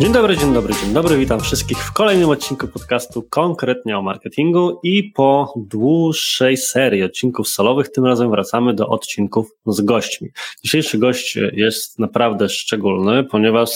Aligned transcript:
Dzień 0.00 0.12
dobry, 0.12 0.36
dzień 0.36 0.54
dobry, 0.54 0.74
dzień 0.74 0.92
dobry. 0.92 1.16
Witam 1.18 1.40
wszystkich 1.40 1.78
w 1.78 1.92
kolejnym 1.92 2.28
odcinku 2.28 2.68
podcastu 2.68 3.22
konkretnie 3.30 3.98
o 3.98 4.02
marketingu 4.02 4.80
i 4.82 5.12
po 5.12 5.54
dłuższej 5.56 6.56
serii 6.56 7.02
odcinków 7.02 7.48
solowych 7.48 7.88
tym 7.88 8.04
razem 8.04 8.30
wracamy 8.30 8.74
do 8.74 8.88
odcinków 8.88 9.50
z 9.66 9.80
gośćmi. 9.80 10.28
Dzisiejszy 10.64 10.98
gość 10.98 11.38
jest 11.52 11.98
naprawdę 11.98 12.48
szczególny, 12.48 13.24
ponieważ 13.24 13.70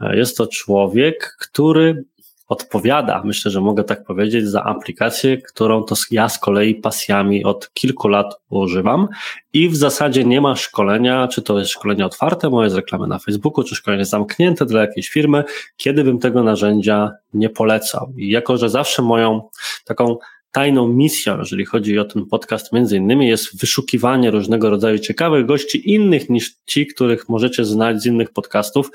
jest 0.00 0.36
to 0.36 0.46
człowiek, 0.46 1.36
który 1.40 2.04
odpowiada, 2.48 3.22
myślę, 3.24 3.50
że 3.50 3.60
mogę 3.60 3.84
tak 3.84 4.04
powiedzieć, 4.04 4.46
za 4.46 4.64
aplikację, 4.64 5.38
którą 5.38 5.82
to 5.82 5.94
ja 6.10 6.28
z 6.28 6.38
kolei 6.38 6.74
pasjami 6.74 7.44
od 7.44 7.72
kilku 7.72 8.08
lat 8.08 8.40
używam 8.50 9.08
i 9.52 9.68
w 9.68 9.76
zasadzie 9.76 10.24
nie 10.24 10.40
ma 10.40 10.56
szkolenia, 10.56 11.28
czy 11.28 11.42
to 11.42 11.58
jest 11.58 11.70
szkolenie 11.70 12.06
otwarte, 12.06 12.50
moje 12.50 12.70
z 12.70 12.74
reklamy 12.74 13.06
na 13.06 13.18
Facebooku, 13.18 13.64
czy 13.64 13.74
szkolenie 13.74 14.04
zamknięte 14.04 14.66
dla 14.66 14.80
jakiejś 14.80 15.08
firmy, 15.08 15.44
kiedy 15.76 16.04
bym 16.04 16.18
tego 16.18 16.42
narzędzia 16.42 17.10
nie 17.34 17.50
polecał. 17.50 18.12
I 18.16 18.30
jako, 18.30 18.56
że 18.56 18.70
zawsze 18.70 19.02
moją 19.02 19.48
taką 19.84 20.16
tajną 20.52 20.88
misją, 20.88 21.38
jeżeli 21.38 21.64
chodzi 21.64 21.98
o 21.98 22.04
ten 22.04 22.26
podcast, 22.26 22.72
między 22.72 22.96
innymi 22.96 23.28
jest 23.28 23.60
wyszukiwanie 23.60 24.30
różnego 24.30 24.70
rodzaju 24.70 24.98
ciekawych 24.98 25.46
gości 25.46 25.90
innych 25.94 26.30
niż 26.30 26.54
ci, 26.66 26.86
których 26.86 27.28
możecie 27.28 27.64
znać 27.64 28.02
z 28.02 28.06
innych 28.06 28.30
podcastów, 28.30 28.90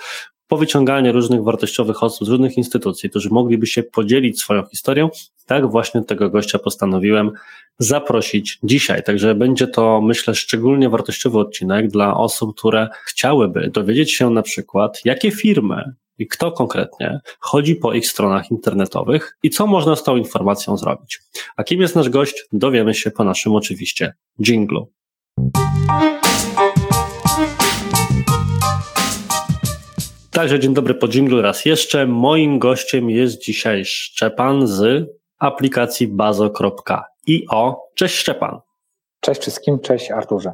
powyciąganie 0.48 1.12
różnych 1.12 1.44
wartościowych 1.44 2.04
osób 2.04 2.28
z 2.28 2.32
różnych 2.32 2.58
instytucji, 2.58 3.10
którzy 3.10 3.30
mogliby 3.30 3.68
się 3.68 3.84
podzielić 3.84 4.40
swoją 4.40 4.64
historią, 4.66 5.10
tak 5.46 5.72
właśnie 5.72 6.02
tego 6.02 6.30
gościa 6.30 6.60
postanowiłem 6.60 7.32
zaprosić 7.80 8.60
dzisiaj. 8.64 9.04
Także 9.04 9.36
będzie 9.36 9.68
to, 9.68 10.02
myślę, 10.02 10.36
szczególnie 10.36 10.90
wartościowy 10.90 11.40
odcinek 11.40 11.88
dla 11.88 12.18
osób, 12.18 12.58
które 12.58 12.88
chciałyby 13.06 13.70
dowiedzieć 13.74 14.14
się 14.14 14.30
na 14.30 14.42
przykład, 14.42 15.02
jakie 15.06 15.32
firmy 15.32 15.94
i 16.18 16.28
kto 16.28 16.52
konkretnie 16.52 17.20
chodzi 17.40 17.76
po 17.76 17.94
ich 17.94 18.08
stronach 18.08 18.52
internetowych 18.52 19.38
i 19.44 19.50
co 19.50 19.68
można 19.68 19.96
z 19.96 20.04
tą 20.04 20.16
informacją 20.16 20.78
zrobić. 20.78 21.20
A 21.56 21.64
kim 21.64 21.82
jest 21.82 21.96
nasz 21.96 22.10
gość, 22.10 22.46
dowiemy 22.54 22.94
się 22.94 23.12
po 23.12 23.24
naszym 23.24 23.56
oczywiście 23.56 24.14
jinglu. 24.40 24.92
Także 30.32 30.60
dzień 30.60 30.74
dobry 30.74 30.94
po 30.94 31.08
dżinglu 31.08 31.42
raz 31.42 31.66
jeszcze. 31.66 32.08
Moim 32.08 32.60
gościem 32.60 33.10
jest 33.10 33.42
dzisiaj 33.42 33.86
Szczepan 33.86 34.68
z 34.68 35.10
aplikacji 35.40 36.08
bazo.io. 36.08 37.82
Cześć 37.96 38.16
Szczepan. 38.16 38.60
Cześć 39.20 39.42
wszystkim, 39.42 39.80
cześć 39.80 40.12
Arturze. 40.12 40.54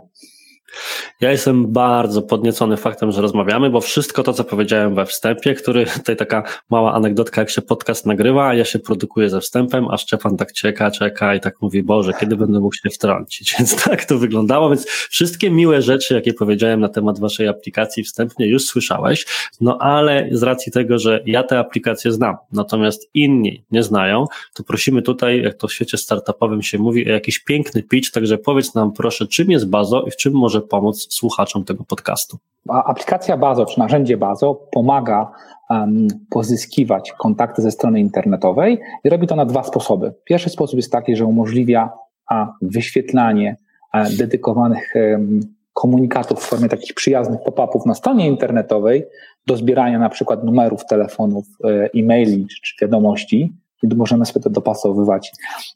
Ja 1.22 1.32
jestem 1.32 1.68
bardzo 1.74 2.22
podniecony 2.22 2.78
faktem, 2.78 3.12
że 3.12 3.22
rozmawiamy, 3.22 3.70
bo 3.70 3.82
wszystko 3.82 4.24
to, 4.24 4.34
co 4.34 4.44
powiedziałem 4.44 4.96
we 4.96 5.06
wstępie, 5.06 5.54
który 5.54 5.86
tutaj 5.98 6.16
taka 6.16 6.44
mała 6.70 6.94
anegdotka, 6.94 7.42
jak 7.42 7.50
się 7.50 7.62
podcast 7.62 8.06
nagrywa, 8.06 8.48
a 8.48 8.54
ja 8.54 8.66
się 8.66 8.80
produkuję 8.80 9.30
ze 9.30 9.42
wstępem, 9.42 9.88
a 9.88 9.98
Szczepan 9.98 10.38
tak 10.38 10.54
czeka, 10.54 10.92
czeka 10.92 11.36
i 11.36 11.40
tak 11.40 11.62
mówi, 11.62 11.84
Boże, 11.84 12.14
kiedy 12.20 12.36
będę 12.36 12.60
mógł 12.60 12.76
się 12.76 12.90
wtrącić? 12.90 13.54
Więc 13.60 13.84
tak 13.84 14.06
to 14.06 14.18
wyglądało, 14.18 14.70
więc 14.70 14.86
wszystkie 14.88 15.52
miłe 15.52 15.82
rzeczy, 15.82 16.14
jakie 16.14 16.34
powiedziałem 16.34 16.80
na 16.80 16.90
temat 16.90 17.20
waszej 17.20 17.48
aplikacji 17.48 18.04
wstępnie 18.04 18.48
już 18.48 18.66
słyszałeś, 18.66 19.26
no 19.62 19.78
ale 19.78 20.30
z 20.32 20.44
racji 20.44 20.72
tego, 20.72 21.00
że 21.00 21.24
ja 21.26 21.44
tę 21.44 21.60
aplikację 21.60 22.12
znam, 22.12 22.36
natomiast 22.52 23.10
inni 23.14 23.64
nie 23.72 23.84
znają, 23.84 24.26
to 24.54 24.64
prosimy 24.64 25.02
tutaj, 25.02 25.42
jak 25.42 25.58
to 25.58 25.68
w 25.68 25.74
świecie 25.74 25.98
startupowym 25.98 26.62
się 26.62 26.78
mówi, 26.78 27.06
o 27.06 27.10
jakiś 27.10 27.40
piękny 27.40 27.84
pitch, 27.84 28.12
także 28.12 28.38
powiedz 28.38 28.76
nam 28.76 28.94
proszę, 28.94 29.28
czym 29.28 29.52
jest 29.52 29.70
Bazo 29.70 30.04
i 30.08 30.12
w 30.12 30.16
czym 30.16 30.34
może 30.34 30.59
pomóc 30.62 31.08
słuchaczom 31.10 31.66
tego 31.66 31.84
podcastu? 31.84 32.38
Aplikacja 32.70 33.38
Bazo, 33.38 33.66
czy 33.66 33.80
narzędzie 33.80 34.18
Bazo 34.18 34.56
pomaga 34.72 35.32
um, 35.70 36.08
pozyskiwać 36.30 37.12
kontakty 37.12 37.62
ze 37.62 37.72
strony 37.72 38.00
internetowej 38.00 38.80
i 39.04 39.10
robi 39.10 39.28
to 39.28 39.36
na 39.36 39.46
dwa 39.46 39.64
sposoby. 39.64 40.14
Pierwszy 40.24 40.50
sposób 40.50 40.76
jest 40.76 40.92
taki, 40.92 41.16
że 41.16 41.26
umożliwia 41.26 41.90
a, 42.30 42.54
wyświetlanie 42.62 43.58
a, 43.92 44.04
dedykowanych 44.04 44.94
um, 44.96 45.40
komunikatów 45.74 46.40
w 46.40 46.48
formie 46.48 46.70
takich 46.70 46.94
przyjaznych 46.94 47.40
pop-upów 47.46 47.86
na 47.86 47.96
stronie 47.96 48.28
internetowej 48.28 49.06
do 49.48 49.58
zbierania 49.58 50.00
na 50.00 50.10
przykład 50.10 50.44
numerów 50.44 50.86
telefonów, 50.86 51.46
e, 51.64 51.90
e-maili 51.96 52.48
czy, 52.48 52.62
czy 52.62 52.86
wiadomości, 52.86 53.54
i 53.84 53.96
możemy 53.96 54.26
sobie 54.26 54.44
to 54.44 54.50
dopasowywać 54.50 55.32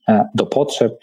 e, 0.08 0.26
do 0.36 0.46
potrzeb 0.46 1.00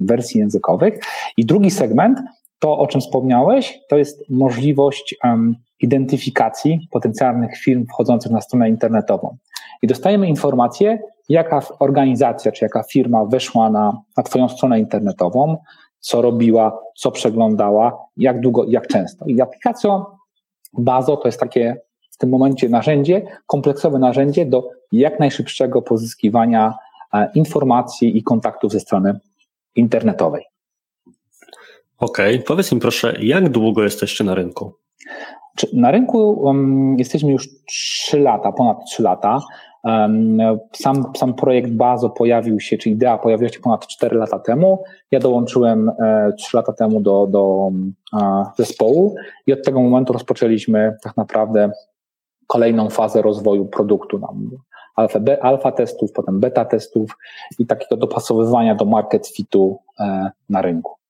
wersji 0.00 0.40
językowych. 0.40 1.00
I 1.36 1.44
drugi 1.44 1.70
segment 1.70 2.18
to, 2.58 2.78
o 2.78 2.86
czym 2.86 3.00
wspomniałeś, 3.00 3.80
to 3.88 3.96
jest 3.96 4.30
możliwość 4.30 5.14
um, 5.24 5.56
identyfikacji 5.80 6.88
potencjalnych 6.90 7.56
firm 7.58 7.86
wchodzących 7.86 8.32
na 8.32 8.40
stronę 8.40 8.68
internetową. 8.68 9.36
I 9.82 9.86
dostajemy 9.86 10.28
informację, 10.28 10.98
jaka 11.28 11.60
organizacja 11.78 12.52
czy 12.52 12.64
jaka 12.64 12.82
firma 12.82 13.24
weszła 13.24 13.70
na, 13.70 14.02
na 14.16 14.22
Twoją 14.22 14.48
stronę 14.48 14.80
internetową, 14.80 15.56
co 16.00 16.22
robiła, 16.22 16.78
co 16.96 17.10
przeglądała, 17.10 17.98
jak 18.16 18.40
długo, 18.40 18.64
jak 18.68 18.86
często. 18.86 19.24
I 19.24 19.40
aplikacja 19.40 20.04
Bazo 20.78 21.16
to 21.16 21.28
jest 21.28 21.40
takie 21.40 21.76
w 22.10 22.16
tym 22.16 22.30
momencie 22.30 22.68
narzędzie, 22.68 23.22
kompleksowe 23.46 23.98
narzędzie 23.98 24.46
do 24.46 24.68
jak 24.92 25.20
najszybszego 25.20 25.82
pozyskiwania 25.82 26.74
e, 27.14 27.30
informacji 27.34 28.18
i 28.18 28.22
kontaktów 28.22 28.72
ze 28.72 28.80
strony 28.80 29.20
internetowej. 29.76 30.44
Okej, 32.04 32.34
okay. 32.34 32.46
powiedz 32.46 32.72
mi 32.72 32.80
proszę, 32.80 33.14
jak 33.20 33.48
długo 33.48 33.82
jesteście 33.82 34.24
na 34.24 34.34
rynku? 34.34 34.72
Na 35.72 35.90
rynku 35.90 36.44
jesteśmy 36.98 37.32
już 37.32 37.48
3 37.64 38.20
lata, 38.20 38.52
ponad 38.52 38.84
3 38.86 39.02
lata. 39.02 39.40
Sam, 40.72 41.12
sam 41.16 41.34
projekt 41.34 41.70
Bazo 41.70 42.10
pojawił 42.10 42.60
się, 42.60 42.78
czy 42.78 42.90
idea 42.90 43.18
pojawiła 43.18 43.50
się 43.50 43.60
ponad 43.60 43.86
4 43.86 44.16
lata 44.16 44.38
temu. 44.38 44.84
Ja 45.10 45.20
dołączyłem 45.20 45.88
e, 45.88 46.32
3 46.38 46.56
lata 46.56 46.72
temu 46.72 47.00
do, 47.00 47.26
do 47.26 47.70
e, 48.20 48.44
zespołu 48.56 49.14
i 49.46 49.52
od 49.52 49.64
tego 49.64 49.80
momentu 49.80 50.12
rozpoczęliśmy 50.12 50.96
tak 51.02 51.16
naprawdę 51.16 51.70
kolejną 52.46 52.90
fazę 52.90 53.22
rozwoju 53.22 53.66
produktu. 53.66 54.20
Alfa, 54.96 55.20
alfa 55.40 55.72
testów, 55.72 56.12
potem 56.12 56.40
beta 56.40 56.64
testów 56.64 57.16
i 57.58 57.66
takiego 57.66 57.96
dopasowywania 57.96 58.74
do 58.74 58.84
market 58.84 59.28
fitu 59.28 59.78
e, 60.00 60.30
na 60.48 60.62
rynku. 60.62 61.03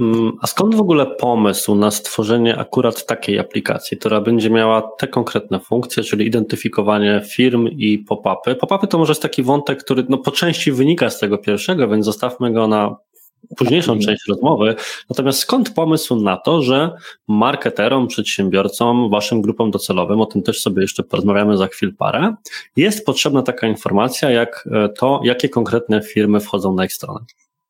Mm, 0.00 0.32
a 0.40 0.46
skąd 0.46 0.74
w 0.74 0.80
ogóle 0.80 1.06
pomysł 1.06 1.74
na 1.74 1.90
stworzenie 1.90 2.58
akurat 2.58 3.06
takiej 3.06 3.38
aplikacji, 3.38 3.96
która 3.96 4.20
będzie 4.20 4.50
miała 4.50 4.82
te 4.98 5.08
konkretne 5.08 5.60
funkcje, 5.60 6.02
czyli 6.02 6.26
identyfikowanie 6.26 7.22
firm 7.30 7.68
i 7.68 7.98
pop-upy? 7.98 8.54
Pop-upy 8.54 8.86
to 8.86 8.98
może 8.98 9.10
jest 9.10 9.22
taki 9.22 9.42
wątek, 9.42 9.84
który 9.84 10.04
no, 10.08 10.18
po 10.18 10.30
części 10.30 10.72
wynika 10.72 11.10
z 11.10 11.18
tego 11.18 11.38
pierwszego, 11.38 11.88
więc 11.88 12.04
zostawmy 12.04 12.52
go 12.52 12.68
na 12.68 12.96
późniejszą 13.56 13.92
mhm. 13.92 14.06
część 14.06 14.28
rozmowy. 14.28 14.74
Natomiast 15.10 15.38
skąd 15.38 15.70
pomysł 15.70 16.16
na 16.16 16.36
to, 16.36 16.62
że 16.62 16.90
marketerom, 17.28 18.08
przedsiębiorcom, 18.08 19.10
waszym 19.10 19.42
grupom 19.42 19.70
docelowym, 19.70 20.20
o 20.20 20.26
tym 20.26 20.42
też 20.42 20.60
sobie 20.60 20.82
jeszcze 20.82 21.02
porozmawiamy 21.02 21.56
za 21.56 21.66
chwil 21.66 21.96
parę, 21.96 22.34
jest 22.76 23.06
potrzebna 23.06 23.42
taka 23.42 23.66
informacja, 23.66 24.30
jak 24.30 24.68
e, 24.72 24.88
to, 24.88 25.20
jakie 25.24 25.48
konkretne 25.48 26.02
firmy 26.02 26.40
wchodzą 26.40 26.74
na 26.74 26.84
ich 26.84 26.92
stronę? 26.92 27.20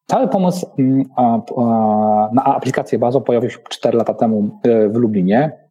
Cały 0.06 0.28
pomysł 0.28 0.66
mm, 0.78 1.04
na 2.32 2.44
aplikację 2.44 2.98
Bazo 2.98 3.20
pojawił 3.20 3.50
się 3.50 3.58
4 3.68 3.98
lata 3.98 4.14
temu 4.14 4.60
e, 4.62 4.88
w 4.88 4.96
Lublinie 4.96 5.66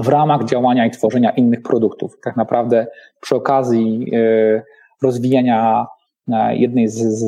w 0.00 0.08
ramach 0.08 0.44
działania 0.44 0.86
i 0.86 0.90
tworzenia 0.90 1.30
innych 1.30 1.62
produktów. 1.62 2.18
Tak 2.24 2.36
naprawdę 2.36 2.86
przy 3.20 3.36
okazji 3.36 4.10
e, 4.14 4.62
rozwijania 5.02 5.86
e, 6.32 6.56
jednej 6.56 6.88
z, 6.88 6.98
z, 6.98 7.24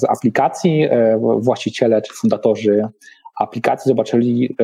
z 0.00 0.04
aplikacji 0.04 0.88
właściciele 1.38 2.02
czy 2.02 2.14
fundatorzy 2.14 2.88
aplikacji 3.40 3.88
zobaczyli, 3.88 4.56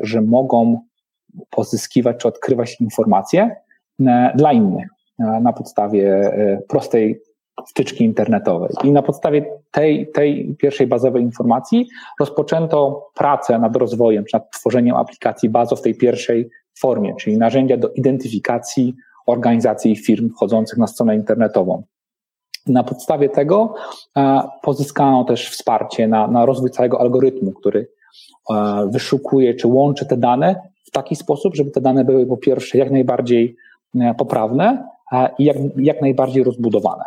że 0.00 0.20
mogą 0.20 0.80
pozyskiwać 1.50 2.16
czy 2.16 2.28
odkrywać 2.28 2.80
informacje 2.80 3.56
dla 4.34 4.52
innych 4.52 4.88
na 5.18 5.52
podstawie 5.52 6.32
prostej 6.68 7.20
wtyczki 7.68 8.04
internetowej. 8.04 8.70
I 8.84 8.92
na 8.92 9.02
podstawie 9.02 9.44
tej, 9.70 10.12
tej 10.12 10.56
pierwszej 10.58 10.86
bazowej 10.86 11.22
informacji 11.22 11.88
rozpoczęto 12.20 13.08
pracę 13.14 13.58
nad 13.58 13.76
rozwojem, 13.76 14.24
nad 14.32 14.50
tworzeniem 14.50 14.96
aplikacji 14.96 15.48
bazo 15.48 15.76
w 15.76 15.82
tej 15.82 15.94
pierwszej 15.94 16.50
formie, 16.78 17.14
czyli 17.20 17.38
narzędzia 17.38 17.76
do 17.76 17.88
identyfikacji 17.88 18.94
organizacji 19.26 19.92
i 19.92 19.96
firm 19.96 20.30
wchodzących 20.30 20.78
na 20.78 20.86
stronę 20.86 21.16
internetową. 21.16 21.82
Na 22.66 22.84
podstawie 22.84 23.28
tego 23.28 23.74
e, 24.16 24.42
pozyskano 24.62 25.24
też 25.24 25.50
wsparcie 25.50 26.08
na, 26.08 26.28
na 26.28 26.46
rozwój 26.46 26.70
całego 26.70 27.00
algorytmu, 27.00 27.52
który 27.52 27.88
e, 28.50 28.88
wyszukuje 28.90 29.54
czy 29.54 29.68
łączy 29.68 30.06
te 30.06 30.16
dane 30.16 30.60
w 30.84 30.90
taki 30.90 31.16
sposób, 31.16 31.56
żeby 31.56 31.70
te 31.70 31.80
dane 31.80 32.04
były 32.04 32.26
po 32.26 32.36
pierwsze 32.36 32.78
jak 32.78 32.90
najbardziej 32.90 33.56
e, 34.00 34.14
poprawne, 34.14 34.94
i 35.38 35.44
jak, 35.44 35.56
jak 35.76 36.00
najbardziej 36.00 36.44
rozbudowane. 36.44 37.04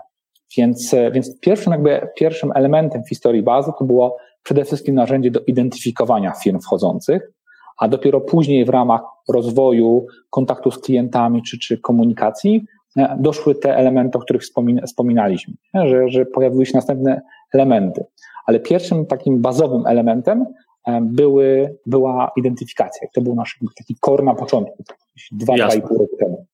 Więc, 0.57 0.95
więc 1.11 1.39
pierwszym, 1.39 1.71
jakby, 1.71 2.07
pierwszym 2.15 2.51
elementem 2.55 3.03
w 3.03 3.09
historii 3.09 3.43
bazy 3.43 3.71
to 3.79 3.85
było 3.85 4.17
przede 4.43 4.65
wszystkim 4.65 4.95
narzędzie 4.95 5.31
do 5.31 5.39
identyfikowania 5.39 6.31
firm 6.43 6.59
wchodzących, 6.59 7.31
a 7.77 7.87
dopiero 7.87 8.21
później 8.21 8.65
w 8.65 8.69
ramach 8.69 9.01
rozwoju 9.33 10.05
kontaktu 10.29 10.71
z 10.71 10.79
klientami 10.79 11.43
czy, 11.43 11.59
czy 11.59 11.77
komunikacji 11.77 12.65
e, 12.97 13.17
doszły 13.19 13.55
te 13.55 13.75
elementy, 13.75 14.17
o 14.17 14.21
których 14.21 14.41
wspominaliśmy, 14.85 15.53
że, 15.73 16.09
że 16.09 16.25
pojawiły 16.25 16.65
się 16.65 16.71
następne 16.73 17.21
elementy. 17.53 18.05
Ale 18.45 18.59
pierwszym 18.59 19.05
takim 19.05 19.41
bazowym 19.41 19.87
elementem 19.87 20.45
e, 20.87 21.01
były, 21.01 21.77
była 21.85 22.31
identyfikacja. 22.37 23.07
To 23.13 23.21
był 23.21 23.35
nasz 23.35 23.59
taki 23.77 23.95
kor 23.99 24.23
na 24.23 24.35
początku, 24.35 24.83
dwa, 25.31 25.55
dwa 25.55 25.73
i 25.75 25.81
pół 25.81 25.97
roku 25.97 26.17
temu 26.19 26.45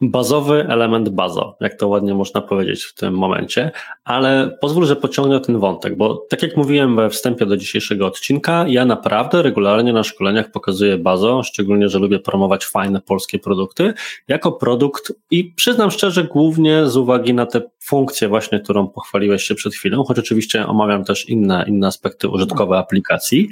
bazowy 0.00 0.66
element 0.68 1.08
bazo, 1.08 1.56
jak 1.60 1.74
to 1.74 1.88
ładnie 1.88 2.14
można 2.14 2.40
powiedzieć 2.40 2.84
w 2.84 2.94
tym 2.94 3.14
momencie, 3.14 3.70
ale 4.04 4.58
pozwól, 4.60 4.86
że 4.86 4.96
pociągnę 4.96 5.40
ten 5.40 5.58
wątek, 5.58 5.96
bo 5.96 6.26
tak 6.28 6.42
jak 6.42 6.56
mówiłem 6.56 6.96
we 6.96 7.10
wstępie 7.10 7.46
do 7.46 7.56
dzisiejszego 7.56 8.06
odcinka, 8.06 8.64
ja 8.68 8.84
naprawdę 8.84 9.42
regularnie 9.42 9.92
na 9.92 10.04
szkoleniach 10.04 10.50
pokazuję 10.50 10.98
bazo, 10.98 11.42
szczególnie, 11.42 11.88
że 11.88 11.98
lubię 11.98 12.18
promować 12.18 12.64
fajne 12.64 13.00
polskie 13.00 13.38
produkty, 13.38 13.94
jako 14.28 14.52
produkt 14.52 15.12
i 15.30 15.44
przyznam 15.44 15.90
szczerze, 15.90 16.24
głównie 16.24 16.86
z 16.86 16.96
uwagi 16.96 17.34
na 17.34 17.46
te 17.46 17.62
funkcje 17.84 18.28
właśnie, 18.28 18.60
którą 18.60 18.88
pochwaliłeś 18.88 19.42
się 19.42 19.54
przed 19.54 19.74
chwilą, 19.74 20.04
choć 20.04 20.18
oczywiście 20.18 20.66
omawiam 20.66 21.04
też 21.04 21.28
inne, 21.28 21.64
inne 21.68 21.86
aspekty 21.86 22.28
użytkowe 22.28 22.78
aplikacji. 22.78 23.48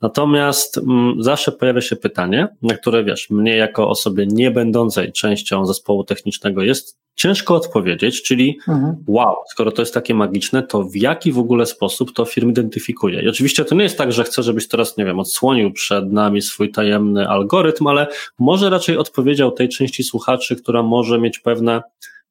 Natomiast 0.00 0.78
m, 0.78 0.84
mm, 0.90 1.22
zawsze 1.22 1.52
pojawia 1.52 1.80
się 1.80 1.96
pytanie, 1.96 2.48
na 2.62 2.74
które 2.74 3.04
wiesz, 3.04 3.30
mnie 3.30 3.56
jako 3.56 3.88
osobie 3.88 4.26
nie 4.26 4.50
będącej 4.50 5.12
częścią 5.12 5.66
zespołu 5.66 5.79
technicznego 6.04 6.62
jest 6.62 6.98
ciężko 7.14 7.54
odpowiedzieć, 7.54 8.22
czyli 8.22 8.58
mhm. 8.68 8.96
wow, 9.06 9.36
skoro 9.50 9.72
to 9.72 9.82
jest 9.82 9.94
takie 9.94 10.14
magiczne, 10.14 10.62
to 10.62 10.82
w 10.82 10.96
jaki 10.96 11.32
w 11.32 11.38
ogóle 11.38 11.66
sposób 11.66 12.12
to 12.12 12.24
firm 12.24 12.50
identyfikuje? 12.50 13.22
I 13.22 13.28
oczywiście 13.28 13.64
to 13.64 13.74
nie 13.74 13.82
jest 13.82 13.98
tak, 13.98 14.12
że 14.12 14.24
chcę, 14.24 14.42
żebyś 14.42 14.68
teraz, 14.68 14.96
nie 14.96 15.04
wiem, 15.04 15.18
odsłonił 15.18 15.72
przed 15.72 16.12
nami 16.12 16.42
swój 16.42 16.70
tajemny 16.70 17.28
algorytm, 17.28 17.86
ale 17.86 18.06
może 18.38 18.70
raczej 18.70 18.96
odpowiedział 18.96 19.50
tej 19.50 19.68
części 19.68 20.02
słuchaczy, 20.02 20.56
która 20.56 20.82
może 20.82 21.20
mieć 21.20 21.38
pewne 21.38 21.82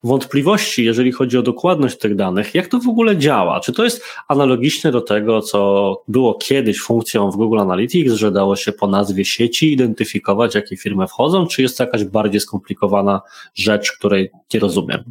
wątpliwości, 0.03 0.85
jeżeli 0.85 1.11
chodzi 1.11 1.37
o 1.37 1.41
dokładność 1.41 1.97
tych 1.97 2.15
danych, 2.15 2.55
jak 2.55 2.67
to 2.67 2.79
w 2.79 2.87
ogóle 2.87 3.17
działa? 3.17 3.59
Czy 3.59 3.73
to 3.73 3.83
jest 3.83 4.03
analogiczne 4.27 4.91
do 4.91 5.01
tego, 5.01 5.41
co 5.41 6.01
było 6.07 6.33
kiedyś 6.33 6.81
funkcją 6.81 7.31
w 7.31 7.37
Google 7.37 7.59
Analytics, 7.59 8.13
że 8.13 8.31
dało 8.31 8.55
się 8.55 8.71
po 8.71 8.87
nazwie 8.87 9.25
sieci 9.25 9.73
identyfikować, 9.73 10.55
jakie 10.55 10.77
firmy 10.77 11.07
wchodzą, 11.07 11.47
czy 11.47 11.61
jest 11.61 11.77
to 11.77 11.83
jakaś 11.83 12.03
bardziej 12.03 12.41
skomplikowana 12.41 13.21
rzecz, 13.55 13.91
której 13.91 14.31
nie 14.53 14.59
rozumiem? 14.59 15.03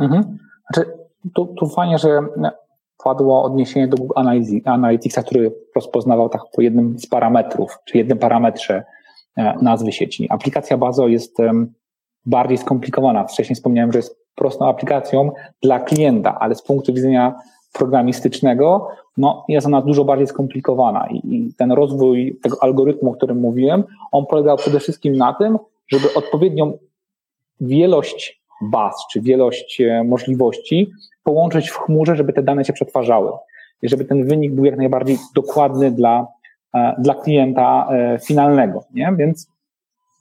Mhm. 0.00 0.38
Znaczy, 0.72 0.90
tu, 1.34 1.54
tu 1.58 1.66
fajnie, 1.66 1.98
że 1.98 2.20
padło 3.04 3.42
odniesienie 3.44 3.88
do 3.88 3.96
Google 3.96 4.14
Analyticsa, 4.64 5.22
który 5.22 5.52
rozpoznawał 5.74 6.28
tak 6.28 6.42
po 6.54 6.62
jednym 6.62 6.98
z 6.98 7.06
parametrów, 7.06 7.78
czy 7.84 7.98
jednym 7.98 8.18
parametrze 8.18 8.84
e, 9.36 9.54
nazwy 9.62 9.92
sieci. 9.92 10.26
Aplikacja 10.30 10.78
Bazo 10.78 11.08
jest 11.08 11.40
bardziej 12.26 12.58
skomplikowana. 12.58 13.24
Wcześniej 13.24 13.56
wspomniałem, 13.56 13.92
że 13.92 13.98
jest 13.98 14.20
prostą 14.34 14.68
aplikacją 14.68 15.30
dla 15.62 15.80
klienta, 15.80 16.38
ale 16.38 16.54
z 16.54 16.62
punktu 16.62 16.94
widzenia 16.94 17.34
programistycznego, 17.72 18.88
no, 19.16 19.44
jest 19.48 19.66
ona 19.66 19.82
dużo 19.82 20.04
bardziej 20.04 20.26
skomplikowana 20.26 21.08
i, 21.10 21.34
i 21.34 21.54
ten 21.54 21.72
rozwój 21.72 22.38
tego 22.42 22.62
algorytmu, 22.62 23.10
o 23.10 23.14
którym 23.14 23.40
mówiłem, 23.40 23.84
on 24.12 24.26
polegał 24.26 24.56
przede 24.56 24.80
wszystkim 24.80 25.16
na 25.16 25.34
tym, 25.34 25.58
żeby 25.88 26.14
odpowiednią 26.14 26.78
wielość 27.60 28.42
baz, 28.62 29.06
czy 29.12 29.20
wielość 29.20 29.80
e, 29.80 30.04
możliwości 30.04 30.90
połączyć 31.24 31.70
w 31.70 31.76
chmurze, 31.76 32.16
żeby 32.16 32.32
te 32.32 32.42
dane 32.42 32.64
się 32.64 32.72
przetwarzały 32.72 33.32
i 33.82 33.88
żeby 33.88 34.04
ten 34.04 34.26
wynik 34.26 34.52
był 34.52 34.64
jak 34.64 34.76
najbardziej 34.76 35.18
dokładny 35.34 35.90
dla, 35.90 36.26
e, 36.74 36.94
dla 36.98 37.14
klienta 37.14 37.88
e, 37.92 38.18
finalnego. 38.18 38.84
Nie? 38.94 39.12
Więc 39.18 39.50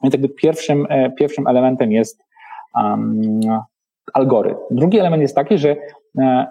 więc 0.03 0.13
jakby 0.13 0.29
pierwszym, 0.29 0.87
e, 0.89 1.11
pierwszym 1.11 1.47
elementem 1.47 1.91
jest 1.91 2.23
um, 2.75 3.39
algorytm. 4.13 4.59
Drugi 4.71 4.99
element 4.99 5.21
jest 5.21 5.35
taki, 5.35 5.57
że 5.57 5.75
e, 6.17 6.47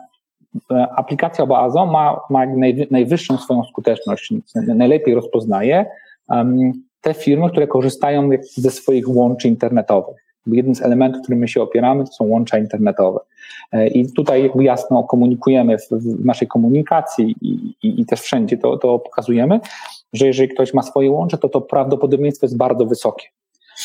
e, 0.71 0.89
aplikacja 0.97 1.45
Oazo 1.45 1.87
ma, 1.87 2.21
ma 2.31 2.47
najwyższą 2.91 3.39
swoją 3.39 3.65
skuteczność, 3.65 4.33
najlepiej 4.55 5.15
rozpoznaje 5.15 5.87
um, 6.29 6.73
te 7.01 7.15
firmy, 7.15 7.51
które 7.51 7.67
korzystają 7.67 8.31
ze 8.43 8.71
swoich 8.71 9.09
łączy 9.09 9.49
internetowych. 9.49 10.17
Jednym 10.47 10.75
z 10.75 10.83
elementów, 10.83 11.23
którym 11.23 11.39
my 11.39 11.49
się 11.49 11.63
opieramy, 11.63 12.05
to 12.05 12.13
są 12.13 12.25
łącza 12.25 12.59
internetowe. 12.59 13.21
I 13.95 14.13
tutaj 14.13 14.51
jasno 14.61 15.05
komunikujemy 15.05 15.79
w, 15.79 15.89
w 15.91 16.25
naszej 16.25 16.49
komunikacji 16.49 17.35
i, 17.41 17.75
i, 17.83 18.01
i, 18.01 18.07
też 18.07 18.21
wszędzie 18.21 18.59
to, 18.59 18.79
to 18.79 18.99
pokazujemy, 18.99 19.61
że 20.13 20.27
jeżeli 20.27 20.49
ktoś 20.49 20.75
ma 20.75 20.83
swoje 20.83 21.11
łącze, 21.11 21.39
to 21.39 21.49
to 21.49 21.61
prawdopodobieństwo 21.61 22.47
jest 22.47 22.57
bardzo 22.57 22.87
wysokie. 22.87 23.27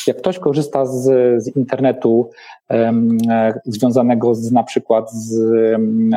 Jak 0.06 0.16
ktoś 0.16 0.38
korzysta 0.38 0.86
z, 0.86 1.02
z 1.44 1.56
internetu 1.56 2.30
um, 2.70 3.18
związanego 3.64 4.34
z 4.34 4.52
na 4.52 4.62
przykład 4.62 5.12
z 5.12 5.38
um, 5.72 6.10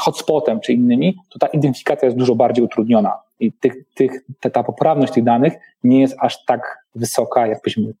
hotspotem 0.00 0.60
czy 0.60 0.72
innymi, 0.72 1.16
to 1.30 1.38
ta 1.38 1.46
identyfikacja 1.46 2.06
jest 2.06 2.18
dużo 2.18 2.34
bardziej 2.34 2.64
utrudniona 2.64 3.12
i 3.40 3.52
tych, 3.52 3.74
tych, 3.94 4.10
ta, 4.40 4.50
ta 4.50 4.62
poprawność 4.62 5.12
tych 5.12 5.24
danych 5.24 5.52
nie 5.84 6.00
jest 6.00 6.16
aż 6.20 6.44
tak 6.44 6.78
wysoka, 6.94 7.46
jakbyśmy 7.46 7.92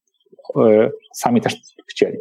e, 0.56 0.90
sami 1.12 1.40
też 1.40 1.56
chcieli. 1.86 2.18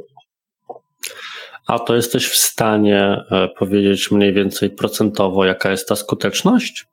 A 1.68 1.80
to 1.80 1.96
jesteś 1.96 2.28
w 2.28 2.36
stanie 2.36 3.24
e, 3.32 3.48
powiedzieć 3.48 4.12
mniej 4.12 4.34
więcej 4.34 4.70
procentowo, 4.70 5.46
jaka 5.46 5.72
jest 5.72 5.90
ta 5.90 5.96
skuteczność? 5.96 6.88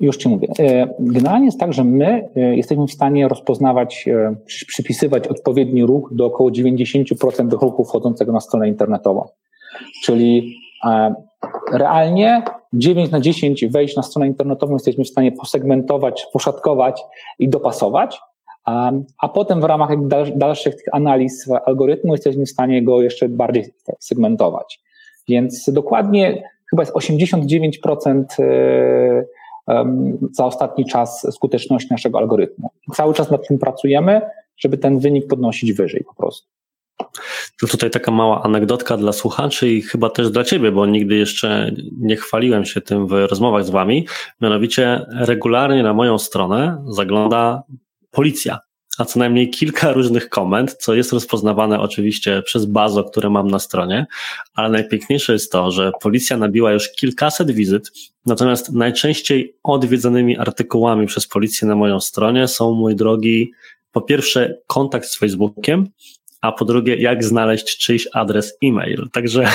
Już 0.00 0.16
Ci 0.16 0.28
mówię. 0.28 0.48
E, 0.58 0.94
generalnie 0.98 1.46
jest 1.46 1.60
tak, 1.60 1.72
że 1.72 1.84
my 1.84 2.28
e, 2.36 2.56
jesteśmy 2.56 2.86
w 2.86 2.92
stanie 2.92 3.28
rozpoznawać, 3.28 4.08
e, 4.08 4.36
przypisywać 4.46 5.28
odpowiedni 5.28 5.86
ruch 5.86 6.14
do 6.14 6.26
około 6.26 6.50
90% 6.50 7.52
ruchu 7.52 7.84
wchodzącego 7.84 8.32
na 8.32 8.40
stronę 8.40 8.68
internetową. 8.68 9.28
Czyli 10.02 10.56
realnie 11.72 12.42
9 12.72 13.10
na 13.10 13.20
10 13.20 13.66
wejść 13.66 13.96
na 13.96 14.02
stronę 14.02 14.26
internetową 14.26 14.72
jesteśmy 14.72 15.04
w 15.04 15.08
stanie 15.08 15.32
posegmentować, 15.32 16.26
poszatkować 16.32 17.02
i 17.38 17.48
dopasować, 17.48 18.20
a, 18.64 18.92
a 19.18 19.28
potem 19.28 19.60
w 19.60 19.64
ramach 19.64 19.90
dalszych 20.36 20.74
analiz 20.92 21.50
algorytmu 21.66 22.12
jesteśmy 22.12 22.46
w 22.46 22.50
stanie 22.50 22.82
go 22.84 23.02
jeszcze 23.02 23.28
bardziej 23.28 23.64
segmentować. 23.98 24.80
Więc 25.28 25.70
dokładnie 25.72 26.42
chyba 26.70 26.82
jest 26.82 26.94
89% 26.94 28.24
za 30.32 30.44
ostatni 30.44 30.84
czas 30.84 31.26
skuteczności 31.30 31.88
naszego 31.90 32.18
algorytmu. 32.18 32.70
Cały 32.94 33.14
czas 33.14 33.30
nad 33.30 33.48
tym 33.48 33.58
pracujemy, 33.58 34.20
żeby 34.58 34.78
ten 34.78 34.98
wynik 34.98 35.26
podnosić 35.26 35.72
wyżej 35.72 36.04
po 36.04 36.14
prostu. 36.14 36.48
To 37.60 37.66
tutaj 37.66 37.90
taka 37.90 38.10
mała 38.10 38.42
anegdotka 38.42 38.96
dla 38.96 39.12
słuchaczy 39.12 39.68
i 39.68 39.82
chyba 39.82 40.10
też 40.10 40.30
dla 40.30 40.44
Ciebie, 40.44 40.72
bo 40.72 40.86
nigdy 40.86 41.16
jeszcze 41.16 41.70
nie 41.98 42.16
chwaliłem 42.16 42.64
się 42.64 42.80
tym 42.80 43.06
w 43.06 43.12
rozmowach 43.12 43.64
z 43.64 43.70
Wami. 43.70 44.06
Mianowicie 44.40 45.06
regularnie 45.12 45.82
na 45.82 45.94
moją 45.94 46.18
stronę 46.18 46.84
zagląda 46.88 47.62
policja 48.10 48.58
a 49.00 49.04
co 49.04 49.18
najmniej 49.18 49.50
kilka 49.50 49.92
różnych 49.92 50.28
komend, 50.28 50.74
co 50.74 50.94
jest 50.94 51.12
rozpoznawane 51.12 51.80
oczywiście 51.80 52.42
przez 52.42 52.64
bazo, 52.64 53.04
które 53.04 53.30
mam 53.30 53.50
na 53.50 53.58
stronie, 53.58 54.06
ale 54.54 54.68
najpiękniejsze 54.68 55.32
jest 55.32 55.52
to, 55.52 55.70
że 55.70 55.92
policja 56.00 56.36
nabiła 56.36 56.72
już 56.72 56.92
kilkaset 56.92 57.50
wizyt, 57.50 57.90
natomiast 58.26 58.72
najczęściej 58.72 59.54
odwiedzanymi 59.62 60.38
artykułami 60.38 61.06
przez 61.06 61.26
policję 61.26 61.68
na 61.68 61.76
moją 61.76 62.00
stronie 62.00 62.48
są, 62.48 62.72
mój 62.72 62.96
drogi, 62.96 63.52
po 63.92 64.00
pierwsze 64.00 64.58
kontakt 64.66 65.06
z 65.06 65.18
Facebookiem, 65.18 65.86
a 66.40 66.52
po 66.52 66.64
drugie, 66.64 66.96
jak 66.96 67.24
znaleźć 67.24 67.78
czyjś 67.78 68.08
adres 68.12 68.56
e-mail. 68.64 69.08
Także 69.12 69.48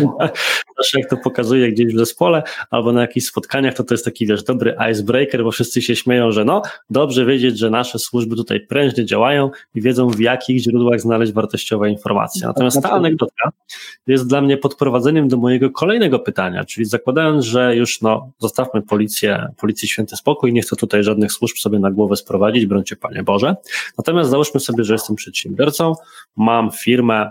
też 0.80 0.94
jak 0.94 1.10
to 1.10 1.16
pokazuje 1.16 1.72
gdzieś 1.72 1.94
w 1.94 1.98
zespole 1.98 2.42
albo 2.70 2.92
na 2.92 3.00
jakichś 3.00 3.26
spotkaniach, 3.26 3.74
to 3.74 3.84
to 3.84 3.94
jest 3.94 4.04
taki, 4.04 4.26
wiesz, 4.26 4.42
dobry 4.42 4.76
icebreaker, 4.90 5.44
bo 5.44 5.50
wszyscy 5.50 5.82
się 5.82 5.96
śmieją, 5.96 6.32
że 6.32 6.44
no, 6.44 6.62
dobrze 6.90 7.26
wiedzieć, 7.26 7.58
że 7.58 7.70
nasze 7.70 7.98
służby 7.98 8.36
tutaj 8.36 8.60
prężnie 8.60 9.04
działają 9.04 9.50
i 9.74 9.80
wiedzą, 9.80 10.08
w 10.08 10.20
jakich 10.20 10.62
źródłach 10.62 11.00
znaleźć 11.00 11.32
wartościowe 11.32 11.90
informacje. 11.90 12.46
Natomiast 12.46 12.82
ta 12.82 12.90
anegdotka 12.90 13.50
jest 14.06 14.26
dla 14.26 14.40
mnie 14.40 14.56
podprowadzeniem 14.56 15.28
do 15.28 15.36
mojego 15.36 15.70
kolejnego 15.70 16.18
pytania, 16.18 16.64
czyli 16.64 16.86
zakładając, 16.86 17.44
że 17.44 17.76
już, 17.76 18.00
no, 18.00 18.30
zostawmy 18.38 18.82
policję, 18.82 19.46
policję 19.60 19.88
święty 19.88 20.16
spokój, 20.16 20.52
nie 20.52 20.62
chcę 20.62 20.76
tutaj 20.76 21.04
żadnych 21.04 21.32
służb 21.32 21.56
sobie 21.56 21.78
na 21.78 21.90
głowę 21.90 22.16
sprowadzić, 22.16 22.66
brońcie 22.66 22.96
Panie 22.96 23.22
Boże. 23.22 23.56
Natomiast 23.98 24.30
załóżmy 24.30 24.60
sobie, 24.60 24.84
że 24.84 24.92
jestem 24.92 25.16
przedsiębiorcą, 25.16 25.94
mam 26.36 26.70
firmę, 26.70 27.30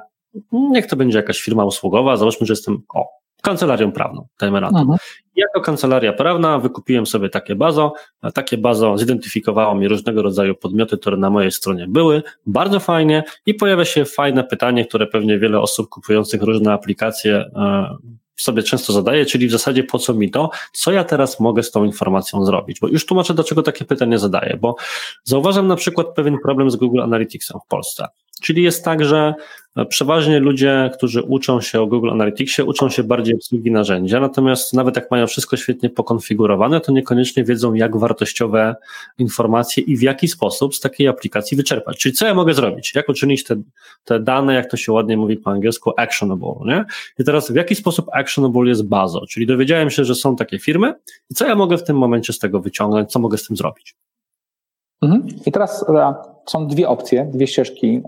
niech 0.52 0.88
to 0.88 0.96
będzie 0.96 1.18
jakaś 1.18 1.42
firma 1.42 1.66
usługowa, 1.66 2.18
załóżmy, 2.18 2.48
że 2.48 2.54
jestem 2.54 2.82
o, 2.94 3.19
kancelarią 3.42 3.92
prawną, 3.92 4.28
to. 4.38 4.80
Mhm. 4.80 5.00
Jako 5.36 5.62
kancelaria 5.62 6.14
prawna 6.14 6.60
wykupiłem 6.60 7.06
sobie 7.06 7.30
takie 7.30 7.56
bazo, 7.56 7.94
takie 8.34 8.58
bazo 8.58 8.98
zidentyfikowało 8.98 9.76
mi 9.76 9.88
różnego 9.88 10.22
rodzaju 10.22 10.56
podmioty, 10.56 10.98
które 10.98 11.18
na 11.18 11.30
mojej 11.30 11.52
stronie 11.52 11.88
były, 11.88 12.24
bardzo 12.46 12.80
fajnie 12.80 13.24
i 13.46 13.54
pojawia 13.54 13.86
się 13.86 14.06
fajne 14.06 14.44
pytanie, 14.44 14.86
które 14.86 15.08
pewnie 15.08 15.40
wiele 15.40 15.60
osób 15.60 15.90
kupujących 15.90 16.42
różne 16.42 16.74
aplikacje 16.74 17.36
e, 17.36 17.98
sobie 18.42 18.64
często 18.64 18.94
zadaję, 18.94 19.26
czyli 19.26 19.48
w 19.48 19.52
zasadzie 19.52 19.84
po 19.84 20.00
co 20.00 20.14
mi 20.14 20.32
to, 20.32 20.50
co 20.74 20.92
ja 20.92 21.04
teraz 21.04 21.40
mogę 21.40 21.64
z 21.64 21.72
tą 21.72 21.84
informacją 21.84 22.46
zrobić? 22.46 22.80
Bo 22.80 22.88
już 22.88 23.06
tłumaczę, 23.06 23.34
dlaczego 23.34 23.64
takie 23.64 23.86
pytanie 23.86 24.20
zadaję, 24.20 24.58
bo 24.62 24.76
zauważam 25.24 25.68
na 25.68 25.76
przykład 25.76 26.08
pewien 26.16 26.38
problem 26.44 26.72
z 26.72 26.76
Google 26.76 27.02
Analyticsem 27.02 27.60
w 27.66 27.68
Polsce. 27.68 28.08
Czyli 28.42 28.64
jest 28.64 28.86
tak, 28.86 29.06
że 29.06 29.34
przeważnie 29.90 30.40
ludzie, 30.40 30.92
którzy 30.94 31.22
uczą 31.24 31.62
się 31.62 31.82
o 31.82 31.88
Google 31.88 32.10
Analyticsie, 32.10 32.64
uczą 32.64 32.90
się 32.90 33.04
bardziej 33.04 33.36
obsługi 33.36 33.72
narzędzia, 33.72 34.20
natomiast 34.20 34.74
nawet 34.74 34.96
jak 34.96 35.12
mają 35.12 35.28
wszystko 35.28 35.58
świetnie 35.58 35.90
pokonfigurowane, 35.90 36.82
to 36.82 36.92
niekoniecznie 36.92 37.44
wiedzą, 37.44 37.74
jak 37.74 37.98
wartościowe 37.98 38.76
informacje 39.18 39.84
i 39.84 39.98
w 39.98 40.02
jaki 40.02 40.28
sposób 40.28 40.76
z 40.76 40.80
takiej 40.80 41.08
aplikacji 41.08 41.58
wyczerpać. 41.58 41.98
Czyli 41.98 42.16
co 42.16 42.26
ja 42.26 42.34
mogę 42.34 42.54
zrobić? 42.54 42.96
Jak 42.96 43.10
uczynić 43.10 43.44
te, 43.44 43.56
te 44.04 44.20
dane, 44.20 44.54
jak 44.54 44.72
to 44.72 44.78
się 44.78 44.92
ładnie 44.92 45.18
mówi 45.18 45.38
po 45.38 45.52
angielsku, 45.52 45.92
actionable, 45.98 46.56
nie? 46.66 46.86
I 47.20 47.24
teraz 47.24 47.52
w 47.52 47.56
jaki 47.56 47.76
sposób 47.76 48.10
actionable 48.14 48.70
jest 48.70 48.88
bazą? 48.88 49.20
Czyli 49.30 49.48
dowiedziałem 49.48 49.90
się, 49.90 50.06
że 50.06 50.16
są 50.16 50.36
takie 50.36 50.60
firmy 50.60 50.94
i 51.30 51.34
co 51.34 51.48
ja 51.48 51.56
mogę 51.56 51.78
w 51.78 51.84
tym 51.84 51.98
momencie 51.98 52.34
z 52.34 52.40
tego 52.40 52.60
wyciągnąć, 52.60 53.12
co 53.12 53.20
mogę 53.20 53.38
z 53.38 53.48
tym 53.48 53.58
zrobić? 53.58 53.96
Mhm. 55.02 55.28
I 55.46 55.52
teraz 55.52 55.86
e, 55.90 56.14
są 56.50 56.68
dwie 56.68 56.90
opcje, 56.90 57.26
dwie 57.26 57.48
ścieżki, 57.48 58.02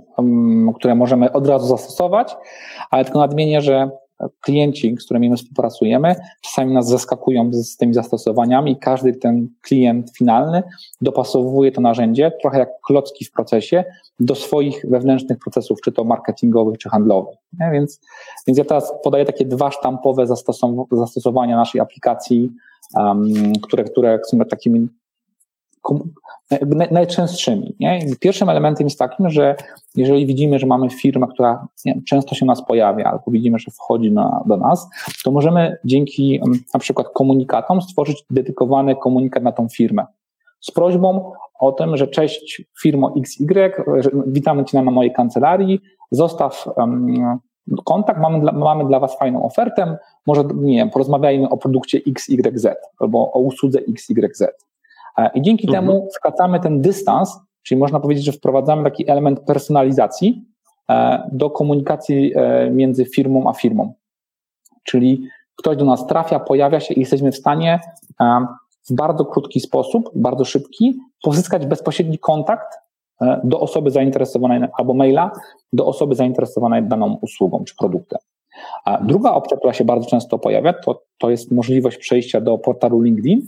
które 0.76 0.96
możemy 0.96 1.32
od 1.32 1.48
razu 1.48 1.68
zastosować, 1.68 2.36
ale 2.92 3.06
tylko 3.06 3.20
nadmienię, 3.20 3.62
że 3.62 3.90
klienci, 4.42 4.96
z 5.00 5.06
którymi 5.06 5.30
my 5.30 5.38
współpracujemy, 5.38 6.16
czasami 6.42 6.74
nas 6.74 6.88
zaskakują 6.88 7.50
z, 7.54 7.78
tymi 7.78 7.94
zastosowaniami. 7.94 8.78
Każdy 8.78 9.14
ten 9.14 9.48
klient 9.62 10.18
finalny 10.18 10.64
dopasowuje 11.02 11.72
to 11.72 11.82
narzędzie, 11.82 12.32
trochę 12.42 12.60
jak 12.60 12.70
klocki 12.82 13.26
w 13.26 13.32
procesie, 13.32 13.84
do 14.20 14.36
swoich 14.36 14.86
wewnętrznych 14.90 15.40
procesów, 15.40 15.82
czy 15.82 15.92
to 15.92 16.04
marketingowych, 16.04 16.78
czy 16.78 16.90
handlowych. 16.90 17.38
Więc, 17.72 18.00
więc 18.48 18.58
ja 18.58 18.66
teraz 18.66 18.94
podaję 19.04 19.26
takie 19.26 19.46
dwa 19.46 19.72
sztampowe 19.72 20.26
zastosowania 20.92 21.56
naszej 21.56 21.82
aplikacji, 21.82 22.52
które, 23.64 23.84
które 23.84 24.20
są 24.28 24.40
takimi 24.40 24.88
najczęstszymi. 26.92 27.76
Nie? 27.80 28.00
Pierwszym 28.20 28.50
elementem 28.50 28.88
jest 28.88 29.00
takim, 29.00 29.30
że 29.30 29.56
jeżeli 29.96 30.26
widzimy, 30.26 30.60
że 30.60 30.68
mamy 30.68 30.90
firmę, 30.90 31.28
która 31.34 31.68
często 32.08 32.36
się 32.36 32.46
nas 32.46 32.66
pojawia, 32.66 33.06
albo 33.06 33.24
widzimy, 33.28 33.60
że 33.60 33.72
wchodzi 33.72 34.12
na, 34.12 34.44
do 34.46 34.58
nas, 34.58 34.90
to 35.24 35.32
możemy 35.32 35.78
dzięki 35.86 36.40
mm, 36.46 36.60
na 36.74 36.80
przykład 36.80 37.08
komunikatom 37.14 37.82
stworzyć 37.82 38.26
dedykowany 38.30 38.96
komunikat 38.96 39.44
na 39.44 39.52
tą 39.52 39.68
firmę 39.70 40.06
z 40.62 40.72
prośbą 40.72 41.32
o 41.60 41.72
tym, 41.72 41.98
że 41.98 42.08
cześć 42.08 42.64
firmo 42.82 43.14
XY, 43.18 43.72
witamy 44.28 44.66
Cię 44.66 44.82
na 44.82 44.92
mojej 44.92 45.14
kancelarii, 45.14 45.80
zostaw 46.12 46.68
um, 46.78 47.40
kontakt, 47.86 48.20
mamy 48.20 48.40
dla, 48.40 48.52
mamy 48.52 48.86
dla 48.86 49.00
Was 49.00 49.18
fajną 49.18 49.46
ofertę, 49.46 49.98
może, 50.28 50.44
nie 50.56 50.78
wiem, 50.78 50.90
porozmawiajmy 50.90 51.50
o 51.50 51.58
produkcie 51.58 52.00
XYZ 52.08 52.68
albo 53.00 53.32
o 53.32 53.40
usłudze 53.40 53.80
XYZ. 53.90 54.44
E, 55.18 55.30
I 55.34 55.42
dzięki 55.42 55.68
mhm. 55.68 55.86
temu 55.86 56.08
skracamy 56.12 56.60
ten 56.60 56.82
dystans, 56.82 57.40
czyli 57.64 57.80
można 57.80 58.00
powiedzieć, 58.00 58.26
że 58.26 58.32
wprowadzamy 58.32 58.84
taki 58.84 59.10
element 59.10 59.40
personalizacji 59.40 60.46
e, 60.90 61.30
do 61.32 61.50
komunikacji 61.50 62.34
e, 62.36 62.70
między 62.70 63.06
firmą 63.06 63.50
a 63.50 63.54
firmą. 63.54 63.94
Czyli 64.84 65.28
ktoś 65.56 65.78
do 65.78 65.86
nas 65.86 66.08
trafia, 66.08 66.40
pojawia 66.40 66.80
się 66.80 66.94
i 66.94 67.00
jesteśmy 67.00 67.32
w 67.32 67.36
stanie 67.36 67.80
w 68.90 68.94
bardzo 68.94 69.26
krótki 69.26 69.60
sposób, 69.60 70.10
bardzo 70.16 70.46
szybki, 70.46 71.00
pozyskać 71.24 71.66
bezpośredni 71.66 72.20
kontakt 72.20 72.78
do 73.44 73.60
osoby 73.60 73.92
zainteresowanej 73.92 74.70
albo 74.78 74.94
maila 74.94 75.32
do 75.74 75.86
osoby 75.86 76.16
zainteresowanej 76.16 76.84
daną 76.84 77.18
usługą 77.22 77.64
czy 77.64 77.76
produktem. 77.76 78.20
A 78.86 78.98
druga 78.98 79.32
opcja, 79.32 79.58
która 79.58 79.74
się 79.74 79.86
bardzo 79.86 80.10
często 80.10 80.40
pojawia, 80.40 80.74
to, 80.74 81.02
to 81.18 81.30
jest 81.30 81.52
możliwość 81.52 81.98
przejścia 81.98 82.42
do 82.42 82.58
portalu 82.58 83.02
LinkedIn 83.02 83.42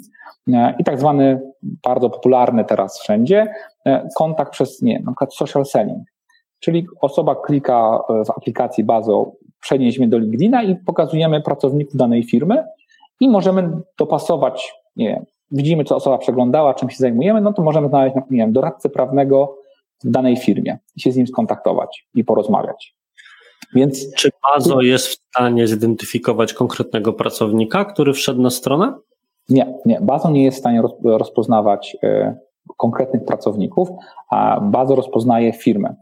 e, 0.53 0.75
i 0.79 0.83
tak 0.83 0.99
zwany 0.99 1.41
bardzo 1.63 2.09
popularny 2.09 2.65
teraz 2.65 2.99
wszędzie 2.99 3.47
e, 3.85 4.07
kontakt 4.17 4.51
przez, 4.51 4.81
nie 4.81 4.99
na 4.99 5.11
przykład 5.11 5.33
social 5.33 5.65
selling. 5.65 6.03
Czyli 6.59 6.87
osoba 7.01 7.35
klika 7.35 7.99
w 8.25 8.29
aplikacji 8.29 8.83
Bazo, 8.83 9.31
przenieśmy 9.61 10.07
do 10.07 10.17
LinkedIna 10.17 10.63
i 10.63 10.75
pokazujemy 10.75 11.41
pracowników 11.41 11.95
danej 11.95 12.23
firmy 12.23 12.63
i 13.19 13.29
możemy 13.29 13.69
dopasować, 13.99 14.73
nie 14.95 15.07
wiem, 15.07 15.25
widzimy, 15.51 15.83
co 15.83 15.95
osoba 15.95 16.17
przeglądała, 16.17 16.73
czym 16.73 16.89
się 16.89 16.97
zajmujemy, 16.97 17.41
no 17.41 17.53
to 17.53 17.61
możemy 17.61 17.89
znaleźć, 17.89 18.15
nie 18.15 18.37
wiem, 18.37 18.53
doradcę 18.53 18.89
prawnego 18.89 19.57
w 20.03 20.09
danej 20.09 20.37
firmie 20.37 20.79
i 20.95 21.01
się 21.01 21.11
z 21.11 21.17
nim 21.17 21.27
skontaktować 21.27 22.07
i 22.15 22.23
porozmawiać. 22.23 22.95
Więc 23.75 24.13
czy 24.15 24.29
Bazo 24.43 24.81
jest 24.81 25.07
w 25.07 25.13
stanie 25.13 25.67
zidentyfikować 25.67 26.53
konkretnego 26.53 27.13
pracownika, 27.13 27.85
który 27.85 28.13
wszedł 28.13 28.41
na 28.41 28.49
stronę? 28.49 28.93
Nie, 29.49 29.73
nie. 29.85 30.01
Bazo 30.01 30.31
nie 30.31 30.43
jest 30.43 30.57
w 30.57 30.59
stanie 30.59 30.81
rozpoznawać 31.03 31.97
e, 32.03 32.35
konkretnych 32.77 33.25
pracowników, 33.25 33.89
a 34.29 34.59
Bazo 34.61 34.95
rozpoznaje 34.95 35.53
firmę. 35.53 35.95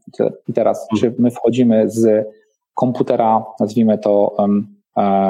I 0.47 0.53
teraz, 0.53 0.87
czy 0.99 1.15
my 1.19 1.31
wchodzimy 1.31 1.89
z 1.89 2.27
komputera, 2.73 3.45
nazwijmy 3.59 3.97
to 3.97 4.35
um, 4.37 4.75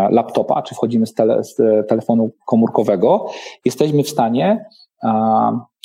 laptopa, 0.10 0.62
czy 0.62 0.76
wchodzimy 0.76 1.06
z, 1.06 1.14
tele, 1.14 1.44
z, 1.44 1.58
telefonu 1.88 2.32
komórkowego, 2.46 3.26
jesteśmy 3.66 4.04
w 4.04 4.10
stanie 4.10 4.66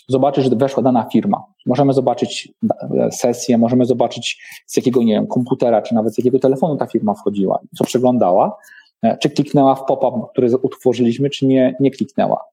zobaczyć, 0.09 0.45
że 0.45 0.57
weszła 0.57 0.83
dana 0.83 1.09
firma. 1.13 1.45
Możemy 1.67 1.93
zobaczyć 1.93 2.53
e, 2.99 3.13
sesję, 3.13 3.59
możemy 3.59 3.85
zobaczyć 3.85 4.43
z 4.67 4.77
jakiego, 4.77 5.03
nie 5.03 5.15
wiem, 5.15 5.27
komputera, 5.27 5.83
czy 5.83 5.95
nawet 5.95 6.15
z 6.15 6.19
jakiego 6.19 6.39
telefonu 6.39 6.77
ta 6.77 6.87
firma 6.87 7.15
wchodziła, 7.15 7.59
co 7.77 7.85
przeglądała, 7.85 8.57
e, 9.03 9.19
czy 9.19 9.31
kliknęła 9.31 9.75
w 9.75 9.85
pop-up, 9.85 10.27
który 10.33 10.57
utworzyliśmy, 10.57 11.31
czy 11.31 11.47
nie, 11.47 11.77
nie 11.81 11.91
kliknęła. 11.91 12.45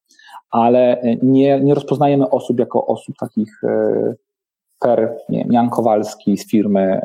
Ale 0.51 1.01
e, 1.01 1.15
nie, 1.15 1.59
nie 1.59 1.73
rozpoznajemy 1.73 2.29
osób 2.29 2.59
jako 2.59 2.87
osób 2.87 3.15
takich 3.19 3.61
per 4.79 5.17
nie 5.29 5.39
wiem, 5.39 5.51
Jan 5.51 5.69
Kowalski 5.69 6.37
z 6.37 6.49
firmy 6.49 7.01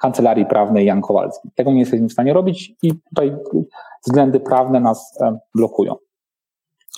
kancelarii 0.00 0.46
prawnej 0.46 0.86
Jan 0.86 1.00
Kowalski. 1.00 1.50
Tego 1.54 1.72
nie 1.72 1.80
jesteśmy 1.80 2.08
w 2.08 2.12
stanie 2.12 2.32
robić 2.32 2.74
i 2.82 2.92
tutaj 3.08 3.36
względy 4.06 4.40
prawne 4.40 4.80
nas 4.80 5.18
blokują. 5.54 5.94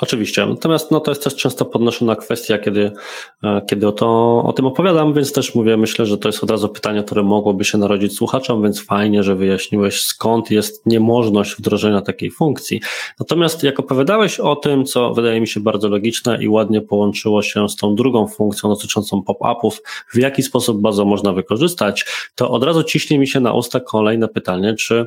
Oczywiście. 0.00 0.46
Natomiast 0.46 0.90
no, 0.90 1.00
to 1.00 1.10
jest 1.10 1.24
też 1.24 1.36
często 1.36 1.64
podnoszona 1.64 2.16
kwestia, 2.16 2.58
kiedy, 2.58 2.92
e, 3.42 3.62
kiedy 3.70 3.88
o, 3.88 3.92
to, 3.92 4.42
o 4.46 4.52
tym 4.52 4.66
opowiadam, 4.66 5.14
więc 5.14 5.32
też 5.32 5.54
mówię, 5.54 5.76
myślę, 5.76 6.06
że 6.06 6.18
to 6.18 6.28
jest 6.28 6.44
od 6.44 6.50
razu 6.50 6.68
pytanie, 6.68 7.02
które 7.02 7.22
mogłoby 7.22 7.64
się 7.64 7.78
narodzić 7.78 8.16
słuchaczom, 8.16 8.62
więc 8.62 8.84
fajnie, 8.84 9.22
że 9.22 9.34
wyjaśniłeś, 9.34 10.00
skąd 10.00 10.50
jest 10.50 10.86
niemożność 10.86 11.56
wdrożenia 11.56 12.00
takiej 12.00 12.30
funkcji. 12.30 12.80
Natomiast 13.20 13.62
jak 13.62 13.80
opowiadałeś 13.80 14.40
o 14.40 14.56
tym, 14.56 14.84
co 14.84 15.14
wydaje 15.14 15.40
mi 15.40 15.48
się 15.48 15.60
bardzo 15.60 15.88
logiczne 15.88 16.42
i 16.42 16.48
ładnie 16.48 16.80
połączyło 16.80 17.42
się 17.42 17.68
z 17.68 17.76
tą 17.76 17.94
drugą 17.94 18.26
funkcją 18.26 18.68
dotyczącą 18.68 19.22
pop-upów, 19.22 19.82
w 20.12 20.18
jaki 20.18 20.42
sposób 20.42 20.80
bardzo 20.80 21.04
można 21.04 21.32
wykorzystać, 21.32 22.06
to 22.34 22.50
od 22.50 22.64
razu 22.64 22.82
ciśnie 22.82 23.18
mi 23.18 23.28
się 23.28 23.40
na 23.40 23.52
usta 23.52 23.80
kolejne 23.80 24.28
pytanie, 24.28 24.74
czy 24.74 25.06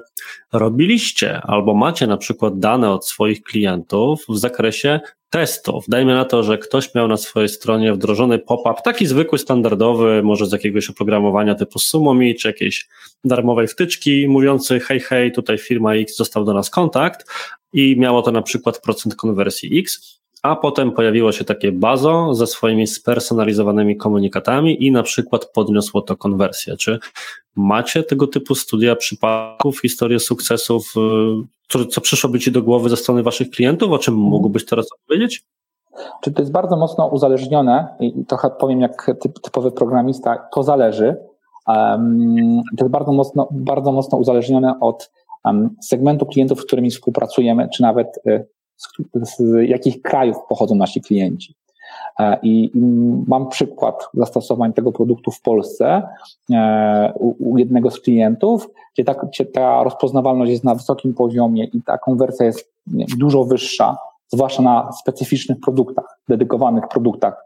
robiliście 0.54 1.42
albo 1.42 1.74
macie 1.74 2.08
na 2.08 2.18
przykład 2.18 2.60
dane 2.60 2.92
od 2.92 3.08
swoich 3.08 3.44
klientów 3.44 4.26
w 4.30 4.38
zakresie 4.38 4.77
zakresie 4.78 5.00
testów. 5.30 5.86
Dajmy 5.88 6.14
na 6.14 6.26
to, 6.26 6.44
że 6.44 6.58
ktoś 6.58 6.96
miał 6.96 7.08
na 7.08 7.18
swojej 7.18 7.50
stronie 7.50 7.94
wdrożony 7.94 8.40
pop-up, 8.40 8.82
taki 8.84 9.06
zwykły, 9.06 9.40
standardowy, 9.40 10.24
może 10.24 10.46
z 10.46 10.52
jakiegoś 10.52 10.90
oprogramowania 10.90 11.56
typu 11.56 11.80
Sumomi, 11.80 12.36
czy 12.36 12.48
jakiejś 12.48 12.88
darmowej 13.24 13.68
wtyczki, 13.68 14.28
mówiący 14.28 14.80
hej, 14.80 15.00
hej, 15.00 15.32
tutaj 15.32 15.58
firma 15.58 15.96
X 15.96 16.18
dostał 16.18 16.46
do 16.46 16.54
nas 16.54 16.70
kontakt 16.70 17.28
i 17.74 17.96
miało 18.00 18.22
to 18.22 18.32
na 18.32 18.42
przykład 18.42 18.82
procent 18.82 19.16
konwersji 19.16 19.80
X 19.80 20.20
a 20.48 20.56
potem 20.56 20.92
pojawiło 20.92 21.32
się 21.32 21.46
takie 21.46 21.72
bazo 21.72 22.34
ze 22.34 22.48
swoimi 22.48 22.88
spersonalizowanymi 22.88 23.98
komunikatami 23.98 24.86
i 24.86 24.92
na 24.92 25.04
przykład 25.04 25.46
podniosło 25.46 26.02
to 26.02 26.18
konwersję. 26.18 26.78
Czy 26.78 27.00
macie 27.56 28.04
tego 28.04 28.28
typu 28.28 28.56
studia 28.56 28.96
przypadków, 28.96 29.82
historię 29.82 30.20
sukcesów, 30.20 30.94
y, 30.98 31.00
co, 31.68 31.86
co 31.86 32.02
przyszłoby 32.02 32.40
Ci 32.40 32.52
do 32.52 32.62
głowy 32.62 32.90
ze 32.90 32.98
strony 32.98 33.24
Waszych 33.24 33.50
klientów? 33.50 33.92
O 33.92 33.98
czym 33.98 34.16
mógłbyś 34.16 34.66
teraz 34.66 34.88
opowiedzieć? 34.92 35.44
Czy 36.22 36.32
to 36.32 36.42
jest 36.42 36.52
bardzo 36.52 36.78
mocno 36.78 37.08
uzależnione 37.08 37.88
i 38.00 38.26
trochę 38.26 38.50
powiem 38.50 38.82
jak 38.82 39.12
typ, 39.22 39.40
typowy 39.40 39.72
programista, 39.72 40.48
to 40.54 40.64
zależy. 40.64 41.16
Um, 41.68 42.62
to 42.78 42.86
jest 42.86 42.92
bardzo 42.92 43.12
mocno, 43.12 43.48
bardzo 43.52 43.92
mocno 43.92 44.18
uzależnione 44.18 44.80
od 44.80 45.12
um, 45.46 45.76
segmentu 45.84 46.26
klientów, 46.26 46.62
z 46.62 46.66
którymi 46.66 46.90
współpracujemy, 46.90 47.70
czy 47.74 47.82
nawet 47.82 48.08
y, 48.28 48.48
z, 48.78 48.88
z 49.38 49.70
jakich 49.70 50.02
krajów 50.02 50.38
pochodzą 50.50 50.76
nasi 50.76 51.02
klienci. 51.02 51.56
I 52.44 52.72
mam 53.28 53.50
przykład 53.50 54.10
zastosowań 54.14 54.74
tego 54.74 54.92
produktu 54.92 55.32
w 55.32 55.42
Polsce 55.42 56.02
u 57.40 57.58
jednego 57.58 57.92
z 57.92 58.00
klientów, 58.00 58.70
gdzie 58.94 59.04
ta, 59.04 59.14
gdzie 59.14 59.46
ta 59.46 59.84
rozpoznawalność 59.84 60.52
jest 60.52 60.64
na 60.64 60.76
wysokim 60.76 61.14
poziomie 61.14 61.64
i 61.64 61.82
ta 61.82 61.98
konwersja 61.98 62.46
jest 62.46 62.70
dużo 63.18 63.44
wyższa, 63.44 63.98
zwłaszcza 64.28 64.62
na 64.62 64.92
specyficznych 64.92 65.60
produktach, 65.60 66.20
dedykowanych 66.30 66.88
produktach, 66.88 67.46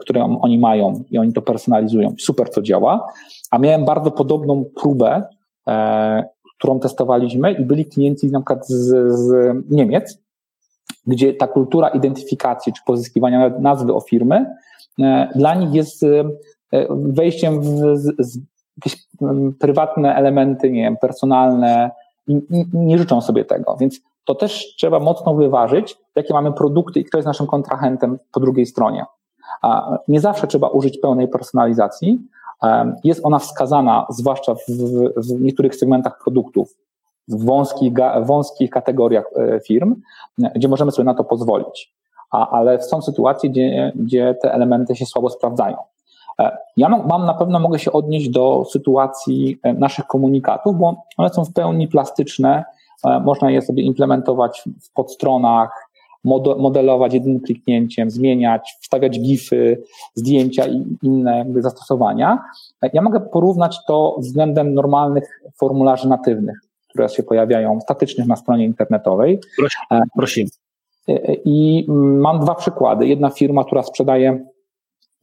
które 0.00 0.38
oni 0.40 0.58
mają 0.58 1.04
i 1.10 1.18
oni 1.18 1.32
to 1.32 1.42
personalizują. 1.42 2.14
Super 2.18 2.50
to 2.50 2.62
działa. 2.62 3.06
A 3.50 3.58
miałem 3.58 3.84
bardzo 3.84 4.10
podobną 4.10 4.64
próbę, 4.80 5.22
e, 5.68 6.24
którą 6.58 6.80
testowaliśmy 6.80 7.52
i 7.52 7.64
byli 7.64 7.86
klienci 7.86 8.26
na 8.26 8.40
przykład 8.40 8.68
z, 8.68 9.12
z 9.12 9.54
Niemiec, 9.70 10.21
gdzie 11.06 11.34
ta 11.34 11.46
kultura 11.46 11.88
identyfikacji 11.88 12.72
czy 12.72 12.82
pozyskiwania 12.86 13.48
nazwy 13.48 13.94
o 13.94 14.00
firmy 14.00 14.46
e, 15.00 15.28
dla 15.34 15.54
nich 15.54 15.74
jest 15.74 16.02
e, 16.02 16.24
wejściem 16.90 17.60
w, 17.60 17.94
jakieś 18.76 19.06
prywatne 19.58 20.14
elementy, 20.14 20.70
nie 20.70 20.82
wiem, 20.82 20.96
personalne 20.96 21.90
i, 22.26 22.40
nie 22.72 22.98
życzą 22.98 23.20
sobie 23.20 23.44
tego. 23.44 23.76
Więc 23.80 24.00
to 24.24 24.34
też 24.34 24.74
trzeba 24.76 25.00
mocno 25.00 25.34
wyważyć, 25.34 25.96
jakie 26.14 26.34
mamy 26.34 26.52
produkty 26.52 27.00
i 27.00 27.04
kto 27.04 27.18
jest 27.18 27.26
naszym 27.26 27.46
kontrahentem 27.46 28.18
po 28.32 28.40
drugiej 28.40 28.66
stronie. 28.66 29.04
Nie 30.08 30.20
zawsze 30.20 30.46
trzeba 30.46 30.68
użyć 30.68 30.98
pełnej 30.98 31.28
personalizacji. 31.28 32.20
Jest 33.04 33.20
ona 33.24 33.38
wskazana, 33.38 34.06
zwłaszcza 34.10 34.54
w, 34.54 34.60
w 35.16 35.40
niektórych 35.40 35.76
segmentach 35.76 36.18
produktów, 36.24 36.76
w 37.32 37.44
wąskich, 37.44 37.92
wąskich 38.22 38.70
kategoriach 38.70 39.24
e, 39.36 39.60
firm, 39.60 39.94
gdzie 40.54 40.68
możemy 40.68 40.92
sobie 40.92 41.06
na 41.06 41.14
to 41.14 41.24
pozwolić. 41.24 41.94
A, 42.30 42.50
ale 42.50 42.82
są 42.82 43.02
sytuacje, 43.02 43.50
gdzie, 43.50 43.92
gdzie 43.94 44.34
te 44.42 44.52
elementy 44.54 44.96
się 44.96 45.06
słabo 45.06 45.30
sprawdzają. 45.30 45.76
E, 46.38 46.56
ja 46.76 46.88
mam, 46.88 47.26
na 47.26 47.34
pewno 47.34 47.60
mogę 47.60 47.78
się 47.78 47.92
odnieść 47.92 48.28
do 48.28 48.64
sytuacji 48.70 49.58
e, 49.62 49.72
naszych 49.72 50.06
komunikatów, 50.06 50.78
bo 50.78 51.04
one 51.16 51.30
są 51.30 51.44
w 51.44 51.52
pełni 51.52 51.88
plastyczne, 51.88 52.64
można 53.24 53.50
je 53.50 53.62
sobie 53.62 53.82
implementować 53.82 54.62
w 54.82 54.92
podstronach, 54.92 55.92
modelować 56.58 57.14
jednym 57.14 57.40
kliknięciem, 57.40 58.10
zmieniać, 58.10 58.76
wstawiać 58.80 59.20
gify, 59.20 59.82
zdjęcia 60.14 60.66
i 60.66 60.96
inne 61.02 61.38
jakby 61.38 61.62
zastosowania. 61.62 62.38
Ja 62.92 63.02
mogę 63.02 63.20
porównać 63.20 63.78
to 63.86 64.16
względem 64.18 64.74
normalnych 64.74 65.42
formularzy 65.56 66.08
natywnych, 66.08 66.58
które 66.92 67.08
się 67.08 67.22
pojawiają 67.22 67.80
statycznych 67.80 68.26
na 68.26 68.36
stronie 68.36 68.64
internetowej. 68.64 69.40
Prosimy. 69.56 70.02
prosimy. 70.16 70.50
E, 71.08 71.12
e, 71.12 71.34
I 71.44 71.86
mam 71.88 72.40
dwa 72.40 72.54
przykłady. 72.54 73.06
Jedna 73.06 73.30
firma, 73.30 73.64
która 73.64 73.82
sprzedaje 73.82 74.44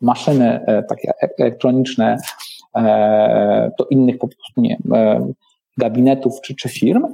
maszyny 0.02 0.66
e, 0.66 0.84
takie 0.84 1.12
elektroniczne 1.40 2.18
do 3.80 3.86
innych 3.86 4.18
po 4.18 4.28
prostu 4.28 4.62
nie, 4.62 4.78
gabinetów 5.78 6.42
czy, 6.42 6.56
czy 6.56 6.70
firm 6.70 7.08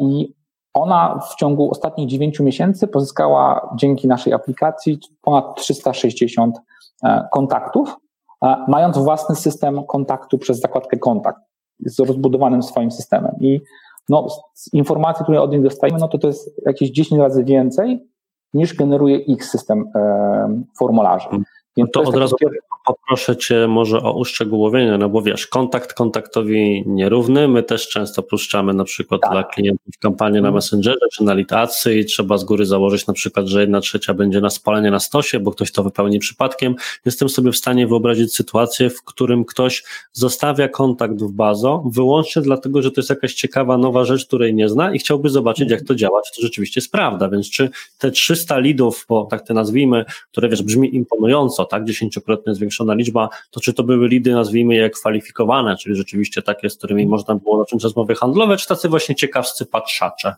i 0.00 0.34
ona 0.74 1.18
w 1.30 1.36
ciągu 1.36 1.70
ostatnich 1.70 2.08
9 2.08 2.40
miesięcy 2.40 2.88
pozyskała 2.88 3.74
dzięki 3.76 4.08
naszej 4.08 4.32
aplikacji 4.32 4.98
ponad 5.22 5.56
360 5.56 6.58
e, 7.04 7.28
kontaktów, 7.32 7.96
e, 8.44 8.56
mając 8.68 8.98
własny 8.98 9.36
system 9.36 9.84
kontaktu 9.86 10.38
przez 10.38 10.60
zakładkę 10.60 10.96
kontakt 10.96 11.40
z 11.80 11.98
rozbudowanym 11.98 12.62
swoim 12.62 12.90
systemem. 12.90 13.32
I 13.40 13.60
no, 14.08 14.28
z 14.54 14.72
informacji, 14.72 15.22
które 15.22 15.42
od 15.42 15.52
niej 15.52 15.62
dostajemy, 15.62 15.98
no 16.00 16.08
to 16.08 16.18
to 16.18 16.26
jest 16.26 16.60
jakieś 16.66 16.90
10 16.90 17.20
razy 17.20 17.44
więcej 17.44 18.08
niż 18.54 18.74
generuje 18.74 19.18
ich 19.18 19.44
system 19.44 19.84
e, 19.94 20.62
formularzy. 20.78 21.28
Więc 21.76 21.90
to, 21.90 22.02
to 22.02 22.08
od 22.08 22.16
razu 22.16 22.36
poproszę 22.84 23.36
Cię 23.36 23.68
może 23.68 23.98
o 23.98 24.12
uszczegółowienie, 24.12 24.98
no 24.98 25.08
bo 25.08 25.22
wiesz, 25.22 25.46
kontakt 25.46 25.92
kontaktowi 25.92 26.84
nierówny. 26.86 27.48
My 27.48 27.62
też 27.62 27.88
często 27.88 28.22
puszczamy 28.22 28.74
na 28.74 28.84
przykład 28.84 29.20
tak. 29.20 29.32
dla 29.32 29.44
klientów 29.44 29.98
kampanię 29.98 30.32
na 30.32 30.38
mhm. 30.38 30.54
Messengerze 30.54 31.06
czy 31.12 31.24
na 31.24 31.34
Litacy 31.34 31.98
i 31.98 32.04
trzeba 32.04 32.38
z 32.38 32.44
góry 32.44 32.66
założyć 32.66 33.06
na 33.06 33.14
przykład, 33.14 33.46
że 33.46 33.60
jedna 33.60 33.80
trzecia 33.80 34.14
będzie 34.14 34.40
na 34.40 34.50
spalenie 34.50 34.90
na 34.90 35.00
stosie, 35.00 35.40
bo 35.40 35.50
ktoś 35.50 35.72
to 35.72 35.82
wypełni 35.82 36.18
przypadkiem. 36.18 36.74
Jestem 37.04 37.28
sobie 37.28 37.52
w 37.52 37.56
stanie 37.56 37.86
wyobrazić 37.86 38.34
sytuację, 38.34 38.90
w 38.90 39.02
którym 39.04 39.44
ktoś 39.44 39.84
zostawia 40.12 40.68
kontakt 40.68 41.22
w 41.22 41.32
bazo 41.32 41.84
wyłącznie 41.86 42.42
dlatego, 42.42 42.82
że 42.82 42.90
to 42.90 43.00
jest 43.00 43.10
jakaś 43.10 43.34
ciekawa 43.34 43.78
nowa 43.78 44.04
rzecz, 44.04 44.26
której 44.26 44.54
nie 44.54 44.68
zna 44.68 44.94
i 44.94 44.98
chciałby 44.98 45.30
zobaczyć, 45.30 45.70
jak 45.70 45.82
to 45.82 45.94
działa, 45.94 46.22
czy 46.22 46.36
to 46.36 46.42
rzeczywiście 46.42 46.80
jest 46.80 46.92
prawda. 46.92 47.28
Więc 47.28 47.50
czy 47.50 47.70
te 47.98 48.10
300 48.10 48.58
lidów, 48.58 49.06
bo 49.08 49.24
tak 49.24 49.42
te 49.42 49.54
nazwijmy, 49.54 50.04
które 50.32 50.48
wiesz, 50.48 50.62
brzmi 50.62 50.96
imponująco, 50.96 51.63
tak, 51.64 51.84
dziesięciokrotnie 51.84 52.54
zwiększona 52.54 52.94
liczba, 52.94 53.28
to 53.50 53.60
czy 53.60 53.74
to 53.74 53.82
były 53.82 54.08
lidy, 54.08 54.32
nazwijmy 54.32 54.74
je 54.74 54.90
kwalifikowane, 54.90 55.76
czyli 55.76 55.94
rzeczywiście 55.96 56.42
takie, 56.42 56.70
z 56.70 56.76
którymi 56.76 57.06
można 57.06 57.34
było 57.34 57.58
zacząć 57.58 57.82
rozmowy 57.82 58.14
handlowe, 58.14 58.56
czy 58.56 58.68
tacy 58.68 58.88
właśnie 58.88 59.14
ciekawscy 59.14 59.66
patrzacze? 59.66 60.34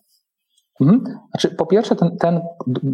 Mhm. 0.81 1.19
Znaczy, 1.31 1.51
po 1.51 1.67
pierwsze, 1.67 1.97
ten, 1.97 2.17
ten, 2.17 2.41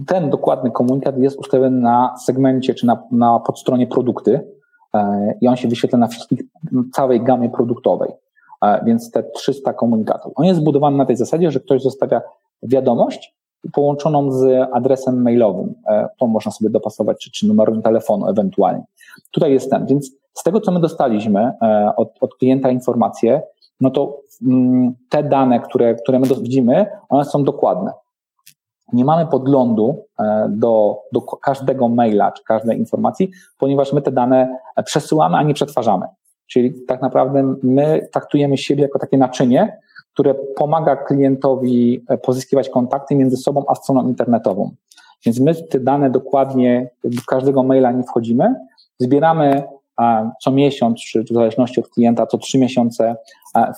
ten 0.07 0.31
dokładny 0.31 0.71
komunikat 0.71 1.19
jest 1.19 1.39
ustawiony 1.39 1.81
na 1.81 2.15
segmencie 2.27 2.75
czy 2.75 2.87
na, 2.87 3.03
na 3.11 3.41
podstronie 3.41 3.87
produkty 3.87 4.41
e, 4.95 5.35
i 5.41 5.49
on 5.49 5.57
się 5.57 5.69
wyświetla 5.69 5.99
na 5.99 6.07
wszystkich, 6.07 6.41
całej 6.93 7.21
gamie 7.21 7.51
produktowej. 7.51 8.11
E, 8.63 8.85
więc 8.85 9.11
te 9.11 9.23
300 9.23 9.73
komunikatów. 9.73 10.33
On 10.37 10.47
jest 10.47 10.61
zbudowany 10.61 10.97
na 10.97 11.07
tej 11.07 11.17
zasadzie, 11.17 11.51
że 11.51 11.61
ktoś 11.61 11.83
zostawia 11.83 12.23
wiadomość 12.63 13.35
połączoną 13.73 14.33
z 14.33 14.69
adresem 14.73 15.23
mailowym. 15.23 15.75
E, 15.87 16.09
to 16.19 16.27
można 16.27 16.53
sobie 16.53 16.71
dopasować, 16.71 17.19
czy, 17.19 17.31
czy 17.31 17.49
numerem 17.49 17.83
telefonu 17.83 18.29
ewentualnie. 18.29 18.85
Tutaj 19.31 19.53
jest 19.53 19.71
ten. 19.71 19.87
Więc 19.87 20.11
z 20.35 20.43
tego, 20.43 20.61
co 20.61 20.73
my 20.73 20.81
dostaliśmy 20.81 21.53
e, 21.63 21.93
od, 21.97 22.13
od 22.21 22.35
klienta 22.35 22.71
informacje, 22.71 23.43
no 23.81 23.91
to 23.91 24.21
mm, 24.47 24.95
te 25.09 25.23
dane, 25.23 25.61
które, 25.61 25.95
które 25.95 26.19
my 26.19 26.27
widzimy, 26.27 26.87
one 27.09 27.25
są 27.25 27.45
dokładne. 27.45 27.93
Nie 28.93 29.05
mamy 29.05 29.27
podglądu 29.27 30.05
e, 30.19 30.47
do, 30.51 30.99
do 31.13 31.21
każdego 31.21 31.89
maila 31.89 32.33
czy 32.33 32.45
każdej 32.45 32.79
informacji, 32.79 33.31
ponieważ 33.59 33.93
my 33.93 34.03
te 34.03 34.13
dane 34.13 34.59
przesyłamy, 34.85 35.37
a 35.37 35.43
nie 35.43 35.55
przetwarzamy. 35.55 36.07
Czyli 36.47 36.75
tak 36.87 37.03
naprawdę 37.03 37.55
my 37.63 38.09
traktujemy 38.13 38.59
siebie 38.59 38.83
jako 38.83 38.99
takie 38.99 39.19
naczynie, 39.19 39.79
które 40.13 40.35
pomaga 40.35 40.97
klientowi 40.97 42.05
e, 42.09 42.19
pozyskiwać 42.19 42.69
kontakty 42.69 43.15
między 43.15 43.37
sobą 43.37 43.65
a 43.69 43.75
stroną 43.75 44.09
internetową. 44.09 44.71
Więc 45.27 45.41
my 45.41 45.55
te 45.55 45.81
dane 45.81 46.11
dokładnie 46.11 46.91
do 47.05 47.23
każdego 47.29 47.63
maila 47.63 47.93
nie 47.93 48.03
wchodzimy, 48.03 48.55
zbieramy 48.99 49.63
co 50.43 50.51
miesiąc, 50.51 51.01
czy 51.01 51.23
w 51.23 51.29
zależności 51.29 51.81
od 51.81 51.89
klienta, 51.89 52.27
co 52.27 52.39
trzy 52.39 52.59
miesiące 52.59 53.17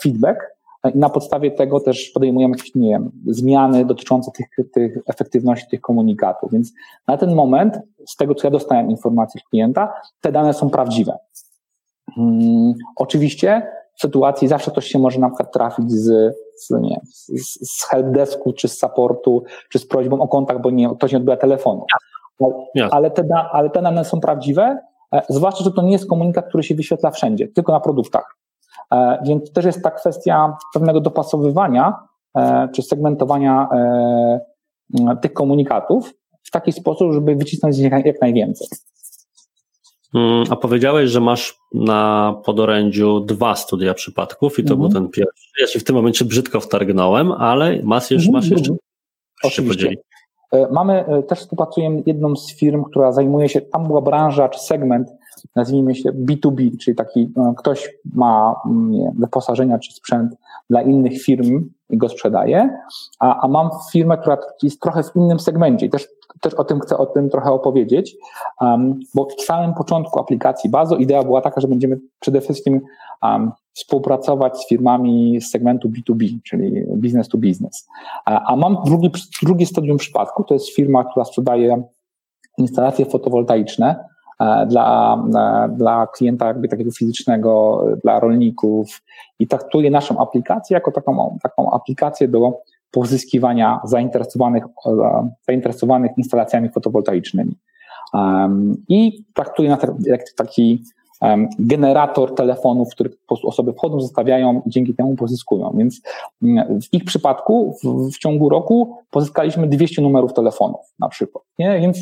feedback 0.03 0.39
e, 0.85 0.91
i 0.91 0.99
na 0.99 1.09
podstawie 1.09 1.51
tego 1.51 1.81
też 1.81 2.11
podejmujemy 2.11 2.57
jakieś, 2.57 2.75
nie 2.75 2.89
wiem, 2.89 3.11
zmiany 3.27 3.85
dotyczące 3.85 4.31
tych, 4.31 4.71
tych 4.71 4.99
efektywności 5.07 5.67
tych 5.71 5.81
komunikatów. 5.81 6.53
Więc 6.53 6.73
na 7.09 7.17
ten 7.17 7.35
moment, 7.35 7.79
z 8.09 8.17
tego 8.17 8.35
co 8.35 8.47
ja 8.47 8.51
dostałem 8.51 8.91
informacji 8.91 9.41
od 9.41 9.49
klienta, 9.51 9.93
te 10.21 10.33
dane 10.33 10.55
są 10.55 10.71
prawdziwe. 10.71 11.19
Hmm, 12.15 12.75
oczywiście 12.97 13.63
w 13.84 13.84
sytuacji 14.01 14.49
zawsze 14.49 14.71
ktoś 14.71 14.87
się 14.87 14.99
może 14.99 15.21
na 15.21 15.29
przykład 15.29 15.53
trafić 15.53 15.93
z, 15.93 16.35
z, 16.57 16.71
nie, 16.71 17.01
z, 17.05 17.71
z 17.71 17.89
helpdesku, 17.89 18.53
czy 18.53 18.69
z 18.69 18.79
supportu, 18.79 19.45
czy 19.71 19.79
z 19.79 19.87
prośbą 19.87 20.21
o 20.21 20.29
kontakt, 20.29 20.61
bo 20.61 20.71
nie, 20.71 20.95
ktoś 20.97 21.13
nie 21.13 21.19
odbywa 21.19 21.37
telefonu. 21.37 21.85
Ale, 22.91 23.11
te, 23.11 23.25
ale 23.53 23.71
te 23.71 23.83
dane 23.83 24.05
są 24.05 24.21
prawdziwe, 24.21 24.79
e, 25.13 25.23
zwłaszcza, 25.29 25.65
że 25.65 25.73
to 25.73 25.83
nie 25.83 25.93
jest 25.93 26.09
komunikat, 26.09 26.49
który 26.49 26.63
się 26.63 26.75
wyświetla 26.75 27.11
wszędzie, 27.11 27.49
tylko 27.49 27.73
na 27.73 27.81
produktach. 27.81 28.37
E, 28.93 29.19
więc 29.25 29.53
też 29.53 29.65
jest 29.65 29.83
ta 29.83 29.91
kwestia 29.91 30.57
pewnego 30.75 31.01
dopasowywania 31.01 31.95
e, 32.37 32.69
czy 32.75 32.83
segmentowania 32.83 33.69
tych 35.21 35.33
komunikatów 35.33 36.15
w 36.43 36.51
taki 36.51 36.73
sposób, 36.73 37.13
żeby 37.13 37.37
wycisnąć 37.37 37.75
z 37.75 37.79
nich 37.79 37.93
jak 38.05 38.21
najwięcej. 38.21 38.69
Mm, 40.15 40.45
a 40.51 40.57
powiedziałeś, 40.57 41.11
że 41.11 41.21
masz 41.21 41.59
na 41.75 42.35
podorędziu 42.45 43.21
dwa 43.21 43.57
studia 43.57 43.95
przypadków 43.95 44.59
i 44.59 44.65
to 44.65 44.77
był 44.77 44.87
mhm. 44.87 45.05
ten 45.05 45.13
pierwszy. 45.13 45.49
Ja 45.61 45.67
się 45.67 45.81
w 45.81 45.85
tym 45.85 45.97
momencie 45.97 46.25
brzydko 46.25 46.61
wtargnąłem, 46.61 47.33
ale 47.33 47.83
masz 47.83 48.11
jeszcze, 48.11 48.33
masz 48.33 48.49
jeszcze 48.49 48.71
mhm. 48.71 48.79
Oczywiście. 49.45 49.95
E, 50.53 50.69
mamy, 50.73 51.07
e, 51.07 51.23
też 51.23 51.39
współpracujemy 51.39 52.03
jedną 52.07 52.37
z 52.37 52.55
firm, 52.55 52.85
która 52.85 53.13
zajmuje 53.13 53.49
się, 53.49 53.61
tam 53.61 53.87
była 53.87 54.01
branża 54.01 54.49
czy 54.49 54.61
segment, 54.61 55.09
nazwijmy 55.57 55.95
się 55.95 56.13
B2B, 56.13 56.71
czyli 56.81 56.97
taki 56.97 57.33
e, 57.37 57.55
ktoś 57.57 57.91
ma 58.15 58.55
mm, 58.67 58.91
nie, 58.91 59.13
wyposażenia 59.19 59.79
czy 59.79 59.93
sprzęt 59.93 60.35
dla 60.71 60.83
innych 60.83 61.23
firm 61.23 61.71
i 61.91 61.99
go 61.99 62.09
sprzedaje, 62.09 62.79
a, 63.21 63.41
a 63.41 63.49
mam 63.49 63.71
firmę, 63.93 64.19
która 64.19 64.39
jest 64.63 64.81
trochę 64.81 65.03
w 65.03 65.17
innym 65.17 65.41
segmencie 65.41 65.87
i 65.87 65.91
też 65.91 66.09
też 66.41 66.55
o 66.55 66.65
tym 66.65 66.81
chcę 66.81 66.99
o 66.99 67.07
tym 67.07 67.31
trochę 67.31 67.51
opowiedzieć, 67.51 68.17
um, 68.61 69.01
bo 69.15 69.29
w 69.39 69.43
samym 69.43 69.75
początku 69.75 70.21
aplikacji 70.21 70.71
Bazo 70.71 70.97
idea 70.97 71.23
była 71.23 71.41
taka, 71.41 71.61
że 71.61 71.69
będziemy 71.69 72.01
przede 72.21 72.41
wszystkim 72.41 72.81
um, 73.23 73.53
współpracować 73.73 74.59
z 74.59 74.69
firmami 74.69 75.41
z 75.41 75.51
segmentu 75.51 75.89
B2B, 75.89 76.39
czyli 76.45 76.85
business 76.97 77.29
to 77.29 77.39
business. 77.39 77.89
A, 78.25 78.53
a 78.53 78.57
mam 78.57 78.77
drugi, 78.87 79.11
drugi 79.43 79.67
stadium 79.67 79.97
przypadku, 79.97 80.45
to 80.45 80.55
jest 80.55 80.75
firma, 80.75 81.05
która 81.05 81.25
sprzedaje 81.25 81.83
instalacje 82.59 83.07
fotowoltaiczne 83.07 84.05
dla, 84.67 85.19
e, 85.37 85.69
dla 85.69 86.07
klienta 86.07 86.47
jakby 86.47 86.69
takiego 86.69 86.91
fizycznego, 86.91 87.85
dla 88.03 88.21
rolników 88.21 89.03
i 89.39 89.47
traktuje 89.47 89.91
naszą 89.91 90.19
aplikację 90.19 90.75
jako 90.75 90.93
taką, 90.93 91.39
taką 91.43 91.71
aplikację 91.71 92.29
do 92.29 92.53
pozyskiwania 92.91 93.81
zainteresowanych, 93.85 94.65
zainteresowanych 95.49 96.11
instalacjami 96.19 96.69
fotowoltaicznymi. 96.69 97.55
I 98.89 99.25
traktuje 99.35 99.69
nas 99.69 99.81
jak 100.07 100.33
taki 100.37 100.85
generator 101.59 102.35
telefonów, 102.35 102.89
w 102.91 102.95
których 102.95 103.13
osoby 103.29 103.73
wchodzą, 103.73 104.01
zostawiają 104.01 104.63
i 104.67 104.71
dzięki 104.71 104.95
temu 104.95 105.17
pozyskują. 105.17 105.75
Więc 105.77 106.01
mm, 106.43 106.81
w 106.81 106.95
ich 106.95 107.05
przypadku 107.05 107.77
w, 107.83 108.11
w 108.15 108.19
ciągu 108.19 108.49
roku 108.49 108.97
pozyskaliśmy 109.11 109.67
200 109.67 110.03
numerów 110.03 110.33
telefonów 110.33 110.81
na 110.99 111.09
przykład. 111.09 111.45
Nie? 111.59 111.81
Więc 111.81 111.99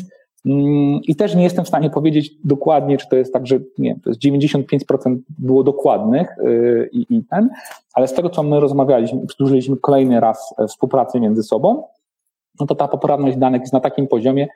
i 1.03 1.15
też 1.15 1.35
nie 1.35 1.43
jestem 1.43 1.65
w 1.65 1.67
stanie 1.67 1.89
powiedzieć 1.89 2.31
dokładnie, 2.43 2.97
czy 2.97 3.09
to 3.09 3.15
jest 3.15 3.33
tak, 3.33 3.47
że 3.47 3.59
nie, 3.77 3.95
to 4.03 4.09
jest 4.09 4.21
95% 4.21 5.17
było 5.39 5.63
dokładnych 5.63 6.35
yy, 6.43 6.89
i 6.91 7.23
ten, 7.29 7.49
ale 7.93 8.07
z 8.07 8.13
tego, 8.13 8.29
co 8.29 8.43
my 8.43 8.59
rozmawialiśmy, 8.59 9.27
przedłużyliśmy 9.27 9.77
kolejny 9.77 10.19
raz 10.19 10.55
e, 10.57 10.67
współpracę 10.67 11.19
między 11.19 11.43
sobą, 11.43 11.83
no 12.59 12.65
to 12.65 12.75
ta 12.75 12.87
poprawność 12.87 13.37
danych 13.37 13.61
jest 13.61 13.73
na 13.73 13.79
takim 13.79 14.07
poziomie, 14.07 14.47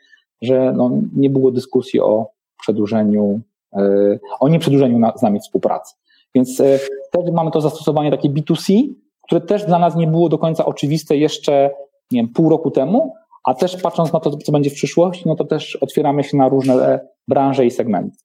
że 0.41 0.73
no, 0.77 0.91
nie 1.15 1.29
było 1.29 1.51
dyskusji 1.51 1.99
o 1.99 2.27
przedłużeniu 2.61 3.41
E, 3.73 4.19
o 4.39 4.49
nieprzedłużeniu 4.49 5.11
z 5.15 5.21
nami 5.21 5.39
współpracy. 5.39 5.95
Więc 6.35 6.59
e, 6.59 6.79
wtedy 7.09 7.31
mamy 7.31 7.51
to 7.51 7.61
zastosowanie 7.61 8.11
takie 8.11 8.29
B2C, 8.29 8.93
które 9.23 9.41
też 9.41 9.65
dla 9.65 9.79
nas 9.79 9.95
nie 9.95 10.07
było 10.07 10.29
do 10.29 10.37
końca 10.37 10.65
oczywiste 10.65 11.17
jeszcze 11.17 11.71
nie 12.11 12.21
wiem, 12.21 12.33
pół 12.33 12.49
roku 12.49 12.71
temu, 12.71 13.13
a 13.47 13.53
też 13.53 13.77
patrząc 13.81 14.13
na 14.13 14.19
to, 14.19 14.37
co 14.37 14.51
będzie 14.51 14.69
w 14.69 14.73
przyszłości, 14.73 15.23
no 15.25 15.35
to 15.35 15.45
też 15.45 15.75
otwieramy 15.75 16.23
się 16.23 16.37
na 16.37 16.49
różne 16.49 16.73
e, 16.73 16.99
branże 17.27 17.65
i 17.65 17.71
segmenty. 17.71 18.17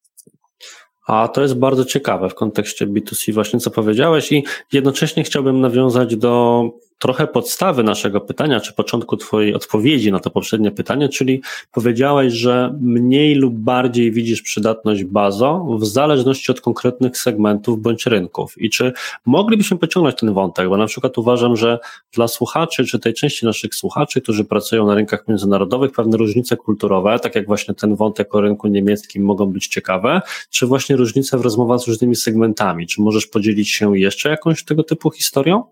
A 1.06 1.28
to 1.28 1.42
jest 1.42 1.58
bardzo 1.58 1.84
ciekawe 1.84 2.28
w 2.28 2.34
kontekście 2.34 2.86
B2C, 2.86 3.32
właśnie 3.32 3.60
co 3.60 3.70
powiedziałeś, 3.70 4.32
i 4.32 4.44
jednocześnie 4.72 5.24
chciałbym 5.24 5.60
nawiązać 5.60 6.16
do 6.16 6.62
trochę 7.02 7.26
podstawy 7.26 7.82
naszego 7.82 8.20
pytania, 8.20 8.60
czy 8.60 8.72
początku 8.72 9.16
Twojej 9.16 9.54
odpowiedzi 9.54 10.12
na 10.12 10.20
to 10.20 10.30
poprzednie 10.30 10.70
pytanie, 10.70 11.08
czyli 11.08 11.42
powiedziałeś, 11.72 12.32
że 12.32 12.74
mniej 12.80 13.34
lub 13.34 13.54
bardziej 13.54 14.12
widzisz 14.12 14.42
przydatność 14.42 15.04
bazo 15.04 15.66
w 15.78 15.86
zależności 15.86 16.52
od 16.52 16.60
konkretnych 16.60 17.18
segmentów 17.18 17.82
bądź 17.82 18.06
rynków. 18.06 18.54
I 18.58 18.70
czy 18.70 18.92
moglibyśmy 19.26 19.78
pociągnąć 19.78 20.16
ten 20.16 20.34
wątek? 20.34 20.68
Bo 20.68 20.76
na 20.76 20.86
przykład 20.86 21.18
uważam, 21.18 21.56
że 21.56 21.78
dla 22.12 22.28
słuchaczy, 22.28 22.84
czy 22.84 22.98
tej 22.98 23.14
części 23.14 23.46
naszych 23.46 23.74
słuchaczy, 23.74 24.20
którzy 24.20 24.44
pracują 24.44 24.86
na 24.86 24.94
rynkach 24.94 25.28
międzynarodowych, 25.28 25.92
pewne 25.92 26.16
różnice 26.16 26.56
kulturowe, 26.56 27.18
tak 27.18 27.34
jak 27.34 27.46
właśnie 27.46 27.74
ten 27.74 27.96
wątek 27.96 28.34
o 28.34 28.40
rynku 28.40 28.68
niemieckim, 28.68 29.24
mogą 29.24 29.46
być 29.46 29.68
ciekawe, 29.68 30.20
czy 30.50 30.66
właśnie 30.66 30.96
różnice 30.96 31.38
w 31.38 31.40
rozmowach 31.40 31.80
z 31.80 31.88
różnymi 31.88 32.16
segmentami? 32.16 32.86
Czy 32.86 33.00
możesz 33.00 33.26
podzielić 33.26 33.70
się 33.70 33.98
jeszcze 33.98 34.28
jakąś 34.28 34.64
tego 34.64 34.82
typu 34.82 35.10
historią? 35.10 35.64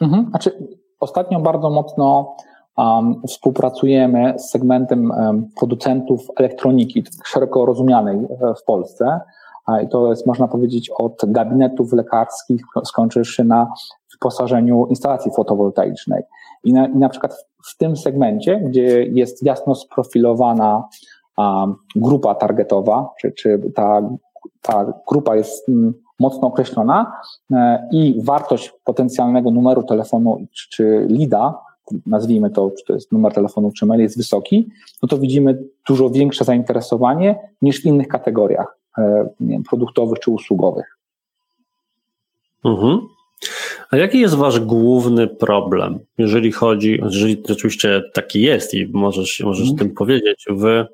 Mhm. 0.00 0.26
Znaczy, 0.30 0.68
ostatnio 1.00 1.40
bardzo 1.40 1.70
mocno 1.70 2.36
um, 2.76 3.22
współpracujemy 3.28 4.34
z 4.38 4.50
segmentem 4.50 5.10
um, 5.10 5.48
producentów 5.58 6.20
elektroniki, 6.36 7.04
szeroko 7.24 7.66
rozumianej 7.66 8.26
w 8.60 8.64
Polsce. 8.64 9.20
I 9.84 9.88
to 9.88 10.10
jest, 10.10 10.26
można 10.26 10.48
powiedzieć, 10.48 10.90
od 10.90 11.20
gabinetów 11.26 11.92
lekarskich, 11.92 12.62
skończywszy 12.84 13.44
na 13.44 13.72
wyposażeniu 14.12 14.86
instalacji 14.86 15.32
fotowoltaicznej. 15.36 16.22
I 16.64 16.72
na, 16.72 16.86
i 16.86 16.96
na 16.96 17.08
przykład 17.08 17.34
w, 17.34 17.72
w 17.72 17.76
tym 17.76 17.96
segmencie, 17.96 18.60
gdzie 18.60 19.04
jest 19.04 19.42
jasno 19.42 19.74
sprofilowana 19.74 20.88
um, 21.38 21.74
grupa 21.96 22.34
targetowa, 22.34 23.10
czy, 23.20 23.32
czy 23.32 23.72
ta, 23.74 24.02
ta 24.62 24.92
grupa 25.08 25.36
jest 25.36 25.70
mocno 26.18 26.48
określona 26.48 27.12
e, 27.52 27.88
i 27.92 28.14
wartość 28.22 28.72
potencjalnego 28.84 29.50
numeru 29.50 29.82
telefonu 29.82 30.46
czy, 30.70 31.06
LIDA, 31.08 31.54
nazwijmy 32.06 32.50
to, 32.50 32.70
czy 32.78 32.84
to 32.84 32.94
jest 32.94 33.12
numer 33.12 33.32
telefonu, 33.32 33.72
czy 33.72 33.86
mail, 33.86 34.00
jest 34.00 34.16
wysoki, 34.16 34.68
no 35.02 35.08
to 35.08 35.18
widzimy 35.18 35.62
dużo 35.88 36.10
większe 36.10 36.44
zainteresowanie 36.44 37.38
niż 37.62 37.82
w 37.82 37.84
innych 37.84 38.08
kategoriach 38.08 38.78
e, 38.98 39.28
wiem, 39.40 39.62
produktowych 39.62 40.18
czy 40.18 40.30
usługowych. 40.30 40.98
Mhm. 42.64 43.00
A 43.90 43.96
jaki 43.96 44.20
jest 44.20 44.34
wasz 44.34 44.60
główny 44.60 45.26
problem, 45.26 45.98
jeżeli 46.18 46.52
chodzi, 46.52 47.00
jeżeli 47.02 47.42
oczywiście 47.50 48.02
taki 48.14 48.42
jest 48.42 48.74
i 48.74 48.86
możesz, 48.92 49.40
możesz 49.40 49.70
mhm. 49.70 49.78
tym 49.78 49.94
powiedzieć, 49.96 50.46
w 50.50 50.84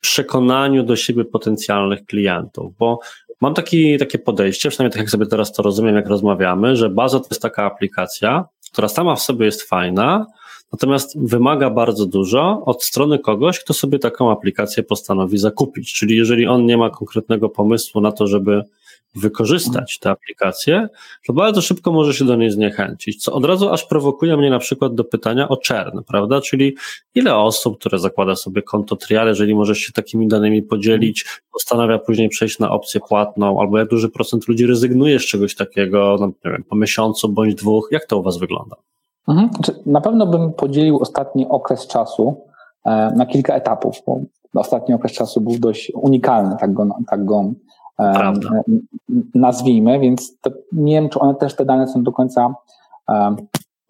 przekonaniu 0.00 0.82
do 0.82 0.96
siebie 0.96 1.24
potencjalnych 1.24 2.06
klientów? 2.06 2.72
Bo 2.78 2.98
Mam 3.40 3.54
taki, 3.54 3.98
takie 3.98 4.18
podejście, 4.18 4.70
przynajmniej 4.70 4.92
tak 4.92 5.00
jak 5.00 5.10
sobie 5.10 5.26
teraz 5.26 5.52
to 5.52 5.62
rozumiem, 5.62 5.96
jak 5.96 6.08
rozmawiamy, 6.08 6.76
że 6.76 6.90
Bazo 6.90 7.20
to 7.20 7.26
jest 7.30 7.42
taka 7.42 7.64
aplikacja, 7.64 8.44
która 8.72 8.88
sama 8.88 9.16
w 9.16 9.22
sobie 9.22 9.46
jest 9.46 9.62
fajna, 9.62 10.26
natomiast 10.72 11.20
wymaga 11.20 11.70
bardzo 11.70 12.06
dużo 12.06 12.62
od 12.66 12.84
strony 12.84 13.18
kogoś, 13.18 13.60
kto 13.60 13.74
sobie 13.74 13.98
taką 13.98 14.30
aplikację 14.30 14.82
postanowi 14.82 15.38
zakupić. 15.38 15.94
Czyli 15.94 16.16
jeżeli 16.16 16.46
on 16.46 16.66
nie 16.66 16.76
ma 16.76 16.90
konkretnego 16.90 17.48
pomysłu 17.48 18.00
na 18.00 18.12
to, 18.12 18.26
żeby 18.26 18.62
wykorzystać 19.16 19.98
tę 19.98 20.10
aplikację, 20.10 20.88
to 21.26 21.32
bardzo 21.32 21.62
szybko 21.62 21.92
może 21.92 22.14
się 22.14 22.24
do 22.24 22.36
niej 22.36 22.50
zniechęcić, 22.50 23.24
co 23.24 23.32
od 23.32 23.44
razu 23.44 23.68
aż 23.68 23.84
prowokuje 23.84 24.36
mnie 24.36 24.50
na 24.50 24.58
przykład 24.58 24.94
do 24.94 25.04
pytania 25.04 25.48
o 25.48 25.56
czern, 25.56 26.02
prawda? 26.06 26.40
Czyli 26.40 26.76
ile 27.14 27.36
osób, 27.36 27.78
które 27.78 27.98
zakłada 27.98 28.36
sobie 28.36 28.62
konto 28.62 28.96
trial, 28.96 29.28
jeżeli 29.28 29.54
możesz 29.54 29.78
się 29.78 29.92
takimi 29.92 30.28
danymi 30.28 30.62
podzielić, 30.62 31.24
postanawia 31.52 31.98
później 31.98 32.28
przejść 32.28 32.58
na 32.58 32.70
opcję 32.70 33.00
płatną, 33.08 33.60
albo 33.60 33.78
jak 33.78 33.88
duży 33.88 34.08
procent 34.08 34.48
ludzi 34.48 34.66
rezygnuje 34.66 35.18
z 35.18 35.26
czegoś 35.26 35.54
takiego, 35.54 36.16
no, 36.20 36.26
nie 36.26 36.50
wiem, 36.50 36.64
po 36.68 36.76
miesiącu 36.76 37.28
bądź 37.28 37.54
dwóch, 37.54 37.88
jak 37.90 38.06
to 38.06 38.18
u 38.18 38.22
Was 38.22 38.38
wygląda? 38.38 38.76
Mhm. 39.28 39.50
Znaczy, 39.54 39.82
na 39.86 40.00
pewno 40.00 40.26
bym 40.26 40.52
podzielił 40.52 40.98
ostatni 40.98 41.46
okres 41.48 41.86
czasu 41.86 42.36
e, 42.84 43.12
na 43.16 43.26
kilka 43.26 43.54
etapów, 43.54 43.96
bo 44.06 44.20
ostatni 44.54 44.94
okres 44.94 45.12
czasu 45.12 45.40
był 45.40 45.58
dość 45.58 45.92
unikalny, 45.94 46.56
tak 46.60 46.72
go, 46.72 46.88
tak 47.10 47.24
go 47.24 47.44
Prawda. 47.96 48.48
nazwijmy, 49.34 50.00
więc 50.00 50.40
to, 50.40 50.50
nie 50.72 50.94
wiem, 50.94 51.08
czy 51.08 51.18
one 51.18 51.34
też 51.34 51.56
te 51.56 51.64
dane 51.64 51.88
są 51.88 52.02
do 52.02 52.12
końca 52.12 52.54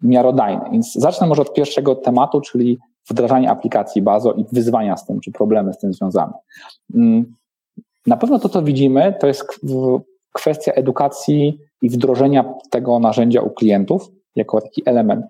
miarodajne. 0.01 0.69
Więc 0.71 0.93
zacznę 0.93 1.27
może 1.27 1.41
od 1.41 1.53
pierwszego 1.53 1.95
tematu, 1.95 2.41
czyli 2.41 2.79
wdrażanie 3.09 3.49
aplikacji 3.49 4.01
Bazo 4.01 4.33
i 4.33 4.45
wyzwania 4.51 4.97
z 4.97 5.05
tym, 5.05 5.19
czy 5.19 5.31
problemy 5.31 5.73
z 5.73 5.77
tym 5.77 5.93
związane. 5.93 6.33
Mm, 6.95 7.33
na 8.07 8.17
pewno 8.17 8.39
to, 8.39 8.49
co 8.49 8.61
widzimy, 8.61 9.15
to 9.19 9.27
jest 9.27 9.45
kwestia 10.33 10.71
edukacji 10.71 11.59
i 11.81 11.89
wdrożenia 11.89 12.53
tego 12.69 12.99
narzędzia 12.99 13.41
u 13.41 13.49
klientów 13.49 14.11
jako 14.35 14.61
taki 14.61 14.83
element. 14.85 15.25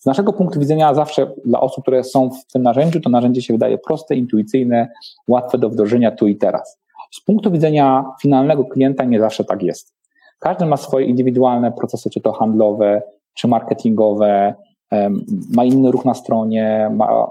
Z 0.00 0.06
naszego 0.06 0.32
punktu 0.32 0.60
widzenia 0.60 0.94
zawsze 0.94 1.32
dla 1.44 1.60
osób, 1.60 1.84
które 1.84 2.04
są 2.04 2.30
w 2.30 2.52
tym 2.52 2.62
narzędziu, 2.62 3.00
to 3.00 3.10
narzędzie 3.10 3.42
się 3.42 3.54
wydaje 3.54 3.78
proste, 3.78 4.16
intuicyjne, 4.16 4.88
łatwe 5.28 5.58
do 5.58 5.70
wdrożenia 5.70 6.10
tu 6.10 6.28
i 6.28 6.36
teraz. 6.36 6.81
Z 7.12 7.20
punktu 7.20 7.50
widzenia 7.50 8.04
finalnego 8.22 8.64
klienta 8.64 9.04
nie 9.04 9.20
zawsze 9.20 9.44
tak 9.44 9.62
jest. 9.62 9.94
Każdy 10.38 10.66
ma 10.66 10.76
swoje 10.76 11.06
indywidualne 11.06 11.72
procesy, 11.72 12.10
czy 12.10 12.20
to 12.20 12.32
handlowe, 12.32 13.02
czy 13.34 13.48
marketingowe, 13.48 14.54
ma 15.50 15.64
inny 15.64 15.90
ruch 15.90 16.04
na 16.04 16.14
stronie, 16.14 16.90
ma 16.92 17.30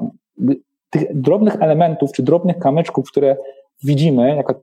tych 0.89 1.21
drobnych 1.21 1.61
elementów, 1.61 2.11
czy 2.11 2.23
drobnych 2.23 2.59
kamyczków, 2.59 3.11
które 3.11 3.37
widzimy 3.83 4.35
jako 4.35 4.61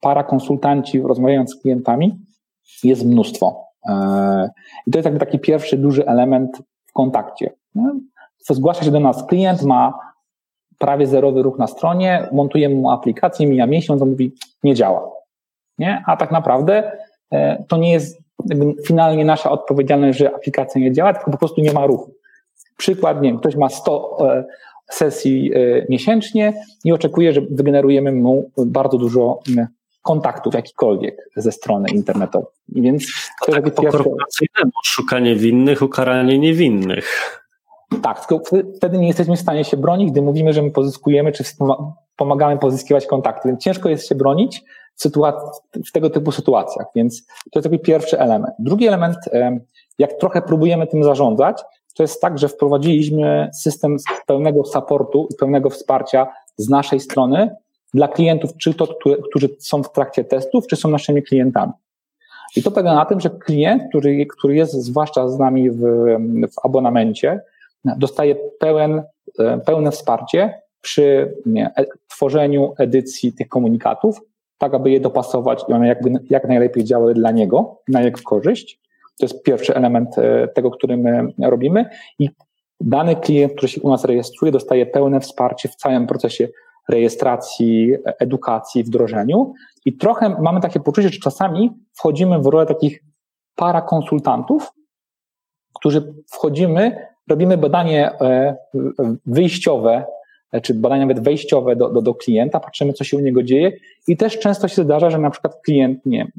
para 0.00 0.24
konsultanci 0.24 1.00
rozmawiając 1.00 1.50
z 1.50 1.60
klientami, 1.60 2.18
jest 2.84 3.04
mnóstwo. 3.04 3.64
E, 3.88 4.50
I 4.86 4.90
to 4.90 4.98
jest 4.98 5.04
jakby 5.04 5.20
taki 5.20 5.38
pierwszy 5.38 5.78
duży 5.78 6.06
element 6.06 6.62
w 6.86 6.92
kontakcie. 6.92 7.50
Zgłasza 8.38 8.84
się 8.84 8.90
do 8.90 9.00
nas 9.00 9.26
klient, 9.26 9.62
ma 9.62 9.98
prawie 10.78 11.06
zerowy 11.06 11.42
ruch 11.42 11.58
na 11.58 11.66
stronie, 11.66 12.28
montujemy 12.32 12.74
mu 12.74 12.90
aplikację, 12.90 13.46
mija 13.46 13.66
miesiąc, 13.66 14.02
on 14.02 14.10
mówi, 14.10 14.32
nie 14.62 14.74
działa. 14.74 15.10
Nie? 15.78 16.02
A 16.06 16.16
tak 16.16 16.30
naprawdę 16.30 16.92
e, 17.32 17.64
to 17.68 17.76
nie 17.76 17.92
jest 17.92 18.18
finalnie 18.86 19.24
nasza 19.24 19.50
odpowiedzialność, 19.50 20.18
że 20.18 20.34
aplikacja 20.34 20.80
nie 20.80 20.92
działa, 20.92 21.14
tylko 21.14 21.30
po 21.30 21.38
prostu 21.38 21.60
nie 21.60 21.72
ma 21.72 21.86
ruchu. 21.86 22.14
Przykład, 22.76 23.22
nie 23.22 23.30
wiem, 23.30 23.38
ktoś 23.38 23.56
ma 23.56 23.68
100 23.68 24.18
e, 24.20 24.44
sesji 24.90 25.52
e, 25.54 25.58
miesięcznie 25.88 26.52
i 26.84 26.92
oczekuje, 26.92 27.32
że 27.32 27.40
wygenerujemy 27.50 28.12
mu 28.12 28.50
bardzo 28.56 28.98
dużo 28.98 29.40
kontaktów 30.02 30.54
jakikolwiek 30.54 31.30
ze 31.36 31.52
strony 31.52 31.88
internetowej. 31.94 32.52
Więc 32.68 33.06
to, 33.40 33.46
to 33.46 33.52
tak 33.52 33.74
po 33.74 33.82
pierwsze... 33.82 34.04
szukanie 34.84 35.36
winnych, 35.36 35.82
ukaranie 35.82 36.38
niewinnych. 36.38 37.37
Tak, 38.02 38.26
wtedy 38.76 38.98
nie 38.98 39.06
jesteśmy 39.06 39.36
w 39.36 39.40
stanie 39.40 39.64
się 39.64 39.76
bronić, 39.76 40.10
gdy 40.10 40.22
mówimy, 40.22 40.52
że 40.52 40.62
my 40.62 40.70
pozyskujemy, 40.70 41.32
czy 41.32 41.44
pomagamy 42.16 42.58
pozyskiwać 42.58 43.06
kontakty. 43.06 43.48
Więc 43.48 43.62
ciężko 43.62 43.88
jest 43.88 44.08
się 44.08 44.14
bronić 44.14 44.64
w, 45.04 45.10
w 45.88 45.92
tego 45.92 46.10
typu 46.10 46.32
sytuacjach, 46.32 46.86
więc 46.94 47.26
to 47.26 47.58
jest 47.58 47.70
taki 47.70 47.78
pierwszy 47.78 48.18
element. 48.18 48.54
Drugi 48.58 48.86
element, 48.86 49.16
jak 49.98 50.12
trochę 50.12 50.42
próbujemy 50.42 50.86
tym 50.86 51.04
zarządzać, 51.04 51.62
to 51.94 52.02
jest 52.02 52.20
tak, 52.20 52.38
że 52.38 52.48
wprowadziliśmy 52.48 53.50
system 53.54 53.96
pełnego 54.26 54.64
supportu 54.64 55.28
i 55.30 55.34
pełnego 55.34 55.70
wsparcia 55.70 56.26
z 56.56 56.68
naszej 56.68 57.00
strony 57.00 57.56
dla 57.94 58.08
klientów, 58.08 58.56
czy 58.56 58.74
to, 58.74 58.88
którzy 59.30 59.48
są 59.58 59.82
w 59.82 59.92
trakcie 59.92 60.24
testów, 60.24 60.66
czy 60.66 60.76
są 60.76 60.88
naszymi 60.88 61.22
klientami. 61.22 61.72
I 62.56 62.62
to 62.62 62.70
polega 62.70 62.94
na 62.94 63.04
tym, 63.04 63.20
że 63.20 63.30
klient, 63.30 63.82
który, 63.88 64.26
który 64.26 64.54
jest 64.54 64.72
zwłaszcza 64.72 65.28
z 65.28 65.38
nami 65.38 65.70
w, 65.70 65.80
w 66.52 66.64
abonamencie, 66.64 67.40
dostaje 67.96 68.36
pełen, 68.58 69.02
e, 69.38 69.58
pełne 69.58 69.90
wsparcie 69.90 70.62
przy 70.80 71.36
nie, 71.46 71.70
e, 71.76 71.84
tworzeniu 72.08 72.74
edycji 72.78 73.32
tych 73.32 73.48
komunikatów, 73.48 74.20
tak 74.58 74.74
aby 74.74 74.90
je 74.90 75.00
dopasować 75.00 75.64
i 75.68 75.72
one 75.72 75.88
jakby, 75.88 76.10
jak 76.30 76.48
najlepiej 76.48 76.84
działały 76.84 77.14
dla 77.14 77.30
niego, 77.30 77.80
na 77.88 78.02
jego 78.02 78.20
korzyść. 78.24 78.80
To 79.18 79.24
jest 79.24 79.42
pierwszy 79.42 79.74
element 79.74 80.18
e, 80.18 80.48
tego, 80.48 80.70
który 80.70 80.96
my 80.96 81.32
robimy. 81.42 81.90
I 82.18 82.30
dany 82.80 83.16
klient, 83.16 83.52
który 83.52 83.68
się 83.68 83.80
u 83.80 83.90
nas 83.90 84.04
rejestruje, 84.04 84.52
dostaje 84.52 84.86
pełne 84.86 85.20
wsparcie 85.20 85.68
w 85.68 85.76
całym 85.76 86.06
procesie 86.06 86.48
rejestracji, 86.88 87.94
edukacji, 88.18 88.84
wdrożeniu. 88.84 89.54
I 89.84 89.96
trochę 89.96 90.28
mamy 90.28 90.60
takie 90.60 90.80
poczucie, 90.80 91.08
że 91.08 91.18
czasami 91.18 91.70
wchodzimy 91.94 92.38
w 92.38 92.46
rolę 92.46 92.66
takich 92.66 93.04
parakonsultantów, 93.54 94.72
którzy 95.74 96.14
wchodzimy, 96.30 97.06
robimy 97.30 97.58
badanie 97.58 98.10
e, 98.20 98.56
wyjściowe, 99.26 100.04
e, 100.52 100.60
czy 100.60 100.74
badania 100.74 101.06
nawet 101.06 101.24
wejściowe 101.24 101.76
do, 101.76 101.90
do, 101.90 102.02
do 102.02 102.14
klienta, 102.14 102.60
patrzymy, 102.60 102.92
co 102.92 103.04
się 103.04 103.16
u 103.16 103.20
niego 103.20 103.42
dzieje 103.42 103.72
i 104.08 104.16
też 104.16 104.38
często 104.38 104.68
się 104.68 104.82
zdarza, 104.82 105.10
że 105.10 105.18
na 105.18 105.30
przykład 105.30 105.60
klient, 105.64 106.06
nie 106.06 106.32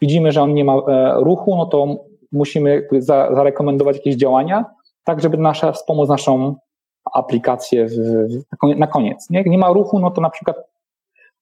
widzimy, 0.00 0.32
że 0.32 0.42
on 0.42 0.54
nie 0.54 0.64
ma 0.64 0.74
e, 0.74 1.14
ruchu, 1.16 1.56
no 1.56 1.66
to 1.66 2.04
musimy 2.32 2.88
zarekomendować 3.30 3.96
jakieś 3.96 4.16
działania, 4.16 4.64
tak 5.04 5.20
żeby 5.20 5.36
nasza, 5.36 5.72
wspomóc 5.72 6.08
naszą 6.08 6.54
aplikację 7.12 7.86
w, 7.86 7.96
na 8.76 8.86
koniec. 8.86 9.30
Nie? 9.30 9.38
Jak 9.38 9.46
nie 9.46 9.58
ma 9.58 9.72
ruchu, 9.72 9.98
no 9.98 10.10
to 10.10 10.20
na 10.20 10.30
przykład 10.30 10.56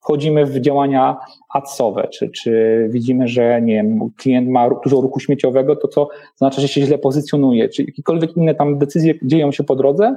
wchodzimy 0.01 0.47
w 0.47 0.61
działania 0.61 1.17
adsowe, 1.55 2.09
czy, 2.09 2.31
czy 2.31 2.87
widzimy, 2.91 3.29
że 3.29 3.63
nie 3.63 3.75
wiem, 3.75 4.11
klient 4.17 4.49
ma 4.49 4.71
dużo 4.85 5.01
ruchu 5.01 5.21
śmieciowego, 5.21 5.77
to 5.77 5.89
co 5.89 6.09
znaczy, 6.37 6.61
że 6.61 6.69
się 6.69 6.81
źle 6.81 6.99
pozycjonuje, 6.99 7.69
czy 7.69 7.83
jakiekolwiek 7.83 8.37
inne 8.37 8.55
tam 8.55 8.79
decyzje 8.79 9.15
dzieją 9.23 9.53
się 9.53 9.65
po 9.65 9.77
drodze, 9.77 10.17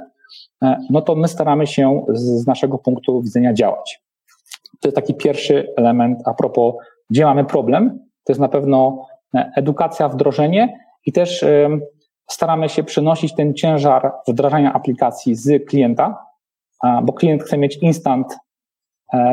e, 0.62 0.78
no 0.90 1.02
to 1.02 1.14
my 1.14 1.28
staramy 1.28 1.66
się 1.66 2.04
z 2.12 2.46
naszego 2.46 2.78
punktu 2.78 3.22
widzenia 3.22 3.52
działać. 3.52 4.02
To 4.80 4.88
jest 4.88 4.96
taki 4.96 5.14
pierwszy 5.14 5.74
element 5.76 6.18
a 6.24 6.34
propos, 6.34 6.74
gdzie 7.10 7.24
mamy 7.24 7.44
problem, 7.44 7.98
to 8.24 8.32
jest 8.32 8.40
na 8.40 8.48
pewno 8.48 9.06
e, 9.34 9.50
edukacja, 9.56 10.08
wdrożenie 10.08 10.78
i 11.06 11.12
też 11.12 11.44
staramy 12.30 12.68
się 12.68 12.84
przenosić 12.84 13.34
ten 13.34 13.54
ciężar 13.54 14.12
wdrażania 14.28 14.72
aplikacji 14.72 15.34
z 15.34 15.68
klienta, 15.68 16.26
bo 17.02 17.12
klient 17.12 17.42
chce 17.42 17.58
mieć 17.58 17.76
instant 17.76 18.38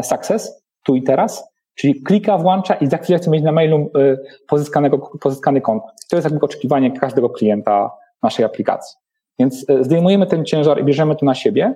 success, 0.01 0.63
tu 0.83 0.95
i 0.95 1.03
teraz, 1.03 1.49
czyli 1.75 2.03
klika, 2.03 2.37
włącza 2.37 2.73
i 2.73 2.87
za 2.87 2.97
chwilę 2.97 3.19
chce 3.19 3.31
mieć 3.31 3.43
na 3.43 3.51
mailu 3.51 3.77
e, 3.77 4.17
pozyskanego, 4.47 5.11
pozyskany 5.21 5.61
kont. 5.61 5.83
To 6.09 6.15
jest 6.15 6.29
jakby 6.29 6.45
oczekiwanie 6.45 6.91
każdego 6.91 7.29
klienta 7.29 7.91
naszej 8.23 8.45
aplikacji. 8.45 8.97
Więc 9.39 9.69
e, 9.69 9.83
zdejmujemy 9.83 10.27
ten 10.27 10.45
ciężar 10.45 10.81
i 10.81 10.83
bierzemy 10.83 11.15
to 11.15 11.25
na 11.25 11.35
siebie. 11.35 11.75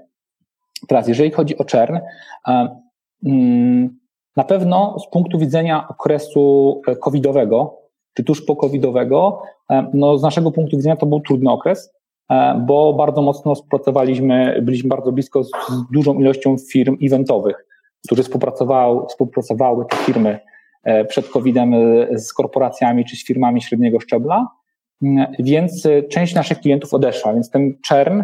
Teraz, 0.87 1.07
jeżeli 1.07 1.31
chodzi 1.31 1.57
o 1.57 1.63
czern, 1.63 1.99
mm, 3.25 3.99
na 4.37 4.43
pewno 4.43 4.99
z 4.99 5.09
punktu 5.09 5.39
widzenia 5.39 5.87
okresu 5.87 6.81
covidowego, 7.01 7.83
czy 8.13 8.23
tuż 8.23 8.45
po 8.45 8.55
covidowego, 8.55 9.41
e, 9.69 9.89
no 9.93 10.17
z 10.17 10.23
naszego 10.23 10.51
punktu 10.51 10.77
widzenia 10.77 10.95
to 10.95 11.05
był 11.05 11.21
trudny 11.21 11.51
okres, 11.51 11.93
e, 12.29 12.63
bo 12.67 12.93
bardzo 12.93 13.21
mocno 13.21 13.55
współpracowaliśmy, 13.55 14.61
byliśmy 14.61 14.89
bardzo 14.89 15.11
blisko 15.11 15.43
z 15.43 15.51
dużą 15.91 16.13
ilością 16.13 16.55
firm 16.71 16.97
eventowych, 17.01 17.65
które 18.05 18.23
współpracowały, 18.23 19.07
współpracowały 19.07 19.85
te 19.89 19.97
firmy 19.97 20.39
e, 20.83 21.05
przed 21.05 21.29
COVID-em 21.29 21.73
z 22.11 22.33
korporacjami 22.33 23.05
czy 23.05 23.15
z 23.15 23.25
firmami 23.25 23.61
średniego 23.61 23.99
szczebla, 23.99 24.47
więc 25.39 25.87
część 26.09 26.35
naszych 26.35 26.59
klientów 26.59 26.93
odeszła, 26.93 27.33
więc 27.33 27.49
ten 27.49 27.77
czern 27.85 28.23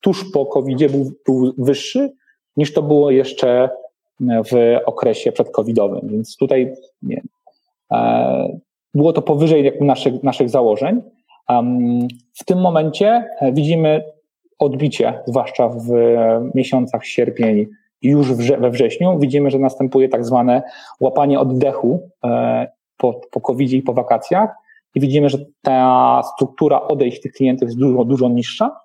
tuż 0.00 0.32
po 0.32 0.46
COVID-zie 0.46 0.88
był, 0.88 1.12
był 1.26 1.54
wyższy 1.58 2.12
niż 2.56 2.72
to 2.72 2.82
było 2.82 3.10
jeszcze 3.10 3.70
w 4.20 4.78
okresie 4.86 5.32
przedcovidowym. 5.32 6.08
Więc 6.08 6.36
tutaj 6.36 6.72
nie, 7.02 7.22
E, 7.92 8.58
było 8.94 9.12
to 9.12 9.22
powyżej 9.22 9.72
naszych, 9.80 10.22
naszych 10.22 10.50
założeń. 10.50 11.02
W 12.34 12.44
tym 12.44 12.60
momencie 12.60 13.24
e, 13.40 13.52
widzimy 13.52 14.04
odbicie, 14.58 15.22
zwłaszcza 15.26 15.68
w 15.68 15.88
miesiącach 16.54 17.06
sierpień, 17.06 17.66
już 18.02 18.32
we 18.32 18.70
wrześniu. 18.70 19.18
Widzimy, 19.18 19.50
że 19.50 19.58
następuje 19.58 20.08
tak 20.08 20.24
zwane 20.24 20.62
łapanie 21.00 21.40
oddechu 21.40 22.10
e, 22.24 22.68
po, 22.96 23.20
po 23.30 23.40
covid 23.40 23.72
i 23.72 23.82
po 23.82 23.94
wakacjach. 23.94 24.50
I 24.94 25.00
widzimy, 25.00 25.28
że 25.28 25.38
ta 25.62 26.22
struktura 26.34 26.80
odejść 26.80 27.20
tych 27.20 27.32
klientów 27.32 27.68
jest 27.68 27.78
dużo, 27.78 28.04
dużo 28.04 28.28
niższa 28.28 28.80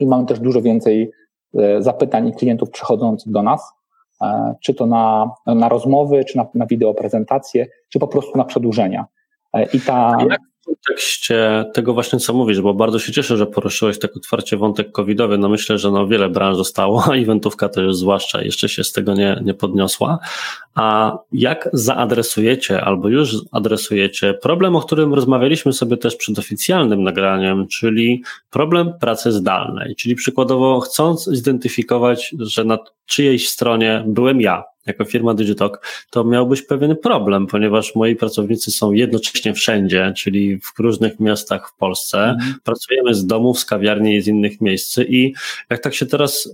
i 0.00 0.06
mamy 0.06 0.26
też 0.26 0.40
dużo 0.40 0.62
więcej 0.62 1.10
zapytań 1.78 2.28
i 2.28 2.32
klientów 2.32 2.70
przychodzących 2.70 3.32
do 3.32 3.42
nas. 3.42 3.72
E, 4.22 4.54
czy 4.60 4.74
to 4.74 4.86
na, 4.86 5.30
na 5.46 5.68
rozmowy, 5.68 6.24
czy 6.24 6.36
na, 6.36 6.46
na 6.54 6.66
wideo 6.66 6.94
prezentacje, 6.94 7.66
czy 7.88 7.98
po 7.98 8.08
prostu 8.08 8.38
na 8.38 8.44
przedłużenia. 8.44 9.06
E, 9.52 9.64
I 9.64 9.80
ta... 9.80 10.16
Jak 10.30 10.40
kontekście 10.66 11.64
tego 11.74 11.94
właśnie, 11.94 12.18
co 12.18 12.34
mówisz, 12.34 12.60
bo 12.60 12.74
bardzo 12.74 12.98
się 12.98 13.12
cieszę, 13.12 13.36
że 13.36 13.46
poruszyłeś 13.46 13.98
tak 13.98 14.16
otwarcie 14.16 14.56
wątek 14.56 14.92
covidowy. 14.92 15.38
No 15.38 15.48
myślę, 15.48 15.78
że 15.78 15.90
no 15.90 16.06
wiele 16.06 16.28
branż 16.28 16.56
zostało, 16.56 17.04
a 17.10 17.14
eventówka 17.14 17.70
już 17.76 17.96
zwłaszcza 17.96 18.42
jeszcze 18.42 18.68
się 18.68 18.84
z 18.84 18.92
tego 18.92 19.14
nie, 19.14 19.40
nie 19.44 19.54
podniosła. 19.54 20.18
A 20.74 21.18
jak 21.32 21.68
zaadresujecie 21.72 22.80
albo 22.84 23.08
już 23.08 23.36
adresujecie 23.52 24.34
problem, 24.34 24.76
o 24.76 24.80
którym 24.80 25.14
rozmawialiśmy 25.14 25.72
sobie 25.72 25.96
też 25.96 26.16
przed 26.16 26.38
oficjalnym 26.38 27.02
nagraniem, 27.02 27.66
czyli 27.68 28.22
problem 28.50 28.92
pracy 29.00 29.32
zdalnej, 29.32 29.96
czyli 29.96 30.14
przykładowo 30.14 30.80
chcąc 30.80 31.24
zidentyfikować, 31.24 32.34
że 32.38 32.64
na 32.64 32.78
czyjejś 33.06 33.48
stronie 33.48 34.04
byłem 34.06 34.40
ja, 34.40 34.64
jako 34.86 35.04
firma 35.04 35.34
Digitalk, 35.34 35.86
to 36.10 36.24
miałbyś 36.24 36.62
pewien 36.62 36.96
problem, 36.96 37.46
ponieważ 37.46 37.94
moi 37.94 38.16
pracownicy 38.16 38.70
są 38.70 38.92
jednocześnie 38.92 39.54
wszędzie, 39.54 40.12
czyli 40.16 40.60
w 40.60 40.78
różnych 40.78 41.20
miastach 41.20 41.70
w 41.70 41.76
Polsce. 41.76 42.24
Mhm. 42.24 42.54
Pracujemy 42.64 43.14
z 43.14 43.26
domów, 43.26 43.58
z 43.58 43.64
kawiarni 43.64 44.16
i 44.16 44.22
z 44.22 44.28
innych 44.28 44.60
miejsc. 44.60 44.98
I 44.98 45.34
jak 45.70 45.80
tak 45.80 45.94
się 45.94 46.06
teraz 46.06 46.50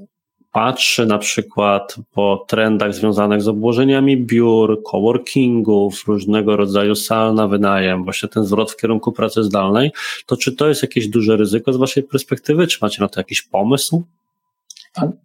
patrzy 0.52 1.06
na 1.06 1.18
przykład 1.18 1.96
po 2.12 2.44
trendach 2.48 2.94
związanych 2.94 3.42
z 3.42 3.48
obłożeniami 3.48 4.16
biur, 4.16 4.82
coworkingów, 4.82 6.04
różnego 6.06 6.56
rodzaju 6.56 6.94
sal 6.94 7.34
na 7.34 7.48
wynajem, 7.48 8.04
właśnie 8.04 8.28
ten 8.28 8.44
zwrot 8.44 8.72
w 8.72 8.76
kierunku 8.76 9.12
pracy 9.12 9.42
zdalnej, 9.42 9.92
to 10.26 10.36
czy 10.36 10.52
to 10.52 10.68
jest 10.68 10.82
jakieś 10.82 11.08
duże 11.08 11.36
ryzyko 11.36 11.72
z 11.72 11.76
Waszej 11.76 12.02
perspektywy? 12.02 12.66
Czy 12.66 12.78
macie 12.82 13.02
na 13.02 13.08
to 13.08 13.20
jakiś 13.20 13.42
pomysł? 13.42 14.02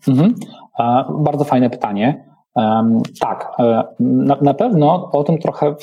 Mhm. 0.07 0.35
Bardzo 1.23 1.43
fajne 1.43 1.69
pytanie. 1.69 2.23
Tak, 3.19 3.51
e, 3.59 3.83
na, 4.41 4.53
pewno 4.53 5.09
o 5.11 5.23
tym 5.23 5.37
trochę 5.37 5.75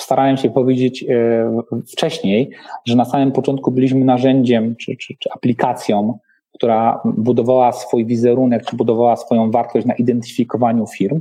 starałem 0.00 0.36
się 0.36 0.50
powiedzieć 0.50 1.04
e, 1.08 1.86
wcześniej, 1.92 2.50
że 2.86 2.96
na 2.96 3.04
samym 3.04 3.32
początku 3.32 3.70
byliśmy 3.70 4.04
narzędziem 4.04 4.76
czy, 4.76 4.96
czy, 4.96 5.14
czy 5.18 5.30
aplikacją, 5.32 6.18
która 6.54 7.00
budowała 7.04 7.72
swój 7.72 8.06
wizerunek, 8.06 8.64
czy 8.64 8.76
budowała 8.76 9.16
swoją 9.16 9.50
wartość 9.50 9.86
na 9.86 9.94
identyfikowaniu 9.94 10.86
firm 10.86 11.20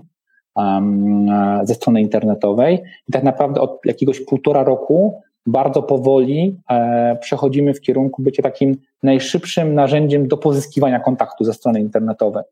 um, 0.55 1.27
ze 1.63 1.73
strony 1.73 2.01
internetowej. 2.01 2.79
I 3.09 3.11
tak 3.11 3.23
naprawdę 3.23 3.61
od 3.61 3.79
jakiegoś 3.85 4.21
półtora 4.25 4.63
roku 4.63 5.21
bardzo 5.45 5.83
powoli 5.83 6.59
e, 6.69 7.17
przechodzimy 7.21 7.73
w 7.73 7.81
kierunku 7.81 8.21
bycia 8.21 8.43
takim 8.43 8.77
najszybszym 9.03 9.73
narzędziem 9.73 10.27
do 10.27 10.37
pozyskiwania 10.37 10.99
kontaktu 10.99 11.43
ze 11.43 11.53
strony 11.53 11.79
internetowej. 11.79 12.43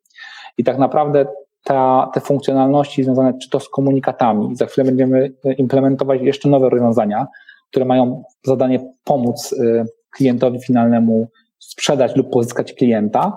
I 0.57 0.63
tak 0.63 0.77
naprawdę 0.77 1.25
ta, 1.67 2.09
te 2.13 2.19
funkcjonalności 2.19 3.03
związane 3.03 3.33
czy 3.41 3.49
to 3.49 3.59
z 3.59 3.69
komunikatami, 3.69 4.55
za 4.55 4.65
chwilę 4.65 4.85
będziemy 4.85 5.33
implementować 5.57 6.21
jeszcze 6.21 6.49
nowe 6.49 6.69
rozwiązania, 6.69 7.27
które 7.69 7.85
mają 7.85 8.23
zadanie 8.43 8.93
pomóc 9.03 9.55
e, 9.59 9.85
klientowi 10.15 10.59
finalnemu 10.59 11.27
sprzedać 11.59 12.15
lub 12.15 12.29
pozyskać 12.29 12.73
klienta, 12.73 13.33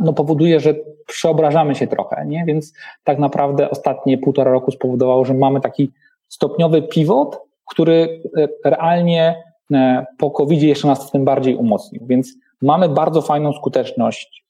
no 0.00 0.12
powoduje, 0.12 0.60
że 0.60 0.74
przeobrażamy 1.06 1.74
się 1.74 1.86
trochę, 1.86 2.26
nie? 2.26 2.44
Więc 2.46 2.72
tak 3.04 3.18
naprawdę 3.18 3.70
ostatnie 3.70 4.18
półtora 4.18 4.50
roku 4.50 4.70
spowodowało, 4.70 5.24
że 5.24 5.34
mamy 5.34 5.60
taki 5.60 5.92
stopniowy 6.28 6.82
pivot, 6.82 7.38
który 7.70 8.22
e, 8.36 8.70
realnie 8.70 9.42
e, 9.72 10.06
po 10.18 10.30
covid 10.30 10.62
jeszcze 10.62 10.88
nas 10.88 11.08
w 11.08 11.10
tym 11.10 11.24
bardziej 11.24 11.56
umocnił. 11.56 12.06
Więc 12.06 12.34
mamy 12.62 12.88
bardzo 12.88 13.22
fajną 13.22 13.52
skuteczność 13.52 14.44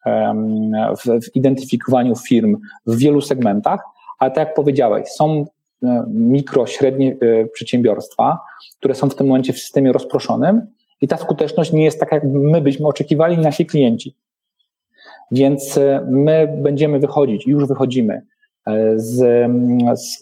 w, 1.04 1.36
identyfikowaniu 1.36 2.16
firm 2.16 2.56
w 2.86 2.96
wielu 2.96 3.20
segmentach, 3.20 3.80
ale 4.18 4.30
tak 4.30 4.48
jak 4.48 4.56
powiedziałeś, 4.56 5.08
są 5.08 5.44
e, 5.82 6.04
mikro, 6.08 6.66
średnie 6.66 7.16
przedsiębiorstwa, 7.52 8.38
które 8.78 8.94
są 8.94 9.08
w 9.08 9.14
tym 9.14 9.26
momencie 9.26 9.52
w 9.52 9.58
systemie 9.58 9.92
rozproszonym 9.92 10.66
i 11.00 11.08
ta 11.08 11.16
skuteczność 11.16 11.72
nie 11.72 11.84
jest 11.84 12.00
taka, 12.00 12.16
jak 12.16 12.24
my 12.24 12.60
byśmy 12.60 12.86
oczekiwali 12.86 13.38
nasi 13.38 13.66
klienci. 13.66 14.16
Więc 15.30 15.80
my 16.06 16.56
będziemy 16.62 16.98
wychodzić, 16.98 17.46
już 17.46 17.66
wychodzimy 17.66 18.22
z, 18.96 19.16
z 19.94 20.18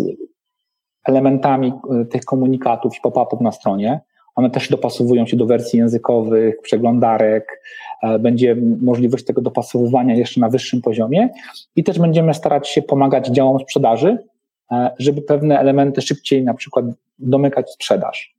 elementami 1.05 1.73
tych 2.11 2.25
komunikatów 2.25 2.97
i 2.97 3.01
pop-upów 3.01 3.40
na 3.40 3.53
stronie. 3.53 4.01
One 4.35 4.51
też 4.51 4.68
dopasowują 4.68 5.27
się 5.27 5.37
do 5.37 5.47
wersji 5.47 5.79
językowych, 5.79 6.61
przeglądarek, 6.62 7.62
będzie 8.20 8.57
możliwość 8.81 9.25
tego 9.25 9.42
dopasowywania 9.42 10.14
jeszcze 10.14 10.40
na 10.40 10.49
wyższym 10.49 10.83
poziomie 10.83 11.29
i 11.77 11.85
też 11.85 11.99
będziemy 11.99 12.35
starać 12.35 12.68
się 12.68 12.83
pomagać 12.83 13.27
działom 13.27 13.61
sprzedaży, 13.61 14.18
żeby 14.99 15.23
pewne 15.23 15.59
elementy 15.59 16.03
szybciej 16.03 16.44
na 16.44 16.55
przykład 16.55 16.85
domykać 17.18 17.73
sprzedaż 17.73 18.35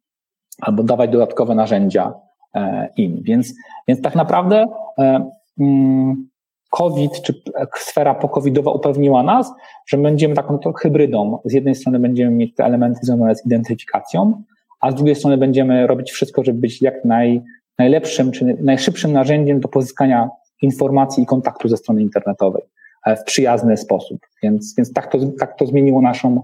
albo 0.62 0.84
dawać 0.84 1.10
dodatkowe 1.10 1.56
narzędzia 1.56 2.14
e, 2.56 2.90
im. 2.98 3.22
Więc, 3.22 3.54
więc 3.88 4.02
tak 4.02 4.16
naprawdę 4.16 4.66
e, 5.00 5.30
mm, 5.60 6.30
COVID 6.70 7.22
czy 7.22 7.42
sfera 7.76 8.16
pokowidowa 8.16 8.72
upewniła 8.72 9.24
nas, 9.24 9.52
że 9.88 9.98
będziemy 9.98 10.36
taką 10.36 10.60
hybrydą. 10.78 11.40
Z 11.46 11.54
jednej 11.54 11.76
strony 11.76 12.00
będziemy 12.00 12.32
mieć 12.32 12.56
te 12.56 12.66
elementy 12.66 13.00
związane 13.04 13.36
z 13.36 13.46
identyfikacją, 13.46 14.44
a 14.86 14.92
z 14.92 14.96
drugiej 14.96 15.16
strony 15.16 15.38
będziemy 15.38 15.88
robić 15.88 16.12
wszystko, 16.12 16.44
żeby 16.44 16.60
być 16.60 16.82
jak 16.82 17.06
naj, 17.06 17.42
najlepszym 17.80 18.32
czy 18.32 18.58
najszybszym 18.62 19.14
narzędziem 19.14 19.60
do 19.60 19.68
pozyskania 19.68 20.30
informacji 20.62 21.24
i 21.24 21.26
kontaktu 21.26 21.68
ze 21.68 21.78
strony 21.78 22.02
internetowej 22.02 22.64
e, 23.06 23.16
w 23.16 23.24
przyjazny 23.24 23.78
sposób. 23.78 24.18
Więc, 24.44 24.76
więc 24.78 24.94
tak, 24.94 25.12
to, 25.12 25.18
tak 25.40 25.58
to 25.58 25.66
zmieniło 25.66 26.02
naszą, 26.02 26.42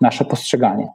nasze 0.00 0.24
postrzeganie. 0.24 0.88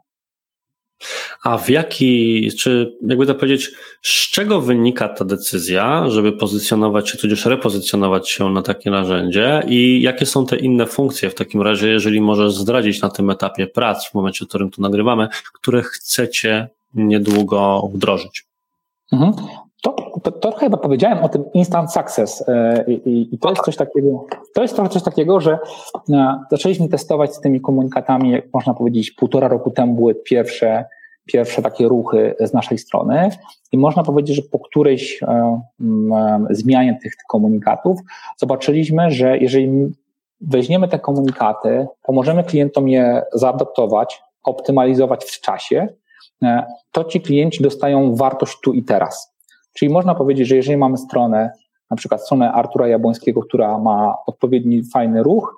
A 1.44 1.58
w 1.58 1.70
jaki, 1.70 2.50
czy 2.58 2.98
jakby 3.08 3.26
to 3.26 3.34
powiedzieć, 3.34 3.70
z 4.02 4.30
czego 4.30 4.60
wynika 4.60 5.08
ta 5.08 5.24
decyzja, 5.24 6.10
żeby 6.10 6.32
pozycjonować 6.32 7.10
się, 7.10 7.18
tudzież 7.18 7.46
repozycjonować 7.46 8.28
się 8.30 8.50
na 8.50 8.62
takie 8.62 8.90
narzędzie 8.90 9.62
i 9.66 10.02
jakie 10.02 10.26
są 10.26 10.46
te 10.46 10.56
inne 10.56 10.86
funkcje 10.86 11.30
w 11.30 11.34
takim 11.34 11.62
razie, 11.62 11.88
jeżeli 11.88 12.20
możesz 12.20 12.54
zdradzić 12.54 13.02
na 13.02 13.08
tym 13.08 13.30
etapie 13.30 13.66
prac, 13.66 14.10
w 14.10 14.14
momencie, 14.14 14.44
w 14.44 14.48
którym 14.48 14.70
tu 14.70 14.82
nagrywamy, 14.82 15.28
które 15.54 15.82
chcecie 15.82 16.68
niedługo 16.94 17.82
wdrożyć? 17.94 18.44
Mhm. 19.12 19.32
To, 19.82 19.96
to, 20.22 20.32
to, 20.32 20.52
chyba 20.52 20.76
powiedziałem 20.76 21.24
o 21.24 21.28
tym 21.28 21.44
instant 21.54 21.92
success 21.92 22.48
e, 22.48 22.84
i, 22.88 23.34
i, 23.34 23.38
to 23.38 23.50
jest 23.50 23.62
coś 23.62 23.76
takiego, 23.76 24.26
to 24.54 24.62
jest 24.62 24.74
trochę 24.74 24.90
coś 24.90 25.02
takiego, 25.02 25.40
że 25.40 25.58
e, 26.10 26.40
zaczęliśmy 26.50 26.88
testować 26.88 27.34
z 27.34 27.40
tymi 27.40 27.60
komunikatami, 27.60 28.30
jak 28.30 28.44
można 28.54 28.74
powiedzieć, 28.74 29.10
półtora 29.10 29.48
roku 29.48 29.70
temu 29.70 29.94
były 29.94 30.14
pierwsze, 30.14 30.84
pierwsze 31.24 31.62
takie 31.62 31.88
ruchy 31.88 32.34
z 32.40 32.52
naszej 32.52 32.78
strony 32.78 33.30
i 33.72 33.78
można 33.78 34.02
powiedzieć, 34.02 34.36
że 34.36 34.42
po 34.42 34.58
którejś 34.58 35.22
e, 35.22 35.60
zmianie 36.50 36.98
tych, 37.02 37.16
tych 37.16 37.26
komunikatów 37.28 38.00
zobaczyliśmy, 38.36 39.10
że 39.10 39.38
jeżeli 39.38 39.92
weźmiemy 40.40 40.88
te 40.88 40.98
komunikaty, 40.98 41.86
pomożemy 42.02 42.44
klientom 42.44 42.88
je 42.88 43.22
zaadaptować, 43.32 44.22
optymalizować 44.44 45.24
w 45.24 45.40
czasie, 45.40 45.88
to 46.92 47.04
ci 47.04 47.20
klienci 47.20 47.62
dostają 47.62 48.14
wartość 48.14 48.58
tu 48.62 48.72
i 48.72 48.82
teraz. 48.82 49.34
Czyli 49.74 49.92
można 49.92 50.14
powiedzieć, 50.14 50.48
że 50.48 50.56
jeżeli 50.56 50.76
mamy 50.76 50.98
stronę, 50.98 51.50
na 51.90 51.96
przykład 51.96 52.24
stronę 52.24 52.52
Artura 52.52 52.88
Jabłońskiego, 52.88 53.42
która 53.42 53.78
ma 53.78 54.14
odpowiedni 54.26 54.82
fajny 54.92 55.22
ruch, 55.22 55.54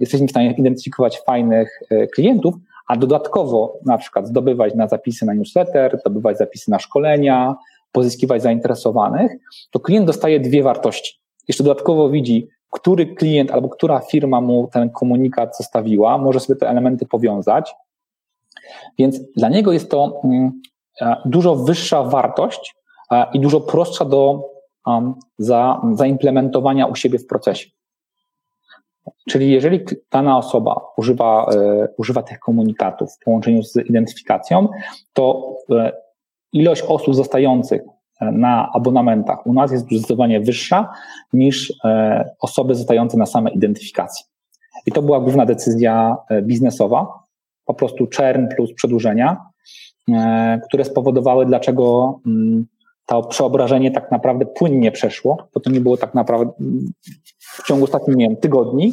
jesteśmy 0.00 0.26
w 0.26 0.30
stanie 0.30 0.54
identyfikować 0.58 1.20
fajnych 1.20 1.80
e, 1.90 2.06
klientów, 2.06 2.54
a 2.88 2.96
dodatkowo 2.96 3.78
na 3.86 3.98
przykład 3.98 4.26
zdobywać 4.26 4.74
na 4.74 4.88
zapisy 4.88 5.26
na 5.26 5.34
newsletter, 5.34 5.98
zdobywać 6.00 6.38
zapisy 6.38 6.70
na 6.70 6.78
szkolenia, 6.78 7.56
pozyskiwać 7.92 8.42
zainteresowanych, 8.42 9.32
to 9.70 9.80
klient 9.80 10.06
dostaje 10.06 10.40
dwie 10.40 10.62
wartości. 10.62 11.20
Jeszcze 11.48 11.64
dodatkowo 11.64 12.10
widzi, 12.10 12.48
który 12.70 13.14
klient 13.14 13.50
albo 13.50 13.68
która 13.68 14.00
firma 14.00 14.40
mu 14.40 14.68
ten 14.72 14.90
komunikat 14.90 15.56
zostawiła, 15.56 16.18
może 16.18 16.40
sobie 16.40 16.58
te 16.58 16.68
elementy 16.68 17.06
powiązać. 17.06 17.74
Więc 18.98 19.20
dla 19.36 19.48
niego 19.48 19.72
jest 19.72 19.90
to 19.90 20.20
mm, 20.24 20.60
dużo 21.24 21.56
wyższa 21.56 22.02
wartość 22.02 22.74
i 23.32 23.40
dużo 23.40 23.60
prostsza 23.60 24.04
do 24.04 24.50
za, 25.38 25.80
zaimplementowania 25.92 26.86
u 26.86 26.94
siebie 26.94 27.18
w 27.18 27.26
procesie. 27.26 27.70
Czyli 29.28 29.50
jeżeli 29.50 29.80
dana 30.10 30.38
osoba 30.38 30.80
używa, 30.96 31.46
e, 31.54 31.88
używa 31.98 32.22
tych 32.22 32.38
komunikatów 32.38 33.12
w 33.12 33.24
połączeniu 33.24 33.62
z 33.62 33.76
identyfikacją, 33.76 34.68
to 35.12 35.56
e, 35.70 35.92
ilość 36.52 36.82
osób 36.82 37.14
zostających 37.14 37.82
e, 38.20 38.32
na 38.32 38.70
abonamentach 38.74 39.46
u 39.46 39.52
nas 39.52 39.72
jest 39.72 39.84
zdecydowanie 39.84 40.40
wyższa 40.40 40.92
niż 41.32 41.72
osoby 42.40 42.74
zostające 42.74 43.16
na 43.16 43.26
same 43.26 43.50
identyfikacji. 43.50 44.26
I 44.86 44.92
to 44.92 45.02
była 45.02 45.20
główna 45.20 45.46
decyzja 45.46 46.16
biznesowa, 46.42 47.06
po 47.70 47.74
prostu 47.74 48.08
churn 48.16 48.46
plus 48.56 48.72
przedłużenia, 48.74 49.36
które 50.68 50.84
spowodowały, 50.84 51.46
dlaczego 51.46 52.14
mm, 52.26 52.66
to 53.06 53.22
przeobrażenie 53.22 53.90
tak 53.90 54.10
naprawdę 54.10 54.46
płynnie 54.46 54.92
przeszło, 54.92 55.48
bo 55.54 55.60
to 55.60 55.70
nie 55.70 55.80
było 55.80 55.96
tak 55.96 56.14
naprawdę 56.14 56.52
w 57.40 57.66
ciągu 57.66 57.84
ostatnich, 57.84 58.16
nie 58.16 58.28
wiem, 58.28 58.36
tygodni. 58.36 58.92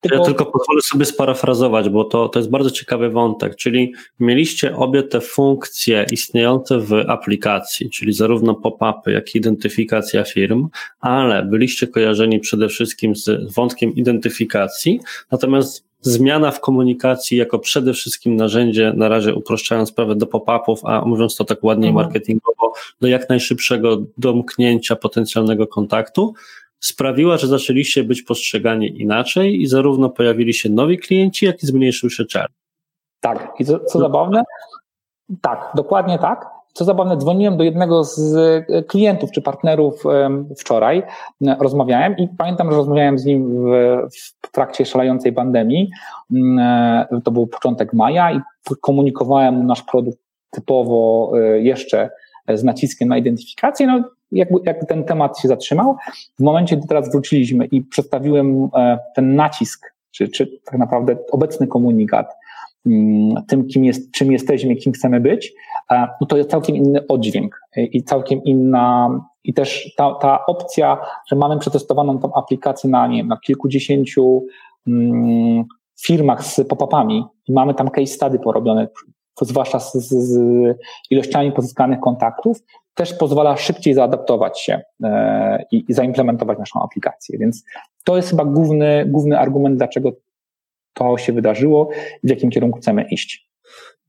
Tylko... 0.00 0.18
Ja 0.18 0.24
tylko 0.24 0.46
pozwolę 0.46 0.80
sobie 0.82 1.04
sparafrazować, 1.04 1.88
bo 1.88 2.04
to, 2.04 2.28
to 2.28 2.38
jest 2.38 2.50
bardzo 2.50 2.70
ciekawy 2.70 3.10
wątek, 3.10 3.56
czyli 3.56 3.92
mieliście 4.20 4.76
obie 4.76 5.02
te 5.02 5.20
funkcje 5.20 6.06
istniejące 6.12 6.78
w 6.78 6.92
aplikacji, 6.92 7.90
czyli 7.90 8.12
zarówno 8.12 8.54
pop-upy, 8.54 9.10
jak 9.10 9.34
i 9.34 9.38
identyfikacja 9.38 10.24
firm, 10.24 10.68
ale 11.00 11.42
byliście 11.42 11.86
kojarzeni 11.86 12.40
przede 12.40 12.68
wszystkim 12.68 13.16
z 13.16 13.54
wątkiem 13.54 13.94
identyfikacji, 13.94 15.00
natomiast 15.30 15.88
zmiana 16.00 16.50
w 16.50 16.60
komunikacji 16.60 17.38
jako 17.38 17.58
przede 17.58 17.92
wszystkim 17.92 18.36
narzędzie, 18.36 18.92
na 18.96 19.08
razie 19.08 19.34
uproszczając 19.34 19.88
sprawę 19.88 20.14
do 20.14 20.26
pop-upów, 20.26 20.80
a 20.84 21.04
mówiąc 21.04 21.36
to 21.36 21.44
tak 21.44 21.64
ładniej 21.64 21.90
mhm. 21.90 22.06
marketingowo, 22.06 22.72
do 23.00 23.08
jak 23.08 23.28
najszybszego 23.28 24.02
domknięcia 24.18 24.96
potencjalnego 24.96 25.66
kontaktu, 25.66 26.34
sprawiła, 26.80 27.36
że 27.36 27.46
zaczęliście 27.46 28.04
być 28.04 28.22
postrzegani 28.22 29.02
inaczej 29.02 29.62
i 29.62 29.66
zarówno 29.66 30.08
pojawili 30.08 30.54
się 30.54 30.68
nowi 30.68 30.98
klienci, 30.98 31.46
jak 31.46 31.62
i 31.62 31.66
zmniejszył 31.66 32.10
się 32.10 32.24
czar. 32.24 32.50
Tak, 33.20 33.54
i 33.58 33.64
co, 33.64 33.80
co 33.80 33.98
zabawne, 33.98 34.42
tak, 35.40 35.70
dokładnie 35.74 36.18
tak. 36.18 36.46
Co 36.72 36.84
zabawne, 36.84 37.16
dzwoniłem 37.16 37.56
do 37.56 37.64
jednego 37.64 38.04
z 38.04 38.36
e, 38.36 38.82
klientów 38.82 39.30
czy 39.30 39.42
partnerów 39.42 40.04
wczoraj, 40.58 41.02
e, 41.46 41.56
rozmawiałem 41.60 42.16
i 42.16 42.28
pamiętam, 42.38 42.70
że 42.70 42.76
rozmawiałem 42.76 43.18
z 43.18 43.24
nim 43.24 43.64
w, 43.64 44.08
w 44.42 44.50
trakcie 44.50 44.86
szalejącej 44.86 45.32
pandemii. 45.32 45.90
E, 46.58 47.20
to 47.24 47.30
był 47.30 47.46
początek 47.46 47.92
maja 47.92 48.32
i 48.32 48.40
komunikowałem 48.80 49.54
mu 49.54 49.64
nasz 49.64 49.82
produkt 49.82 50.18
typowo 50.50 51.32
jeszcze 51.60 52.10
z 52.54 52.64
naciskiem 52.64 53.08
na 53.08 53.18
identyfikację. 53.18 53.86
No, 53.86 54.04
jakby, 54.32 54.58
jakby 54.64 54.86
ten 54.86 55.04
temat 55.04 55.40
się 55.40 55.48
zatrzymał. 55.48 55.96
W 56.38 56.42
momencie, 56.42 56.76
gdy 56.76 56.88
teraz 56.88 57.12
wróciliśmy 57.12 57.66
i 57.66 57.82
przedstawiłem 57.82 58.68
ten 59.16 59.34
nacisk, 59.34 59.94
czy, 60.10 60.28
czy 60.28 60.60
tak 60.64 60.78
naprawdę 60.78 61.16
obecny 61.32 61.66
komunikat, 61.66 62.34
Mm, 62.86 63.44
tym, 63.46 63.66
kim 63.66 63.84
jest, 63.84 64.10
czym 64.12 64.32
jesteśmy, 64.32 64.76
kim 64.76 64.92
chcemy 64.92 65.20
być, 65.20 65.54
no 66.20 66.26
to 66.28 66.36
jest 66.36 66.50
całkiem 66.50 66.76
inny 66.76 67.06
oddźwięk 67.06 67.60
i 67.76 68.02
całkiem 68.02 68.44
inna, 68.44 69.10
i 69.44 69.54
też 69.54 69.94
ta, 69.96 70.14
ta 70.14 70.46
opcja, 70.46 70.98
że 71.26 71.36
mamy 71.36 71.58
przetestowaną 71.58 72.18
tą 72.18 72.34
aplikację 72.34 72.90
na, 72.90 73.06
nie 73.06 73.16
wiem, 73.18 73.28
na 73.28 73.36
kilkudziesięciu 73.36 74.46
mm, 74.86 75.64
firmach 76.00 76.44
z 76.44 76.60
pop-upami 76.68 77.24
i 77.48 77.52
mamy 77.52 77.74
tam 77.74 77.90
case 77.90 78.06
study 78.06 78.38
porobione, 78.38 78.88
zwłaszcza 79.44 79.80
z, 79.80 79.92
z 80.08 80.38
ilościami 81.10 81.52
pozyskanych 81.52 82.00
kontaktów, 82.00 82.58
też 82.94 83.14
pozwala 83.14 83.56
szybciej 83.56 83.94
zaadaptować 83.94 84.60
się 84.60 84.80
e, 85.02 85.64
i, 85.72 85.84
i 85.88 85.94
zaimplementować 85.94 86.58
naszą 86.58 86.82
aplikację. 86.82 87.38
Więc 87.38 87.64
to 88.04 88.16
jest 88.16 88.30
chyba 88.30 88.44
główny, 88.44 89.04
główny 89.06 89.38
argument, 89.38 89.76
dlaczego 89.76 90.12
to 90.94 91.18
się 91.18 91.32
wydarzyło 91.32 91.90
i 92.22 92.26
w 92.26 92.30
jakim 92.30 92.50
kierunku 92.50 92.78
chcemy 92.78 93.08
iść. 93.10 93.48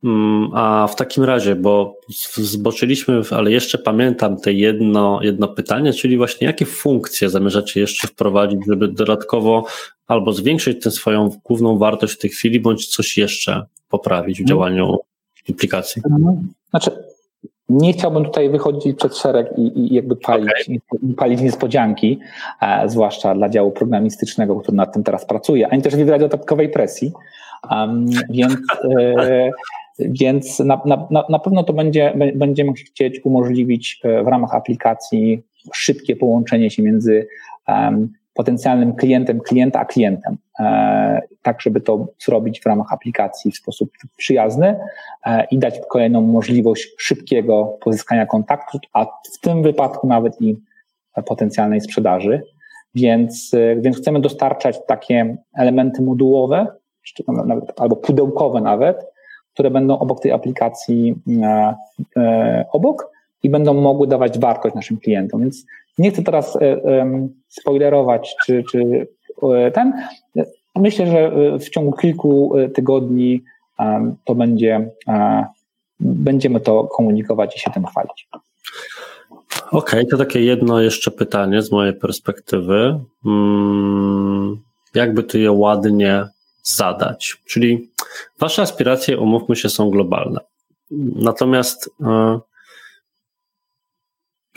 Mm, 0.04 0.50
a 0.54 0.88
w 0.88 0.96
takim 0.96 1.24
razie, 1.24 1.56
bo 1.56 2.00
zboczyliśmy, 2.36 3.22
ale 3.32 3.52
jeszcze 3.52 3.78
pamiętam 3.78 4.38
te 4.38 4.54
jedno, 4.54 5.20
jedno 5.24 5.48
pytanie, 5.48 5.94
czyli 5.94 6.18
właśnie 6.18 6.48
jakie 6.48 6.66
funkcje 6.66 7.30
zamierzacie 7.30 7.80
jeszcze 7.80 8.08
wprowadzić, 8.08 8.60
żeby 8.68 8.88
dodatkowo 8.88 9.66
albo 10.08 10.34
zwiększyć 10.34 10.84
tę 10.84 10.92
swoją 10.92 11.30
główną 11.44 11.78
wartość 11.78 12.14
w 12.14 12.18
tej 12.18 12.30
chwili, 12.30 12.60
bądź 12.60 12.88
coś 12.88 13.18
jeszcze 13.18 13.66
poprawić 13.90 14.38
w 14.38 14.42
mhm. 14.42 14.48
działaniu 14.48 14.98
aplikacji? 15.50 16.02
Znaczy, 16.70 16.92
nie 17.70 17.94
chciałbym 17.94 18.26
tutaj 18.26 18.50
wychodzić 18.50 18.98
przed 18.98 19.18
szereg 19.18 19.48
i, 19.58 19.80
i 19.80 19.94
jakby 19.94 20.16
palić, 20.16 20.50
okay. 20.90 21.14
palić 21.18 21.42
niespodzianki, 21.42 22.20
e, 22.62 22.90
zwłaszcza 22.90 23.36
dla 23.36 23.50
działu 23.50 23.72
programistycznego, 23.72 24.56
który 24.56 24.78
nad 24.78 24.94
tym 24.94 25.04
teraz 25.04 25.26
pracuje, 25.26 25.68
ani 25.68 25.82
też 25.82 25.96
wywierać 25.96 26.22
dodatkowej 26.22 26.70
presji. 26.70 27.12
Um, 27.72 28.06
więc 28.30 28.56
e, 29.00 29.52
więc 30.00 30.60
na, 30.60 30.82
na, 30.86 31.26
na 31.30 31.40
pewno 31.40 31.64
to 31.64 31.74
będzie, 31.74 32.14
będziemy 32.36 32.74
chcieć 32.74 33.20
umożliwić 33.24 34.00
e, 34.04 34.24
w 34.24 34.28
ramach 34.28 34.56
aplikacji 34.56 35.44
szybkie 35.74 36.16
połączenie 36.16 36.72
się 36.72 36.84
między 36.84 37.28
um, 37.68 38.14
potencjalnym 38.40 38.96
klientem 38.96 39.40
klienta, 39.40 39.80
a 39.80 39.86
klientem, 39.86 40.38
e, 40.60 41.22
tak 41.42 41.62
żeby 41.62 41.82
to 41.82 42.08
zrobić 42.20 42.60
w 42.62 42.66
ramach 42.66 42.94
aplikacji 42.94 43.52
w 43.52 43.56
sposób 43.56 43.90
przyjazny 44.18 44.80
e, 45.26 45.46
i 45.52 45.58
dać 45.58 45.80
kolejną 45.90 46.22
możliwość 46.22 46.88
szybkiego 46.98 47.78
pozyskania 47.82 48.26
kontaktu, 48.26 48.80
a 48.94 49.06
w 49.06 49.40
tym 49.42 49.64
wypadku 49.64 50.08
nawet 50.08 50.42
i 50.42 50.56
potencjalnej 51.26 51.82
sprzedaży. 51.82 52.42
Więc, 52.96 53.54
e, 53.54 53.76
więc 53.76 53.98
chcemy 53.98 54.20
dostarczać 54.20 54.80
takie 54.88 55.38
elementy 55.54 56.02
modułowe, 56.02 56.68
albo 57.78 57.96
pudełkowe 57.96 58.62
nawet, 58.62 59.06
które 59.54 59.72
będą 59.72 60.00
obok 60.00 60.22
tej 60.22 60.32
aplikacji 60.32 61.16
obok 62.72 63.12
i 63.44 63.50
będą 63.50 63.74
mogły 63.74 64.08
dawać 64.08 64.40
wartość 64.40 64.76
naszym 64.76 64.98
klientom. 64.98 65.42
Więc 65.42 65.66
nie 65.98 66.12
chcę 66.12 66.24
teraz 66.24 66.56
e, 66.56 66.82
spoilerować, 67.48 68.36
czy, 68.46 68.64
czy 68.72 69.08
e, 69.44 69.72
ten. 69.72 69.94
Myślę, 70.76 71.08
że 71.08 71.20
e, 71.20 71.60
w 71.60 71.70
ciągu 71.70 71.92
kilku 71.92 72.54
tygodni 72.76 73.44
to 74.26 74.36
będzie, 74.36 74.90
będziemy 76.00 76.60
to 76.60 76.84
komunikować 76.84 77.56
i 77.56 77.60
się 77.60 77.72
tym 77.72 77.86
chwalić. 77.86 78.28
Okej, 79.68 79.70
okay, 79.72 80.06
to 80.06 80.18
takie 80.18 80.42
jedno 80.42 80.82
jeszcze 80.82 81.12
pytanie 81.12 81.62
z 81.62 81.72
mojej 81.72 81.94
perspektywy. 81.94 83.00
Hmm, 83.24 84.58
jakby 84.94 85.24
tu 85.24 85.38
je 85.38 85.52
ładnie 85.52 86.28
zadać? 86.64 87.38
Czyli 87.46 87.90
wasze 88.40 88.62
aspiracje, 88.62 89.20
umówmy 89.20 89.56
się, 89.56 89.70
są 89.70 89.90
globalne. 89.90 90.40
Natomiast 91.16 91.90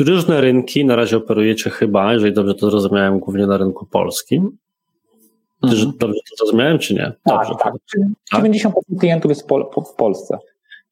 Różne 0.07 0.41
rynki 0.41 0.85
na 0.85 0.97
razie 0.97 1.17
operujecie 1.17 1.71
chyba, 1.71 2.13
jeżeli 2.13 2.33
dobrze 2.33 2.55
to 2.55 2.71
zrozumiałem, 2.71 3.19
głównie 3.19 3.47
na 3.47 3.57
rynku 3.57 3.87
polskim. 3.87 4.59
Mhm. 5.63 5.93
Dobrze 5.99 6.21
to 6.31 6.37
zrozumiałem, 6.37 6.79
czy 6.79 6.95
nie? 6.95 7.13
Tak, 7.25 7.49
dobrze, 7.49 7.55
tak. 7.63 7.75
tak. 8.31 8.43
90% 8.43 8.71
klientów 9.01 9.29
jest 9.29 9.49
w 9.93 9.95
Polsce. 9.97 10.39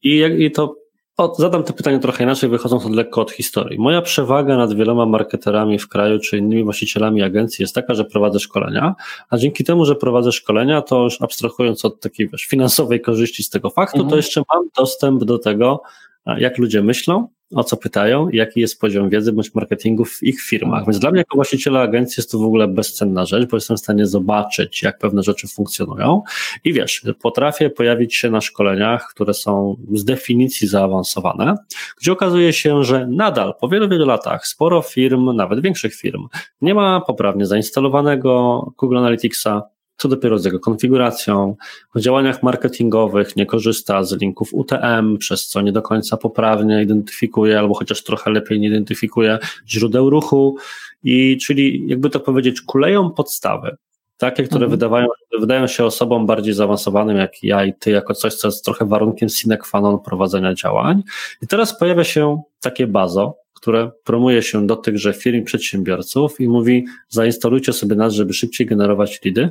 I, 0.02 0.22
i 0.38 0.50
to 0.50 0.80
o, 1.20 1.34
zadam 1.38 1.62
to 1.62 1.72
pytanie 1.72 1.98
trochę 1.98 2.24
inaczej, 2.24 2.50
wychodząc 2.50 2.86
od 2.86 2.92
lekko 2.92 3.20
od 3.20 3.30
historii. 3.30 3.78
Moja 3.78 4.02
przewaga 4.02 4.56
nad 4.56 4.74
wieloma 4.74 5.06
marketerami 5.06 5.78
w 5.78 5.88
kraju, 5.88 6.18
czy 6.18 6.38
innymi 6.38 6.64
właścicielami 6.64 7.22
agencji 7.22 7.62
jest 7.62 7.74
taka, 7.74 7.94
że 7.94 8.04
prowadzę 8.04 8.40
szkolenia, 8.40 8.94
a 9.30 9.38
dzięki 9.38 9.64
temu, 9.64 9.84
że 9.84 9.94
prowadzę 9.94 10.32
szkolenia, 10.32 10.82
to 10.82 11.02
już 11.02 11.22
abstrahując 11.22 11.84
od 11.84 12.00
takiej 12.00 12.28
wiesz, 12.28 12.44
finansowej 12.44 13.00
korzyści 13.00 13.42
z 13.42 13.50
tego 13.50 13.70
faktu, 13.70 13.96
mhm. 13.96 14.10
to 14.10 14.16
jeszcze 14.16 14.42
mam 14.54 14.68
dostęp 14.76 15.24
do 15.24 15.38
tego, 15.38 15.82
jak 16.26 16.58
ludzie 16.58 16.82
myślą, 16.82 17.28
o 17.54 17.64
co 17.64 17.76
pytają, 17.76 18.28
jaki 18.28 18.60
jest 18.60 18.80
poziom 18.80 19.10
wiedzy 19.10 19.32
bądź 19.32 19.54
marketingu 19.54 20.04
w 20.04 20.22
ich 20.22 20.40
firmach. 20.40 20.86
Więc 20.86 20.98
dla 20.98 21.10
mnie 21.10 21.18
jako 21.18 21.36
właściciela 21.36 21.80
agencji 21.80 22.20
jest 22.20 22.30
to 22.30 22.38
w 22.38 22.42
ogóle 22.42 22.68
bezcenna 22.68 23.26
rzecz, 23.26 23.50
bo 23.50 23.56
jestem 23.56 23.76
w 23.76 23.80
stanie 23.80 24.06
zobaczyć, 24.06 24.82
jak 24.82 24.98
pewne 24.98 25.22
rzeczy 25.22 25.48
funkcjonują. 25.48 26.22
I 26.64 26.72
wiesz, 26.72 27.02
potrafię 27.22 27.70
pojawić 27.70 28.16
się 28.16 28.30
na 28.30 28.40
szkoleniach, 28.40 29.08
które 29.14 29.34
są 29.34 29.76
z 29.94 30.04
definicji 30.04 30.68
zaawansowane, 30.68 31.54
gdzie 32.00 32.12
okazuje 32.12 32.52
się, 32.52 32.84
że 32.84 33.06
nadal 33.06 33.54
po 33.60 33.68
wielu, 33.68 33.88
wielu 33.88 34.06
latach 34.06 34.46
sporo 34.46 34.82
firm, 34.82 35.36
nawet 35.36 35.60
większych 35.60 35.94
firm, 35.94 36.28
nie 36.62 36.74
ma 36.74 37.00
poprawnie 37.00 37.46
zainstalowanego 37.46 38.60
Google 38.78 38.96
Analyticsa, 38.96 39.62
co 40.00 40.08
dopiero 40.08 40.38
z 40.38 40.44
jego 40.44 40.60
konfiguracją. 40.60 41.56
W 41.94 42.00
działaniach 42.00 42.42
marketingowych 42.42 43.36
nie 43.36 43.46
korzysta 43.46 44.04
z 44.04 44.20
linków 44.20 44.54
UTM, 44.54 45.18
przez 45.18 45.48
co 45.48 45.60
nie 45.60 45.72
do 45.72 45.82
końca 45.82 46.16
poprawnie 46.16 46.82
identyfikuje, 46.82 47.58
albo 47.58 47.74
chociaż 47.74 48.02
trochę 48.02 48.30
lepiej 48.30 48.60
nie 48.60 48.68
identyfikuje 48.68 49.38
źródeł 49.68 50.10
ruchu. 50.10 50.56
I 51.02 51.38
czyli, 51.38 51.88
jakby 51.88 52.10
to 52.10 52.20
powiedzieć, 52.20 52.60
kuleją 52.60 53.10
podstawy. 53.10 53.76
Takie, 54.16 54.42
które 54.42 54.64
mhm. 54.64 54.70
wydawają, 54.70 55.06
wydają 55.40 55.66
się 55.66 55.84
osobom 55.84 56.26
bardziej 56.26 56.54
zaawansowanym, 56.54 57.16
jak 57.16 57.42
ja 57.42 57.64
i 57.64 57.74
ty, 57.74 57.90
jako 57.90 58.14
coś, 58.14 58.34
co 58.34 58.48
jest 58.48 58.64
trochę 58.64 58.84
warunkiem 58.86 59.28
sine 59.28 59.58
qua 59.58 59.80
non 59.80 59.98
prowadzenia 59.98 60.54
działań. 60.54 61.02
I 61.42 61.46
teraz 61.46 61.78
pojawia 61.78 62.04
się 62.04 62.42
takie 62.60 62.86
bazo, 62.86 63.36
które 63.60 63.90
promuje 64.04 64.42
się 64.42 64.66
do 64.66 64.76
tychże 64.76 65.12
firm 65.12 65.44
przedsiębiorców 65.44 66.40
i 66.40 66.48
mówi, 66.48 66.84
zainstalujcie 67.08 67.72
sobie 67.72 67.96
nas, 67.96 68.12
żeby 68.12 68.32
szybciej 68.32 68.66
generować 68.66 69.20
lidy. 69.24 69.48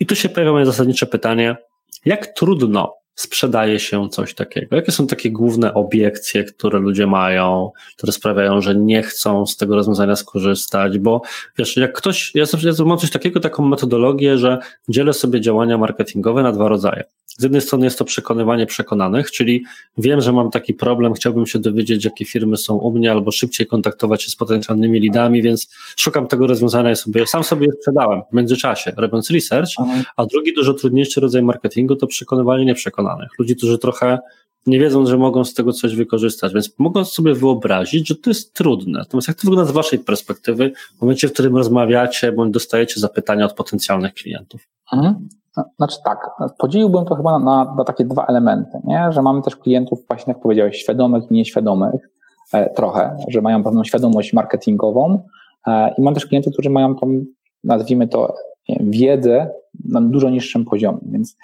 I 0.00 0.06
tu 0.06 0.14
się 0.14 0.28
pojawia 0.28 0.52
moje 0.52 0.66
zasadnicze 0.66 1.06
pytanie, 1.06 1.56
jak 2.04 2.26
trudno 2.26 2.94
sprzedaje 3.14 3.78
się 3.78 4.08
coś 4.08 4.34
takiego? 4.34 4.76
Jakie 4.76 4.92
są 4.92 5.06
takie 5.06 5.30
główne 5.30 5.74
obiekcje, 5.74 6.44
które 6.44 6.78
ludzie 6.78 7.06
mają, 7.06 7.70
które 7.96 8.12
sprawiają, 8.12 8.60
że 8.60 8.74
nie 8.74 9.02
chcą 9.02 9.46
z 9.46 9.56
tego 9.56 9.74
rozwiązania 9.74 10.16
skorzystać? 10.16 10.98
Bo 10.98 11.22
wiesz, 11.58 11.76
jak 11.76 11.92
ktoś, 11.92 12.34
ja, 12.34 12.44
ja 12.78 12.84
mam 12.84 12.98
coś 12.98 13.10
takiego, 13.10 13.40
taką 13.40 13.66
metodologię, 13.66 14.38
że 14.38 14.58
dzielę 14.88 15.12
sobie 15.12 15.40
działania 15.40 15.78
marketingowe 15.78 16.42
na 16.42 16.52
dwa 16.52 16.68
rodzaje. 16.68 17.04
Z 17.40 17.42
jednej 17.42 17.60
strony 17.60 17.84
jest 17.84 17.98
to 17.98 18.04
przekonywanie 18.04 18.66
przekonanych, 18.66 19.30
czyli 19.30 19.64
wiem, 19.98 20.20
że 20.20 20.32
mam 20.32 20.50
taki 20.50 20.74
problem, 20.74 21.14
chciałbym 21.14 21.46
się 21.46 21.58
dowiedzieć, 21.58 22.04
jakie 22.04 22.24
firmy 22.24 22.56
są 22.56 22.76
u 22.76 22.92
mnie, 22.92 23.12
albo 23.12 23.30
szybciej 23.30 23.66
kontaktować 23.66 24.22
się 24.22 24.30
z 24.30 24.36
potencjalnymi 24.36 25.00
lidami, 25.00 25.42
więc 25.42 25.70
szukam 25.96 26.26
tego 26.26 26.46
rozwiązania 26.46 26.94
sobie, 26.94 27.26
sam 27.26 27.44
sobie 27.44 27.66
je 27.66 27.72
sprzedałem 27.72 28.22
w 28.32 28.36
międzyczasie, 28.36 28.92
robiąc 28.96 29.30
research, 29.30 29.70
mhm. 29.80 30.04
a 30.16 30.26
drugi 30.26 30.54
dużo 30.54 30.74
trudniejszy 30.74 31.20
rodzaj 31.20 31.42
marketingu 31.42 31.96
to 31.96 32.06
przekonywanie 32.06 32.64
nieprzekonanych. 32.64 33.28
Ludzi, 33.38 33.56
którzy 33.56 33.78
trochę 33.78 34.18
nie 34.66 34.78
wiedzą, 34.78 35.06
że 35.06 35.18
mogą 35.18 35.44
z 35.44 35.54
tego 35.54 35.72
coś 35.72 35.94
wykorzystać, 35.94 36.54
więc 36.54 36.78
mogą 36.78 37.04
sobie 37.04 37.34
wyobrazić, 37.34 38.08
że 38.08 38.16
to 38.16 38.30
jest 38.30 38.54
trudne. 38.54 38.98
Natomiast 38.98 39.28
jak 39.28 39.36
to 39.36 39.40
wygląda 39.42 39.70
z 39.70 39.74
Waszej 39.74 39.98
perspektywy, 39.98 40.72
w 40.98 41.00
momencie, 41.00 41.28
w 41.28 41.32
którym 41.32 41.56
rozmawiacie, 41.56 42.32
bądź 42.32 42.52
dostajecie 42.52 43.00
zapytania 43.00 43.44
od 43.46 43.52
potencjalnych 43.52 44.14
klientów? 44.14 44.68
Mhm. 44.92 45.28
Znaczy 45.76 45.96
tak, 46.04 46.30
podzieliłbym 46.58 47.04
to 47.04 47.14
chyba 47.14 47.38
na, 47.38 47.74
na, 47.76 47.84
takie 47.84 48.04
dwa 48.04 48.26
elementy, 48.26 48.78
nie? 48.84 49.06
że 49.12 49.22
mamy 49.22 49.42
też 49.42 49.56
klientów, 49.56 50.06
właśnie 50.08 50.32
jak 50.32 50.42
powiedziałeś, 50.42 50.76
świadomych 50.76 51.30
i 51.30 51.34
nieświadomych 51.34 52.10
e, 52.52 52.74
trochę, 52.74 53.16
że 53.28 53.42
mają 53.42 53.64
pewną 53.64 53.84
świadomość 53.84 54.32
marketingową 54.32 55.22
e, 55.66 55.94
i 55.98 56.02
mam 56.02 56.14
też 56.14 56.26
klientów, 56.26 56.52
którzy 56.52 56.70
mają 56.70 56.94
tą, 56.94 57.24
nazwijmy 57.64 58.08
to, 58.08 58.34
wiedzę 58.80 59.50
na 59.84 60.00
dużo 60.00 60.30
niższym 60.30 60.64
poziomie, 60.64 60.98
więc 61.02 61.36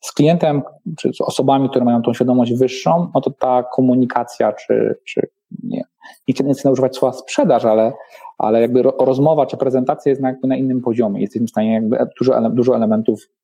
z 0.00 0.12
klientem, 0.12 0.62
czy 0.98 1.12
z 1.12 1.20
osobami, 1.20 1.68
które 1.68 1.84
mają 1.84 2.02
tą 2.02 2.14
świadomość 2.14 2.54
wyższą, 2.54 3.10
no 3.14 3.20
to 3.20 3.30
ta 3.30 3.62
komunikacja, 3.62 4.52
czy, 4.52 4.98
czy 5.04 5.28
nie, 5.62 5.84
nie 6.28 6.54
chcę, 6.54 6.70
używać 6.70 6.96
słowa 6.96 7.16
sprzedaż, 7.16 7.64
ale, 7.64 7.92
ale 8.38 8.60
jakby 8.60 8.82
rozmowa 8.82 9.46
czy 9.46 9.56
prezentacja 9.56 10.10
jest 10.10 10.22
na, 10.22 10.28
jakby 10.28 10.48
na 10.48 10.56
innym 10.56 10.80
poziomie. 10.80 11.20
Jesteśmy 11.20 11.46
w 11.46 11.50
stanie 11.50 11.72
jakby 11.72 12.06
dużo, 12.18 12.50
dużo 12.50 12.76
elementów 12.76 13.28
E, 13.28 13.37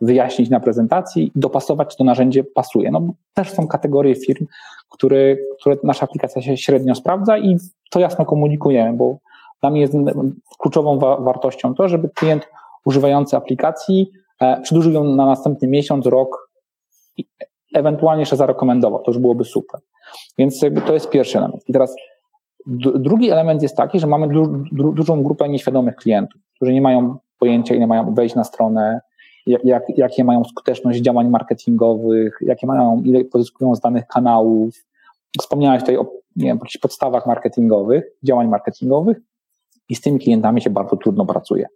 wyjaśnić 0.00 0.50
na 0.50 0.60
prezentacji, 0.60 1.32
dopasować, 1.34 1.96
to 1.96 2.04
narzędzie 2.04 2.44
pasuje. 2.44 2.90
No, 2.90 3.00
też 3.34 3.50
są 3.50 3.68
kategorie 3.68 4.14
firm, 4.14 4.46
które, 4.88 5.36
które 5.60 5.76
nasza 5.84 6.04
aplikacja 6.04 6.42
się 6.42 6.56
średnio 6.56 6.94
sprawdza 6.94 7.38
i 7.38 7.56
to 7.90 8.00
jasno 8.00 8.24
komunikujemy, 8.24 8.96
bo 8.96 9.18
dla 9.60 9.70
mnie 9.70 9.80
jest 9.80 9.94
kluczową 10.58 10.98
wa 10.98 11.16
wartością 11.16 11.74
to, 11.74 11.88
żeby 11.88 12.08
klient 12.08 12.48
używający 12.84 13.36
aplikacji 13.36 14.10
e, 14.40 14.60
przedłużył 14.60 14.92
ją 14.92 15.04
na 15.04 15.26
następny 15.26 15.68
miesiąc, 15.68 16.06
rok 16.06 16.50
i 17.16 17.24
ewentualnie 17.74 18.22
jeszcze 18.22 18.36
zarekomendował. 18.36 19.02
To 19.02 19.10
już 19.10 19.18
byłoby 19.18 19.44
super. 19.44 19.80
Więc 20.38 20.62
jakby 20.62 20.80
to 20.80 20.94
jest 20.94 21.10
pierwszy 21.10 21.38
element. 21.38 21.68
I 21.68 21.72
teraz 21.72 21.96
drugi 22.94 23.30
element 23.30 23.62
jest 23.62 23.76
taki, 23.76 24.00
że 24.00 24.06
mamy 24.06 24.28
du 24.28 24.64
du 24.72 24.92
dużą 24.92 25.22
grupę 25.22 25.48
nieświadomych 25.48 25.96
klientów, 25.96 26.40
którzy 26.54 26.72
nie 26.72 26.82
mają 26.82 27.16
pojęcia, 27.38 27.74
ile 27.74 27.86
mają 27.86 28.14
wejść 28.14 28.34
na 28.34 28.44
stronę, 28.44 29.00
jak, 29.46 29.82
jakie 29.96 30.24
mają 30.24 30.44
skuteczność 30.44 31.00
działań 31.00 31.28
marketingowych, 31.28 32.38
jakie 32.40 32.66
mają, 32.66 33.02
ile 33.04 33.24
pozyskują 33.24 33.74
z 33.74 33.80
danych 33.80 34.06
kanałów. 34.06 34.74
Wspomniałeś 35.40 35.80
tutaj 35.80 35.96
o 35.96 36.06
nie 36.36 36.46
wiem, 36.46 36.58
podstawach 36.82 37.26
marketingowych, 37.26 38.04
działań 38.22 38.48
marketingowych 38.48 39.20
i 39.88 39.94
z 39.94 40.00
tymi 40.00 40.18
klientami 40.18 40.60
się 40.60 40.70
bardzo 40.70 40.96
trudno 40.96 41.26
pracuje, 41.26 41.66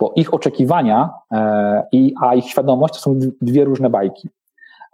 bo 0.00 0.12
ich 0.16 0.34
oczekiwania 0.34 1.10
e, 1.32 1.82
i, 1.92 2.14
a 2.20 2.34
ich 2.34 2.44
świadomość 2.44 2.94
to 2.94 3.00
są 3.00 3.18
dwie 3.40 3.64
różne 3.64 3.90
bajki. 3.90 4.28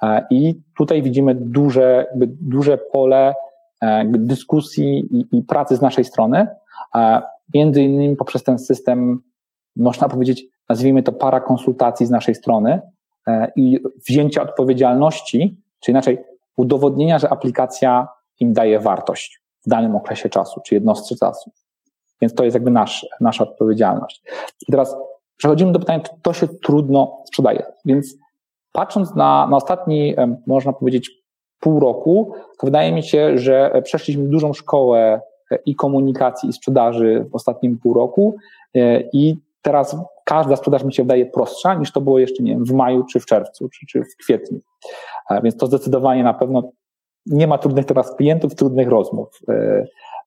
E, 0.02 0.26
I 0.30 0.60
tutaj 0.76 1.02
widzimy 1.02 1.34
duże, 1.34 2.06
duże 2.40 2.78
pole 2.78 3.34
e, 3.82 4.04
dyskusji 4.04 5.08
i, 5.10 5.38
i 5.38 5.42
pracy 5.42 5.76
z 5.76 5.80
naszej 5.80 6.04
strony, 6.04 6.46
między 7.54 7.82
innymi 7.82 8.16
poprzez 8.16 8.42
ten 8.42 8.58
system, 8.58 9.22
można 9.76 10.08
powiedzieć, 10.08 10.46
nazwijmy 10.68 11.02
to 11.02 11.12
para 11.12 11.40
konsultacji 11.40 12.06
z 12.06 12.10
naszej 12.10 12.34
strony 12.34 12.80
e, 13.26 13.52
i 13.56 13.80
wzięcia 14.08 14.42
odpowiedzialności, 14.42 15.56
czy 15.80 15.90
inaczej 15.90 16.18
udowodnienia, 16.56 17.18
że 17.18 17.28
aplikacja 17.28 18.08
im 18.40 18.52
daje 18.52 18.80
wartość 18.80 19.42
w 19.66 19.68
danym 19.68 19.96
okresie 19.96 20.28
czasu, 20.28 20.60
czy 20.66 20.74
jednostce 20.74 21.16
czasu. 21.16 21.50
Więc 22.20 22.34
to 22.34 22.44
jest 22.44 22.54
jakby 22.54 22.70
nasz, 22.70 23.06
nasza 23.20 23.44
odpowiedzialność. 23.44 24.22
I 24.68 24.72
teraz 24.72 24.96
przechodzimy 25.36 25.72
do 25.72 25.78
pytania, 25.78 26.00
czy 26.00 26.10
to 26.22 26.32
się 26.32 26.48
trudno 26.48 27.22
sprzedaje. 27.26 27.66
Więc 27.84 28.14
patrząc 28.72 29.14
na, 29.14 29.46
na 29.46 29.56
ostatni, 29.56 30.14
można 30.46 30.72
powiedzieć, 30.72 31.10
pół 31.60 31.80
roku, 31.80 32.32
to 32.58 32.66
wydaje 32.66 32.92
mi 32.92 33.02
się, 33.02 33.38
że 33.38 33.82
przeszliśmy 33.84 34.24
dużą 34.24 34.52
szkołę 34.52 35.20
e, 35.50 35.58
i 35.66 35.74
komunikacji, 35.74 36.48
i 36.48 36.52
sprzedaży 36.52 37.26
w 37.30 37.34
ostatnim 37.34 37.78
pół 37.78 37.94
roku 37.94 38.36
i 39.12 39.36
teraz 39.66 39.96
każda 40.24 40.56
sprzedaż 40.56 40.84
mi 40.84 40.94
się 40.94 41.02
wydaje 41.02 41.26
prostsza 41.26 41.74
niż 41.74 41.92
to 41.92 42.00
było 42.00 42.18
jeszcze 42.18 42.42
nie 42.42 42.52
wiem, 42.52 42.64
w 42.64 42.72
maju, 42.72 43.04
czy 43.12 43.20
w 43.20 43.26
czerwcu, 43.26 43.68
czy, 43.68 43.86
czy 43.86 44.02
w 44.02 44.16
kwietniu. 44.16 44.60
Więc 45.42 45.56
to 45.56 45.66
zdecydowanie 45.66 46.24
na 46.24 46.34
pewno 46.34 46.72
nie 47.26 47.46
ma 47.46 47.58
trudnych 47.58 47.84
teraz 47.84 48.16
klientów, 48.16 48.54
trudnych 48.54 48.88
rozmów 48.88 49.40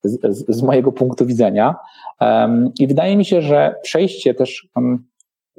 z, 0.03 0.21
z, 0.21 0.55
z 0.55 0.61
mojego 0.61 0.91
punktu 0.91 1.25
widzenia. 1.25 1.75
I 2.79 2.87
wydaje 2.87 3.17
mi 3.17 3.25
się, 3.25 3.41
że 3.41 3.75
przejście 3.83 4.33
też 4.33 4.67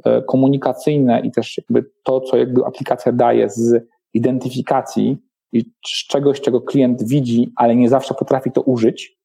e, 0.04 0.22
komunikacyjne 0.22 1.20
i 1.20 1.30
też 1.30 1.58
jakby 1.58 1.90
to, 2.04 2.20
co 2.20 2.36
jakby 2.36 2.64
aplikacja 2.64 3.12
daje 3.12 3.50
z 3.50 3.86
identyfikacji 4.14 5.18
i 5.52 5.64
z 5.86 6.06
czegoś, 6.06 6.40
czego 6.40 6.60
klient 6.60 7.08
widzi, 7.08 7.52
ale 7.56 7.76
nie 7.76 7.88
zawsze 7.88 8.14
potrafi 8.14 8.52
to 8.52 8.62
użyć, 8.62 9.16
e, 9.16 9.19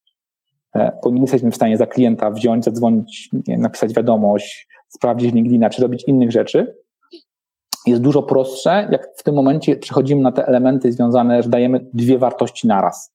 nie 1.12 1.20
jesteśmy 1.20 1.50
w 1.50 1.56
stanie 1.56 1.76
za 1.76 1.86
klienta 1.86 2.30
wziąć, 2.30 2.64
zadzwonić, 2.64 3.30
napisać 3.48 3.94
wiadomość, 3.94 4.68
sprawdzić 4.88 5.34
LinkedIna, 5.34 5.70
czy 5.70 5.82
robić 5.82 6.04
innych 6.06 6.30
rzeczy, 6.30 6.74
jest 7.86 8.02
dużo 8.02 8.22
prostsze, 8.22 8.88
jak 8.90 9.08
w 9.16 9.22
tym 9.22 9.34
momencie 9.34 9.76
przechodzimy 9.76 10.22
na 10.22 10.32
te 10.32 10.46
elementy 10.46 10.92
związane, 10.92 11.42
że 11.42 11.48
dajemy 11.48 11.86
dwie 11.92 12.18
wartości 12.18 12.66
naraz. 12.66 13.14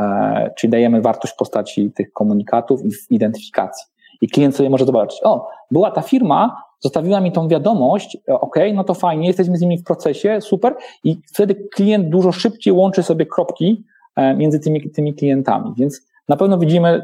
E, 0.00 0.50
czyli 0.58 0.70
dajemy 0.70 1.00
wartość 1.00 1.34
w 1.34 1.36
postaci 1.36 1.92
tych 1.92 2.12
komunikatów 2.12 2.80
i 2.84 3.14
identyfikacji. 3.14 3.86
I 4.20 4.28
klient 4.28 4.56
sobie 4.56 4.70
może 4.70 4.84
zobaczyć, 4.84 5.20
o, 5.24 5.48
była 5.70 5.90
ta 5.90 6.02
firma, 6.02 6.62
zostawiła 6.80 7.20
mi 7.20 7.32
tą 7.32 7.48
wiadomość, 7.48 8.18
e, 8.28 8.40
ok, 8.40 8.56
no 8.74 8.84
to 8.84 8.94
fajnie, 8.94 9.26
jesteśmy 9.26 9.56
z 9.56 9.60
nimi 9.60 9.78
w 9.78 9.84
procesie, 9.84 10.40
super. 10.40 10.74
I 11.04 11.16
wtedy 11.32 11.54
klient 11.74 12.08
dużo 12.08 12.32
szybciej 12.32 12.72
łączy 12.72 13.02
sobie 13.02 13.26
kropki 13.26 13.84
e, 14.16 14.34
między 14.34 14.60
tymi, 14.60 14.90
tymi 14.90 15.14
klientami. 15.14 15.72
Więc 15.78 16.13
na 16.28 16.36
pewno 16.36 16.58
widzimy 16.58 17.02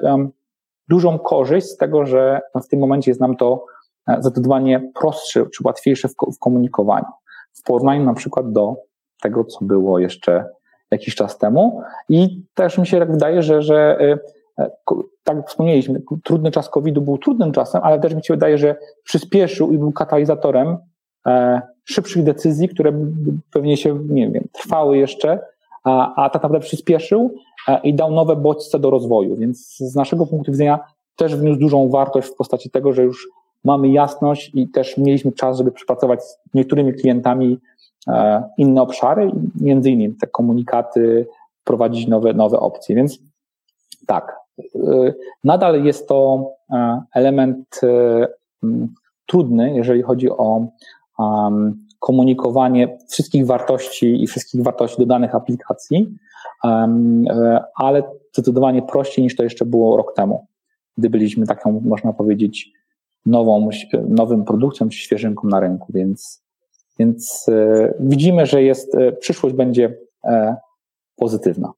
dużą 0.88 1.18
korzyść 1.18 1.66
z 1.66 1.76
tego, 1.76 2.06
że 2.06 2.40
w 2.64 2.68
tym 2.68 2.80
momencie 2.80 3.10
jest 3.10 3.20
nam 3.20 3.36
to 3.36 3.64
zdecydowanie 4.18 4.90
prostsze 5.00 5.46
czy 5.46 5.62
łatwiejsze 5.64 6.08
w, 6.08 6.38
komunikowaniu. 6.40 7.06
W 7.52 7.62
porównaniu 7.62 8.04
na 8.04 8.14
przykład 8.14 8.52
do 8.52 8.76
tego, 9.22 9.44
co 9.44 9.64
było 9.64 9.98
jeszcze 9.98 10.44
jakiś 10.90 11.14
czas 11.14 11.38
temu. 11.38 11.82
I 12.08 12.42
też 12.54 12.78
mi 12.78 12.86
się 12.86 12.98
tak 12.98 13.12
wydaje, 13.12 13.42
że, 13.42 13.62
że 13.62 13.98
e, 14.00 14.18
e, 14.58 14.70
tak 15.24 15.36
jak 15.36 15.48
wspomnieliśmy, 15.48 16.02
trudny 16.24 16.50
czas 16.50 16.68
COVID-u 16.68 17.02
był 17.02 17.18
trudnym 17.18 17.52
czasem, 17.52 17.80
ale 17.84 18.00
też 18.00 18.14
mi 18.14 18.24
się 18.24 18.34
wydaje, 18.34 18.58
że 18.58 18.76
przyspieszył 19.04 19.72
i 19.72 19.78
był 19.78 19.92
katalizatorem 19.92 20.76
e, 21.26 21.62
szybszych 21.84 22.22
decyzji, 22.22 22.68
które 22.68 22.92
pewnie 23.52 23.76
się, 23.76 23.98
nie 24.08 24.30
wiem, 24.30 24.44
trwały 24.52 24.98
jeszcze, 24.98 25.38
a, 25.84 26.24
a 26.24 26.30
tak 26.30 26.42
naprawdę 26.42 26.66
przyspieszył 26.66 27.34
i 27.82 27.94
dał 27.94 28.12
nowe 28.12 28.36
bodźce 28.36 28.78
do 28.78 28.90
rozwoju. 28.90 29.36
Więc 29.36 29.76
z 29.76 29.94
naszego 29.94 30.26
punktu 30.26 30.52
widzenia 30.52 30.78
też 31.16 31.36
wniósł 31.36 31.60
dużą 31.60 31.88
wartość 31.88 32.28
w 32.28 32.34
postaci 32.34 32.70
tego, 32.70 32.92
że 32.92 33.02
już 33.02 33.28
mamy 33.64 33.88
jasność 33.88 34.50
i 34.54 34.68
też 34.68 34.98
mieliśmy 34.98 35.32
czas, 35.32 35.58
żeby 35.58 35.72
przepracować 35.72 36.24
z 36.24 36.38
niektórymi 36.54 36.94
klientami 36.94 37.58
E, 38.08 38.42
inne 38.58 38.82
obszary, 38.82 39.30
między 39.60 39.90
innymi 39.90 40.14
te 40.14 40.26
komunikaty, 40.26 41.26
wprowadzić 41.60 42.06
nowe, 42.06 42.32
nowe 42.32 42.60
opcje. 42.60 42.96
Więc 42.96 43.18
tak, 44.06 44.36
e, 44.58 45.14
nadal 45.44 45.84
jest 45.84 46.08
to 46.08 46.50
e, 46.70 47.02
element 47.14 47.80
trudny, 49.26 49.74
jeżeli 49.74 50.02
chodzi 50.02 50.30
o 50.30 50.66
komunikowanie 52.00 52.98
wszystkich 53.08 53.46
wartości 53.46 54.22
i 54.22 54.26
wszystkich 54.26 54.62
wartości 54.62 54.98
dodanych 54.98 55.34
aplikacji, 55.34 56.16
ale 57.74 58.02
zdecydowanie 58.32 58.82
prościej 58.82 59.24
niż 59.24 59.36
to 59.36 59.42
jeszcze 59.42 59.64
było 59.64 59.96
rok 59.96 60.14
temu, 60.16 60.46
gdy 60.98 61.10
byliśmy 61.10 61.46
taką, 61.46 61.80
można 61.84 62.12
powiedzieć, 62.12 62.72
nową, 63.26 63.68
nowym 64.08 64.44
produktem 64.44 64.88
czy 64.88 64.98
świeżynką 64.98 65.48
na 65.48 65.60
rynku, 65.60 65.92
więc 65.92 66.42
więc 67.00 67.46
e, 67.48 67.94
widzimy, 68.00 68.46
że 68.46 68.62
jest, 68.62 68.94
e, 68.94 69.12
przyszłość 69.12 69.54
będzie 69.54 69.96
e, 70.24 70.56
pozytywna. 71.16 71.72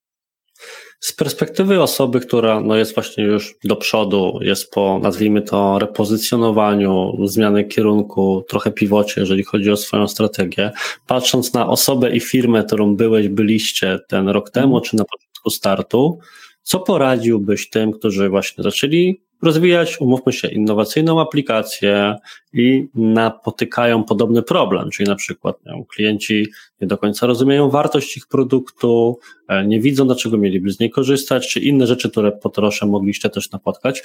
Z 1.05 1.13
perspektywy 1.13 1.83
osoby, 1.83 2.21
która 2.21 2.61
no 2.61 2.77
jest 2.77 2.95
właśnie 2.95 3.25
już 3.25 3.55
do 3.65 3.77
przodu, 3.77 4.39
jest 4.41 4.71
po, 4.71 5.01
nazwijmy 5.03 5.43
to, 5.43 5.79
repozycjonowaniu, 5.79 7.13
zmiany 7.25 7.65
kierunku, 7.65 8.45
trochę 8.49 8.73
piwocie, 8.73 9.21
jeżeli 9.21 9.45
chodzi 9.45 9.71
o 9.71 9.77
swoją 9.77 10.09
strategię, 10.09 10.73
patrząc 11.07 11.53
na 11.53 11.69
osobę 11.69 12.17
i 12.17 12.21
firmę, 12.21 12.65
którą 12.65 12.97
byłeś, 12.97 13.29
byliście 13.29 13.99
ten 14.09 14.29
rok 14.29 14.51
temu, 14.51 14.81
czy 14.81 14.97
na 14.97 15.05
początku 15.05 15.51
startu, 15.51 16.19
co 16.63 16.81
poradziłbyś 16.81 17.71
tym, 17.71 17.93
którzy 17.93 18.29
właśnie 18.29 18.65
zaczęli 18.65 19.23
rozwijać, 19.43 20.01
umówmy 20.01 20.33
się, 20.33 20.49
innowacyjną 20.49 21.21
aplikację 21.21 22.17
i 22.53 22.89
napotykają 22.95 24.05
podobny 24.05 24.43
problem, 24.43 24.91
czyli 24.91 25.09
na 25.09 25.15
przykład 25.15 25.57
nie, 25.67 25.85
klienci 25.87 26.47
nie 26.81 26.87
do 26.87 26.99
końca 26.99 27.27
rozumieją 27.27 27.71
wartość 27.71 28.17
ich 28.17 28.27
produktu, 28.27 29.19
e, 29.49 29.67
nie 29.67 29.81
widzą, 29.81 30.07
dlaczego 30.07 30.39
mieliby 30.39 30.71
z 30.71 30.81
niej 30.81 30.91
korzystać, 30.91 31.49
czy 31.49 31.61
inne 31.61 31.87
rzeczy, 31.87 32.11
które 32.11 32.33
po 32.33 32.49
trosze 32.49 32.87
mogliście 32.87 33.31
też 33.31 33.51
napotkać. 33.51 34.03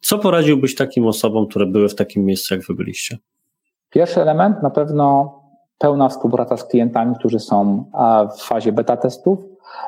Co 0.00 0.18
poradziłbyś 0.18 0.74
takim 0.74 1.06
osobom, 1.06 1.46
które 1.46 1.66
były 1.66 1.88
w 1.88 1.94
takim 1.94 2.24
miejscu, 2.24 2.54
jak 2.54 2.66
wy 2.66 2.74
byliście? 2.74 3.18
Pierwszy 3.90 4.22
element 4.22 4.62
na 4.62 4.70
pewno 4.70 5.34
pełna 5.78 6.08
współpraca 6.08 6.56
z 6.56 6.64
klientami, 6.64 7.14
którzy 7.18 7.40
są 7.40 7.90
w 8.38 8.42
fazie 8.42 8.72
beta 8.72 8.96
testów 8.96 9.38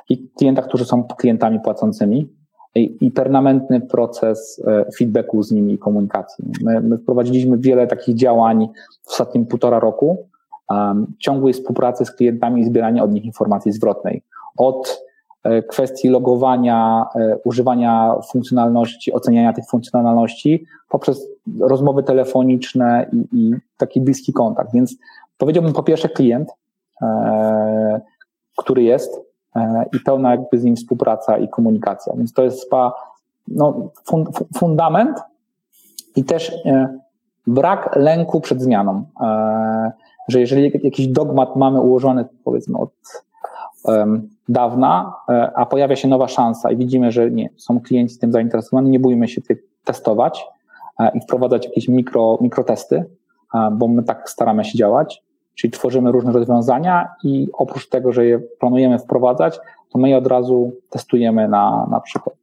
i 0.08 0.28
klientach, 0.28 0.68
którzy 0.68 0.84
są 0.84 1.04
klientami 1.04 1.60
płacącymi 1.60 2.28
i, 2.80 3.10
permanentny 3.10 3.80
proces 3.80 4.62
e, 4.66 4.84
feedbacku 4.98 5.42
z 5.42 5.52
nimi 5.52 5.72
i 5.72 5.78
komunikacji. 5.78 6.44
My, 6.62 6.80
my 6.80 6.98
wprowadziliśmy 6.98 7.58
wiele 7.58 7.86
takich 7.86 8.14
działań 8.14 8.68
w 9.02 9.08
ostatnim 9.08 9.46
półtora 9.46 9.80
roku, 9.80 10.26
um, 10.70 11.06
ciągłej 11.18 11.54
współpracy 11.54 12.04
z 12.04 12.12
klientami 12.12 12.60
i 12.60 12.64
zbierania 12.64 13.04
od 13.04 13.12
nich 13.12 13.24
informacji 13.24 13.72
zwrotnej. 13.72 14.22
Od 14.56 15.02
e, 15.42 15.62
kwestii 15.62 16.08
logowania, 16.08 17.06
e, 17.14 17.38
używania 17.44 18.14
funkcjonalności, 18.32 19.12
oceniania 19.12 19.52
tych 19.52 19.64
funkcjonalności 19.70 20.64
poprzez 20.88 21.28
rozmowy 21.60 22.02
telefoniczne 22.02 23.06
i, 23.12 23.38
i 23.38 23.54
taki 23.76 24.00
bliski 24.00 24.32
kontakt. 24.32 24.72
Więc 24.72 24.96
powiedziałbym 25.38 25.72
po 25.72 25.82
pierwsze 25.82 26.08
klient, 26.08 26.48
e, 27.02 28.00
który 28.56 28.82
jest, 28.82 29.25
i 29.92 30.00
pełna 30.00 30.30
jakby 30.30 30.58
z 30.58 30.64
nim 30.64 30.76
współpraca 30.76 31.38
i 31.38 31.48
komunikacja. 31.48 32.12
Więc 32.16 32.32
to 32.32 32.42
jest 32.42 32.62
spa, 32.62 32.92
no, 33.48 33.90
fundament 34.56 35.18
i 36.16 36.24
też 36.24 36.52
e, 36.64 36.98
brak 37.46 37.96
lęku 37.96 38.40
przed 38.40 38.62
zmianą. 38.62 39.04
E, 39.20 39.92
że 40.28 40.40
jeżeli 40.40 40.72
jakiś 40.84 41.08
dogmat 41.08 41.56
mamy 41.56 41.80
ułożony, 41.80 42.24
powiedzmy, 42.44 42.78
od 42.78 42.90
dawna, 44.48 45.14
a 45.54 45.66
pojawia 45.66 45.96
się 45.96 46.08
nowa 46.08 46.28
szansa 46.28 46.70
i 46.70 46.76
widzimy, 46.76 47.12
że 47.12 47.30
nie, 47.30 47.50
są 47.56 47.80
klienci 47.80 48.18
tym 48.18 48.32
zainteresowani, 48.32 48.90
nie 48.90 49.00
bójmy 49.00 49.28
się 49.28 49.42
tych 49.42 49.62
testować 49.84 50.46
i 51.14 51.20
wprowadzać 51.20 51.64
jakieś 51.64 51.88
mikro, 51.88 52.38
mikrotesty, 52.40 53.04
bo 53.72 53.88
my 53.88 54.02
tak 54.02 54.30
staramy 54.30 54.64
się 54.64 54.78
działać. 54.78 55.22
Czyli 55.56 55.70
tworzymy 55.70 56.12
różne 56.12 56.32
rozwiązania 56.32 57.08
i 57.24 57.48
oprócz 57.52 57.88
tego, 57.88 58.12
że 58.12 58.26
je 58.26 58.38
planujemy 58.38 58.98
wprowadzać, 58.98 59.58
to 59.92 59.98
my 59.98 60.10
je 60.10 60.18
od 60.18 60.26
razu 60.26 60.72
testujemy 60.90 61.48
na, 61.48 61.86
na 61.90 62.00
przykład 62.00 62.36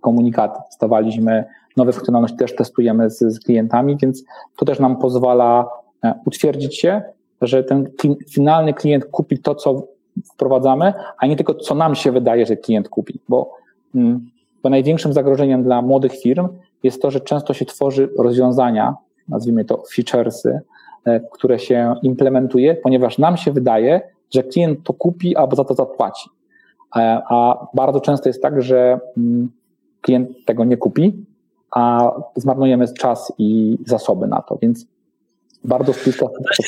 komunikaty. 0.00 0.60
Testowaliśmy 0.70 1.44
nowe 1.76 1.92
funkcjonalności, 1.92 2.38
też 2.38 2.56
testujemy 2.56 3.10
z, 3.10 3.18
z 3.18 3.40
klientami, 3.40 3.96
więc 3.96 4.24
to 4.56 4.64
też 4.64 4.78
nam 4.78 4.96
pozwala 4.96 5.68
e, 6.04 6.14
utwierdzić 6.26 6.80
się, 6.80 7.02
że 7.42 7.64
ten 7.64 7.90
finalny 8.30 8.74
klient 8.74 9.04
kupi 9.04 9.38
to, 9.38 9.54
co 9.54 9.86
wprowadzamy, 10.34 10.92
a 11.18 11.26
nie 11.26 11.36
tylko 11.36 11.54
co 11.54 11.74
nam 11.74 11.94
się 11.94 12.12
wydaje, 12.12 12.46
że 12.46 12.56
klient 12.56 12.88
kupi, 12.88 13.20
bo, 13.28 13.54
mm, 13.94 14.30
bo 14.62 14.70
największym 14.70 15.12
zagrożeniem 15.12 15.62
dla 15.62 15.82
młodych 15.82 16.12
firm 16.20 16.48
jest 16.82 17.02
to, 17.02 17.10
że 17.10 17.20
często 17.20 17.54
się 17.54 17.64
tworzy 17.64 18.08
rozwiązania, 18.18 18.94
nazwijmy 19.28 19.64
to 19.64 19.82
featuresy, 19.94 20.60
które 21.32 21.58
się 21.58 21.94
implementuje, 22.02 22.74
ponieważ 22.74 23.18
nam 23.18 23.36
się 23.36 23.52
wydaje, 23.52 24.00
że 24.34 24.42
klient 24.42 24.78
to 24.84 24.92
kupi 24.92 25.36
albo 25.36 25.56
za 25.56 25.64
to 25.64 25.74
zapłaci. 25.74 26.30
E, 26.96 27.22
a 27.28 27.66
bardzo 27.74 28.00
często 28.00 28.28
jest 28.28 28.42
tak, 28.42 28.62
że 28.62 29.00
mm, 29.16 29.50
klient 30.00 30.28
tego 30.46 30.64
nie 30.64 30.76
kupi, 30.76 31.24
a 31.70 32.12
zmarnujemy 32.36 32.88
czas 32.98 33.32
i 33.38 33.78
zasoby 33.86 34.26
na 34.26 34.42
to, 34.42 34.58
więc 34.62 34.86
bardzo 35.64 35.92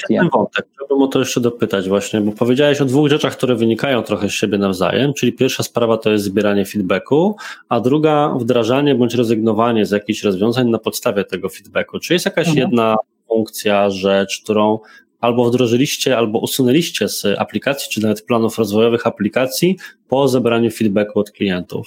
klientem. 0.07 0.31
Wątek. 0.33 0.67
Chciałbym 0.75 1.03
o 1.03 1.07
to 1.07 1.19
jeszcze 1.19 1.41
dopytać 1.41 1.89
właśnie, 1.89 2.21
bo 2.21 2.33
powiedziałeś 2.33 2.81
o 2.81 2.85
dwóch 2.85 3.09
rzeczach, 3.09 3.33
które 3.33 3.55
wynikają 3.55 4.03
trochę 4.03 4.29
z 4.29 4.33
siebie 4.33 4.59
nawzajem, 4.59 5.15
czyli 5.15 5.33
pierwsza 5.33 5.63
sprawa 5.63 5.99
to 5.99 6.11
jest 6.11 6.25
zbieranie 6.25 6.65
feedbacku, 6.65 7.37
a 7.69 7.81
druga 7.81 8.35
wdrażanie 8.39 8.95
bądź 8.95 9.15
rezygnowanie 9.15 9.87
z 9.87 9.91
jakichś 9.91 10.23
rozwiązań 10.23 10.71
na 10.71 10.79
podstawie 10.79 11.25
tego 11.25 11.49
feedbacku. 11.49 11.99
Czy 11.99 12.13
jest 12.13 12.25
jakaś 12.25 12.49
mhm. 12.49 12.69
jedna 12.69 12.97
funkcja, 13.33 13.91
rzecz, 13.91 14.43
którą 14.45 14.79
albo 15.21 15.45
wdrożyliście, 15.45 16.19
albo 16.19 16.39
usunęliście 16.39 17.09
z 17.09 17.25
aplikacji, 17.39 17.91
czy 17.91 18.03
nawet 18.03 18.23
planów 18.23 18.59
rozwojowych 18.59 19.07
aplikacji 19.07 19.77
po 20.09 20.29
zebraniu 20.29 20.71
feedbacku 20.71 21.21
od 21.21 21.31
klientów? 21.31 21.87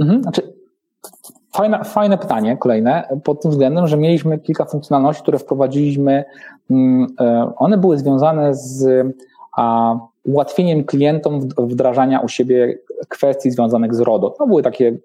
Mhm, 0.00 0.22
znaczy, 0.22 0.42
Fajne, 1.56 1.84
fajne 1.84 2.18
pytanie, 2.18 2.56
kolejne, 2.56 3.08
pod 3.24 3.42
tym 3.42 3.50
względem, 3.50 3.88
że 3.88 3.96
mieliśmy 3.96 4.38
kilka 4.38 4.64
funkcjonalności, 4.64 5.22
które 5.22 5.38
wprowadziliśmy. 5.38 6.24
Mm, 6.70 7.06
e, 7.20 7.52
one 7.56 7.78
były 7.78 7.98
związane 7.98 8.54
z 8.54 9.06
a, 9.56 9.94
ułatwieniem 10.24 10.84
klientom 10.84 11.48
wdrażania 11.58 12.20
u 12.20 12.28
siebie 12.28 12.78
kwestii 13.08 13.50
związanych 13.50 13.94
z 13.94 14.00
RODO. 14.00 14.30
To 14.30 14.46
były 14.46 14.62
takie 14.62 14.98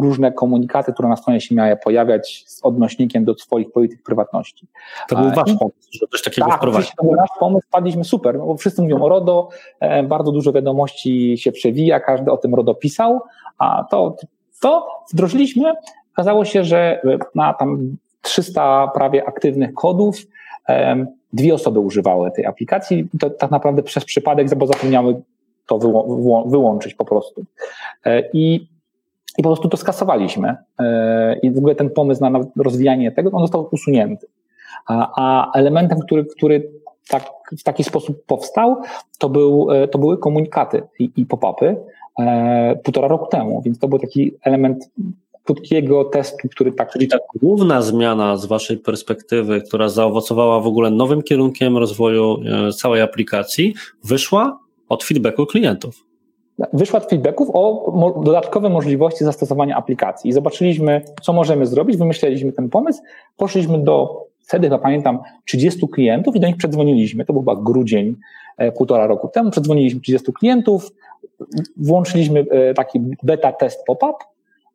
różne 0.00 0.32
komunikaty, 0.32 0.92
które 0.92 1.08
na 1.08 1.16
stronie 1.16 1.40
się 1.40 1.54
miały 1.54 1.76
pojawiać 1.76 2.44
z 2.46 2.64
odnośnikiem 2.64 3.24
do 3.24 3.34
swoich 3.34 3.72
polityk 3.72 4.02
prywatności. 4.02 4.66
To 5.08 5.16
był 5.16 5.30
wasz 5.30 5.54
pomysł, 5.58 5.88
że 5.92 6.06
coś 6.12 6.22
takiego 6.22 6.48
tak, 6.48 6.56
wprowadzić. 6.56 6.92
to 6.96 7.04
był 7.04 7.14
nasz 7.16 7.30
pomysł, 7.40 7.66
wpadliśmy 7.66 8.04
super, 8.04 8.38
bo 8.38 8.56
wszyscy 8.56 8.82
mówią 8.82 9.02
o 9.02 9.08
RODO, 9.08 9.48
e, 9.80 10.02
bardzo 10.02 10.32
dużo 10.32 10.52
wiadomości 10.52 11.38
się 11.38 11.52
przewija, 11.52 12.00
każdy 12.00 12.32
o 12.32 12.36
tym 12.36 12.54
RODO 12.54 12.74
pisał, 12.74 13.20
a 13.58 13.86
to, 13.90 14.16
to 14.60 14.88
wdrożyliśmy. 15.12 15.74
Okazało 16.12 16.44
się, 16.44 16.64
że 16.64 17.02
na 17.34 17.54
tam 17.54 17.96
300 18.22 18.90
prawie 18.94 19.28
aktywnych 19.28 19.74
kodów 19.74 20.16
dwie 21.32 21.54
osoby 21.54 21.80
używały 21.80 22.30
tej 22.30 22.46
aplikacji. 22.46 23.08
To 23.20 23.30
tak 23.30 23.50
naprawdę 23.50 23.82
przez 23.82 24.04
przypadek, 24.04 24.54
bo 24.54 24.66
zapomniały 24.66 25.22
to 25.66 25.78
wyłączyć 26.46 26.94
po 26.94 27.04
prostu. 27.04 27.44
E, 28.04 28.22
I 28.32 28.68
i 29.38 29.42
po 29.42 29.48
prostu 29.48 29.68
to 29.68 29.76
skasowaliśmy. 29.76 30.56
E, 30.80 31.38
I 31.42 31.50
w 31.50 31.58
ogóle 31.58 31.74
ten 31.74 31.90
pomysł 31.90 32.20
na 32.20 32.40
rozwijanie 32.56 33.12
tego, 33.12 33.30
on 33.30 33.40
został 33.40 33.68
usunięty. 33.70 34.26
A, 34.86 35.52
elementem, 35.52 35.98
który, 35.98 36.24
który 36.24 36.70
tak, 37.08 37.30
w 37.58 37.62
taki 37.62 37.84
sposób 37.84 38.24
powstał, 38.26 38.76
to, 39.18 39.28
był, 39.28 39.72
e, 39.72 39.88
to 39.88 39.98
były 39.98 40.18
komunikaty 40.18 40.82
i, 40.98 41.10
i 41.16 41.26
pop-upy 41.26 41.76
e, 42.18 42.76
półtora 42.84 43.08
roku 43.08 43.26
temu, 43.26 43.62
więc 43.62 43.78
to 43.78 43.88
był 43.88 43.98
taki 43.98 44.32
element 44.42 44.90
krótkiego 45.44 46.04
testu, 46.04 46.48
który 46.48 46.72
tak. 46.72 46.92
Czyli 46.92 47.08
ta 47.08 47.18
główna 47.42 47.82
zmiana 47.82 48.36
z 48.36 48.46
Waszej 48.46 48.78
perspektywy, 48.78 49.60
która 49.60 49.88
zaowocowała 49.88 50.60
w 50.60 50.66
ogóle 50.66 50.90
nowym 50.90 51.22
kierunkiem 51.22 51.76
rozwoju 51.76 52.36
e, 52.68 52.72
całej 52.72 53.02
aplikacji, 53.02 53.74
wyszła 54.04 54.58
od 54.88 55.04
feedbacku 55.04 55.46
klientów 55.46 56.07
wyszła 56.72 57.00
od 57.00 57.10
feedbacków 57.10 57.48
o 57.52 57.92
dodatkowe 58.24 58.68
możliwości 58.68 59.24
zastosowania 59.24 59.76
aplikacji. 59.76 60.30
I 60.30 60.32
zobaczyliśmy, 60.32 61.02
co 61.22 61.32
możemy 61.32 61.66
zrobić, 61.66 61.96
wymyśleliśmy 61.96 62.52
ten 62.52 62.68
pomysł, 62.68 63.02
poszliśmy 63.36 63.78
do, 63.78 64.26
wtedy 64.40 64.66
chyba 64.66 64.78
pamiętam, 64.78 65.18
30 65.44 65.88
klientów 65.88 66.36
i 66.36 66.40
do 66.40 66.46
nich 66.46 66.56
przedzwoniliśmy. 66.56 67.24
To 67.24 67.32
był 67.32 67.42
chyba 67.42 67.56
grudzień, 67.56 68.16
e, 68.56 68.72
półtora 68.72 69.06
roku 69.06 69.28
temu. 69.28 69.50
Przedzwoniliśmy 69.50 70.00
30 70.00 70.32
klientów, 70.32 70.90
włączyliśmy 71.76 72.46
e, 72.50 72.74
taki 72.74 73.00
beta 73.22 73.52
test 73.52 73.84
pop-up, 73.86 74.18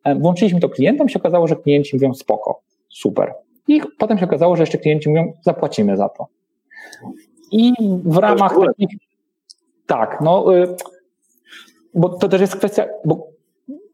e, 0.04 0.14
włączyliśmy 0.14 0.60
to 0.60 0.68
klientom, 0.68 1.08
się 1.08 1.18
okazało, 1.18 1.46
że 1.46 1.56
klienci 1.56 1.96
mówią 1.96 2.14
spoko, 2.14 2.60
super. 2.88 3.34
I 3.68 3.80
potem 3.98 4.18
się 4.18 4.24
okazało, 4.24 4.56
że 4.56 4.62
jeszcze 4.62 4.78
klienci 4.78 5.08
mówią, 5.08 5.32
zapłacimy 5.42 5.96
za 5.96 6.08
to. 6.08 6.26
I 7.52 7.72
w 8.04 8.16
ramach 8.16 8.54
takich, 8.66 8.98
tak, 9.86 10.20
no, 10.20 10.56
y, 10.56 10.76
bo 11.94 12.08
to 12.08 12.28
też 12.28 12.40
jest 12.40 12.56
kwestia, 12.56 12.86
bo 13.04 13.26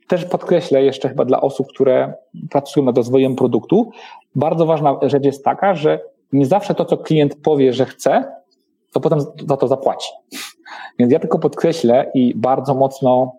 też 0.09 0.25
podkreślę 0.25 0.83
jeszcze 0.83 1.09
chyba 1.09 1.25
dla 1.25 1.41
osób, 1.41 1.69
które 1.69 2.15
pracują 2.51 2.87
nad 2.87 2.97
rozwojem 2.97 3.37
produktu, 3.37 3.91
bardzo 4.35 4.67
ważna 4.67 4.99
rzecz 5.03 5.25
jest 5.25 5.45
taka, 5.45 5.75
że 5.75 6.01
nie 6.33 6.47
zawsze 6.47 6.75
to, 6.75 6.85
co 6.85 6.97
klient 6.99 7.35
powie, 7.43 7.73
że 7.73 7.85
chce, 7.87 8.25
to 8.93 9.01
potem 9.01 9.21
za 9.49 9.57
to 9.57 9.69
zapłaci. 9.69 10.09
Więc 10.99 11.13
ja 11.13 11.19
tylko 11.19 11.39
podkreślę 11.39 12.11
i 12.15 12.35
bardzo 12.35 12.75
mocno 12.75 13.33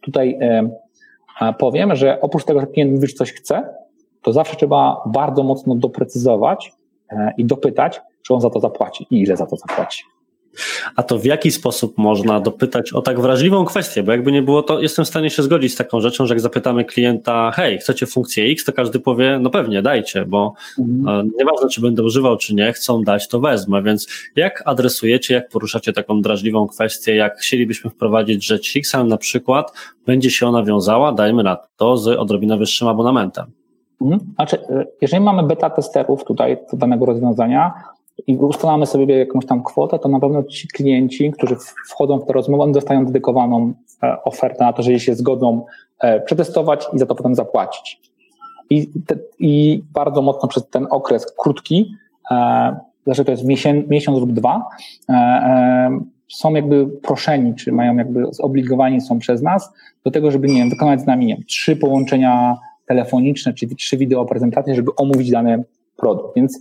tutaj 0.00 0.38
powiem, 1.58 1.96
że 1.96 2.20
oprócz 2.20 2.44
tego, 2.44 2.60
że 2.60 2.66
klient 2.66 2.92
mówi, 2.92 3.06
że 3.06 3.14
coś 3.14 3.32
chce, 3.32 3.74
to 4.22 4.32
zawsze 4.32 4.56
trzeba 4.56 5.02
bardzo 5.06 5.42
mocno 5.42 5.74
doprecyzować 5.74 6.72
e, 7.10 7.32
i 7.38 7.44
dopytać, 7.44 8.00
czy 8.22 8.34
on 8.34 8.40
za 8.40 8.50
to 8.50 8.60
zapłaci 8.60 9.06
i 9.10 9.20
ile 9.20 9.36
za 9.36 9.46
to 9.46 9.56
zapłaci. 9.56 10.04
A 10.96 11.02
to 11.02 11.18
w 11.18 11.24
jaki 11.24 11.50
sposób 11.50 11.98
można 11.98 12.40
dopytać 12.40 12.92
o 12.92 13.02
tak 13.02 13.20
wrażliwą 13.20 13.64
kwestię? 13.64 14.02
Bo 14.02 14.12
jakby 14.12 14.32
nie 14.32 14.42
było 14.42 14.62
to, 14.62 14.80
jestem 14.80 15.04
w 15.04 15.08
stanie 15.08 15.30
się 15.30 15.42
zgodzić 15.42 15.72
z 15.72 15.76
taką 15.76 16.00
rzeczą, 16.00 16.26
że 16.26 16.34
jak 16.34 16.40
zapytamy 16.40 16.84
klienta, 16.84 17.50
hej, 17.50 17.78
chcecie 17.78 18.06
funkcję 18.06 18.44
X, 18.44 18.64
to 18.64 18.72
każdy 18.72 19.00
powie, 19.00 19.38
no 19.38 19.50
pewnie, 19.50 19.82
dajcie, 19.82 20.24
bo 20.24 20.54
mhm. 20.78 21.26
E, 21.26 21.30
nieważne, 21.38 21.68
czy 21.68 21.80
będę 21.80 22.02
używał, 22.02 22.36
czy 22.36 22.54
nie, 22.54 22.72
chcą 22.72 23.02
dać, 23.02 23.28
to 23.28 23.40
wezmę. 23.40 23.82
Więc 23.82 24.08
jak 24.36 24.62
adresujecie, 24.66 25.34
jak 25.34 25.48
poruszacie 25.48 25.92
taką 25.92 26.22
drażliwą 26.22 26.66
kwestię, 26.66 27.14
jak 27.14 27.38
chcielibyśmy 27.38 27.90
wprowadzić 27.90 28.46
rzecz 28.46 28.76
X, 28.76 28.94
na 29.04 29.16
przykład 29.16 29.72
będzie 30.06 30.30
się 30.30 30.46
ona 30.46 30.62
wiązała, 30.62 31.12
dajmy 31.12 31.42
na 31.42 31.56
to, 31.76 31.96
z 31.96 32.08
odrobinę 32.08 32.56
wyższym 32.56 32.88
abonamentem? 32.88 33.46
Mhm. 34.00 34.20
Znaczy, 34.34 34.58
e, 34.70 34.84
jeżeli 35.00 35.24
mamy 35.24 35.42
beta 35.42 35.70
testerów 35.70 36.24
tutaj 36.24 36.56
danego 36.72 37.06
rozwiązania, 37.06 37.72
i 38.26 38.36
ustalamy 38.36 38.86
sobie 38.86 39.18
jakąś 39.18 39.46
tam 39.46 39.62
kwotę, 39.62 39.98
to 39.98 40.08
na 40.08 40.20
pewno 40.20 40.42
ci 40.42 40.68
klienci, 40.68 41.32
którzy 41.32 41.56
wchodzą 41.88 42.18
w 42.18 42.26
tę 42.26 42.32
rozmowę, 42.32 42.62
oni 42.62 42.72
dostają 42.72 43.06
dedykowaną 43.06 43.72
e, 44.02 44.24
ofertę 44.24 44.64
na 44.64 44.72
to, 44.72 44.82
że 44.82 45.00
się 45.00 45.14
zgodzą 45.14 45.64
e, 46.00 46.20
przetestować 46.20 46.86
i 46.92 46.98
za 46.98 47.06
to 47.06 47.14
potem 47.14 47.34
zapłacić. 47.34 48.00
I, 48.70 48.88
te, 49.06 49.16
i 49.38 49.82
bardzo 49.92 50.22
mocno 50.22 50.48
przez 50.48 50.68
ten 50.68 50.86
okres 50.90 51.32
krótki, 51.38 51.94
e, 52.30 52.76
znaczy 53.04 53.24
to 53.24 53.30
jest 53.30 53.44
miesiąc, 53.44 53.88
miesiąc 53.88 54.18
lub 54.18 54.32
dwa, 54.32 54.68
są 56.28 56.54
jakby 56.54 56.86
proszeni, 56.86 57.54
czy 57.54 57.72
mają 57.72 57.96
jakby 57.96 58.26
zobligowani 58.30 59.00
są 59.00 59.18
przez 59.18 59.42
nas 59.42 59.72
do 60.04 60.10
tego, 60.10 60.30
żeby 60.30 60.48
nie 60.48 60.54
wiem, 60.54 60.70
wykonać 60.70 61.00
z 61.00 61.06
nami 61.06 61.26
nie 61.26 61.34
wiem, 61.34 61.44
trzy 61.44 61.76
połączenia 61.76 62.56
telefoniczne, 62.86 63.54
czy 63.54 63.74
trzy 63.74 63.96
wideo 63.96 64.24
prezentacje, 64.24 64.74
żeby 64.74 64.90
omówić 64.96 65.30
dany 65.30 65.64
produkt. 65.96 66.36
Więc 66.36 66.60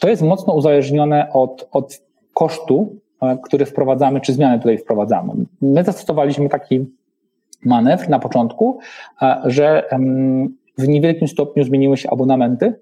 to 0.00 0.08
jest 0.08 0.22
mocno 0.22 0.54
uzależnione 0.54 1.32
od, 1.32 1.68
od 1.72 2.02
kosztu, 2.34 2.96
e, 3.22 3.38
który 3.44 3.66
wprowadzamy, 3.66 4.20
czy 4.20 4.32
zmiany 4.32 4.58
tutaj 4.58 4.78
wprowadzamy. 4.78 5.32
My 5.60 5.84
zastosowaliśmy 5.84 6.48
taki 6.48 6.86
manewr 7.64 8.08
na 8.08 8.18
początku, 8.18 8.78
e, 9.22 9.42
że 9.44 9.88
w 10.78 10.88
niewielkim 10.88 11.28
stopniu 11.28 11.64
zmieniły 11.64 11.96
się 11.96 12.10
abonamenty 12.10 12.74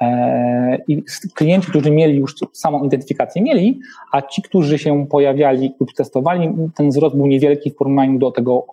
e, 0.00 0.78
i 0.88 1.02
klienci, 1.34 1.68
którzy 1.68 1.90
mieli 1.90 2.18
już 2.18 2.34
samą 2.52 2.84
identyfikację, 2.84 3.42
mieli, 3.42 3.80
a 4.12 4.22
ci, 4.22 4.42
którzy 4.42 4.78
się 4.78 5.06
pojawiali 5.06 5.74
lub 5.80 5.92
testowali, 5.92 6.54
ten 6.74 6.88
wzrost 6.88 7.16
był 7.16 7.26
niewielki 7.26 7.70
w 7.70 7.76
porównaniu 7.76 8.18
do 8.18 8.30
tego 8.30 8.66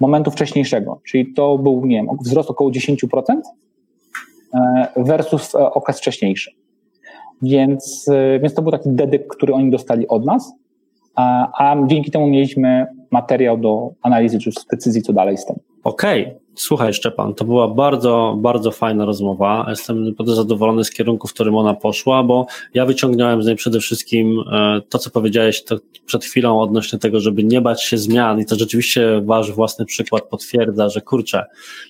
momentu 0.00 0.30
wcześniejszego. 0.30 1.00
Czyli 1.04 1.34
to 1.34 1.58
był, 1.58 1.86
nie 1.86 1.96
wiem, 1.96 2.08
wzrost 2.24 2.50
około 2.50 2.70
10%, 2.70 2.96
E, 3.26 3.40
versus 4.96 5.54
e, 5.54 5.58
okres 5.58 5.98
wcześniejszy. 5.98 6.50
Więc, 7.42 8.08
e, 8.08 8.38
więc 8.40 8.54
to 8.54 8.62
był 8.62 8.72
taki 8.72 8.90
dedyk, 8.90 9.26
który 9.26 9.54
oni 9.54 9.70
dostali 9.70 10.08
od 10.08 10.24
nas, 10.24 10.52
a 11.58 11.76
dzięki 11.86 12.10
temu 12.10 12.26
mieliśmy 12.26 12.86
materiał 13.12 13.58
do 13.58 13.90
analizy 14.02 14.38
czy 14.38 14.50
decyzji, 14.72 15.02
co 15.02 15.12
dalej 15.12 15.38
z 15.38 15.46
tym. 15.46 15.56
Okej, 15.84 16.22
okay. 16.26 16.42
Słuchaj, 16.54 16.94
Szczepan, 16.94 17.34
to 17.34 17.44
była 17.44 17.68
bardzo, 17.68 18.36
bardzo 18.38 18.70
fajna 18.70 19.04
rozmowa. 19.04 19.66
Jestem 19.68 20.04
naprawdę 20.04 20.34
zadowolony 20.34 20.84
z 20.84 20.90
kierunku, 20.90 21.28
w 21.28 21.34
którym 21.34 21.54
ona 21.54 21.74
poszła, 21.74 22.22
bo 22.22 22.46
ja 22.74 22.86
wyciągnąłem 22.86 23.42
z 23.42 23.46
niej 23.46 23.56
przede 23.56 23.80
wszystkim 23.80 24.44
e, 24.52 24.80
to, 24.88 24.98
co 24.98 25.10
powiedziałeś 25.10 25.64
to 25.64 25.78
przed 26.06 26.24
chwilą 26.24 26.60
odnośnie 26.60 26.98
tego, 26.98 27.20
żeby 27.20 27.44
nie 27.44 27.60
bać 27.60 27.82
się 27.82 27.98
zmian 27.98 28.40
i 28.40 28.46
to 28.46 28.56
rzeczywiście 28.56 29.20
wasz 29.24 29.52
własny 29.52 29.84
przykład 29.84 30.22
potwierdza, 30.22 30.88
że 30.88 31.00
kurczę, 31.00 31.44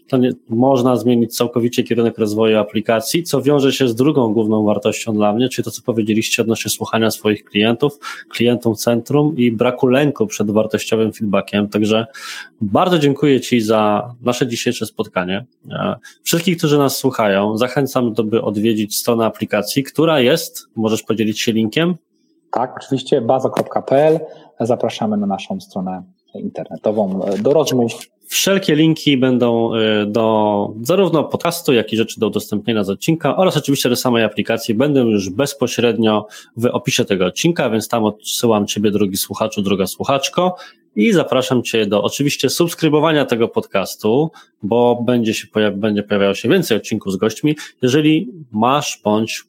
to 0.08 0.16
nie, 0.16 0.30
można 0.48 0.96
zmienić 0.96 1.36
całkowicie 1.36 1.82
kierunek 1.82 2.18
rozwoju 2.18 2.58
aplikacji, 2.58 3.22
co 3.22 3.42
wiąże 3.42 3.72
się 3.72 3.88
z 3.88 3.94
drugą 3.94 4.32
główną 4.32 4.64
wartością 4.64 5.14
dla 5.14 5.32
mnie, 5.32 5.48
czyli 5.48 5.64
to, 5.64 5.70
co 5.70 5.82
powiedzieliście 5.82 6.42
odnośnie 6.42 6.70
słuchania 6.70 7.10
swoich 7.10 7.44
klientów, 7.44 7.98
klientom 8.30 8.74
centrum 8.74 9.36
i 9.36 9.52
braku 9.52 9.86
lęku 9.86 10.26
przed 10.26 10.50
wartościowym 10.50 11.11
feedbackiem. 11.12 11.68
Także 11.68 12.06
bardzo 12.60 12.98
dziękuję 12.98 13.40
Ci 13.40 13.60
za 13.60 14.14
nasze 14.20 14.46
dzisiejsze 14.46 14.86
spotkanie. 14.86 15.46
E, 15.70 15.96
wszystkich, 16.22 16.58
którzy 16.58 16.78
nas 16.78 16.96
słuchają, 16.96 17.56
zachęcam, 17.56 18.14
by 18.24 18.42
odwiedzić 18.42 18.98
stronę 18.98 19.26
aplikacji, 19.26 19.82
która 19.82 20.20
jest, 20.20 20.66
możesz 20.76 21.02
podzielić 21.02 21.40
się 21.40 21.52
linkiem? 21.52 21.94
Tak, 22.52 22.74
oczywiście 22.76 23.20
baza.pl. 23.20 24.20
Zapraszamy 24.60 25.16
na 25.16 25.26
naszą 25.26 25.60
stronę 25.60 26.02
internetową 26.34 27.20
do 27.42 27.52
rozmów. 27.52 27.92
Wszelkie 28.32 28.74
linki 28.74 29.16
będą 29.16 29.74
e, 29.74 30.06
do 30.06 30.74
zarówno 30.82 31.24
podcastu, 31.24 31.72
jak 31.72 31.92
i 31.92 31.96
rzeczy 31.96 32.20
do 32.20 32.26
udostępnienia 32.26 32.84
z 32.84 32.90
odcinka 32.90 33.36
oraz 33.36 33.56
oczywiście 33.56 33.88
do 33.88 33.96
samej 33.96 34.24
aplikacji 34.24 34.74
będą 34.74 35.06
już 35.06 35.30
bezpośrednio 35.30 36.26
w 36.56 36.66
opisie 36.66 37.04
tego 37.04 37.26
odcinka, 37.26 37.70
więc 37.70 37.88
tam 37.88 38.04
odsyłam 38.04 38.66
Ciebie, 38.66 38.90
drogi 38.90 39.16
słuchaczu, 39.16 39.62
droga 39.62 39.86
słuchaczko 39.86 40.56
i 40.96 41.12
zapraszam 41.12 41.62
Cię 41.62 41.86
do 41.86 42.02
oczywiście 42.02 42.50
subskrybowania 42.50 43.24
tego 43.24 43.48
podcastu, 43.48 44.30
bo 44.62 45.02
będzie 45.06 45.34
się 45.34 45.46
pojawi, 45.46 45.76
będzie 45.76 46.02
pojawiało 46.02 46.34
się 46.34 46.48
więcej 46.48 46.76
odcinków 46.76 47.12
z 47.12 47.16
gośćmi. 47.16 47.56
Jeżeli 47.82 48.28
masz 48.50 49.00
bądź 49.04 49.44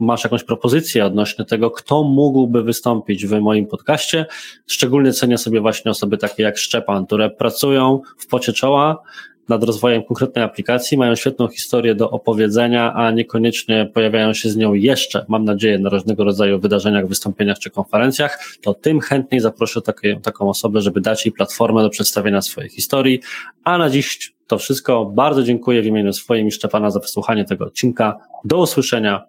masz 0.00 0.24
jakąś 0.24 0.44
propozycję 0.44 1.04
odnośnie 1.04 1.44
tego, 1.44 1.70
kto 1.70 2.02
mógłby 2.02 2.62
wystąpić 2.62 3.26
w 3.26 3.40
moim 3.40 3.66
podcaście. 3.66 4.26
Szczególnie 4.66 5.12
cenię 5.12 5.38
sobie 5.38 5.60
właśnie 5.60 5.90
osoby 5.90 6.18
takie 6.18 6.42
jak 6.42 6.58
Szczepan, 6.58 7.06
które 7.06 7.30
pracują 7.30 8.00
w 8.18 8.26
pocie 8.26 8.52
czoła 8.52 9.02
nad 9.50 9.64
rozwojem 9.64 10.02
konkretnej 10.02 10.44
aplikacji, 10.44 10.98
mają 10.98 11.14
świetną 11.14 11.48
historię 11.48 11.94
do 11.94 12.10
opowiedzenia, 12.10 12.94
a 12.94 13.10
niekoniecznie 13.10 13.90
pojawiają 13.94 14.34
się 14.34 14.50
z 14.50 14.56
nią 14.56 14.74
jeszcze, 14.74 15.24
mam 15.28 15.44
nadzieję, 15.44 15.78
na 15.78 15.90
różnego 15.90 16.24
rodzaju 16.24 16.58
wydarzeniach, 16.58 17.06
wystąpieniach 17.06 17.58
czy 17.58 17.70
konferencjach, 17.70 18.38
to 18.62 18.74
tym 18.74 19.00
chętniej 19.00 19.40
zaproszę 19.40 19.82
takie, 19.82 20.20
taką 20.20 20.48
osobę, 20.48 20.80
żeby 20.80 21.00
dać 21.00 21.26
jej 21.26 21.32
platformę 21.32 21.82
do 21.82 21.90
przedstawienia 21.90 22.42
swojej 22.42 22.70
historii. 22.70 23.20
A 23.64 23.78
na 23.78 23.90
dziś 23.90 24.32
to 24.46 24.58
wszystko. 24.58 25.04
Bardzo 25.04 25.42
dziękuję 25.42 25.82
w 25.82 25.86
imieniu 25.86 26.12
swoim 26.12 26.46
i 26.46 26.50
Szczepana 26.50 26.90
za 26.90 27.00
wysłuchanie 27.00 27.44
tego 27.44 27.64
odcinka. 27.64 28.16
Do 28.44 28.58
usłyszenia. 28.58 29.24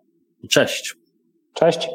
Cześć. 0.50 0.96
Cześć. 1.54 1.90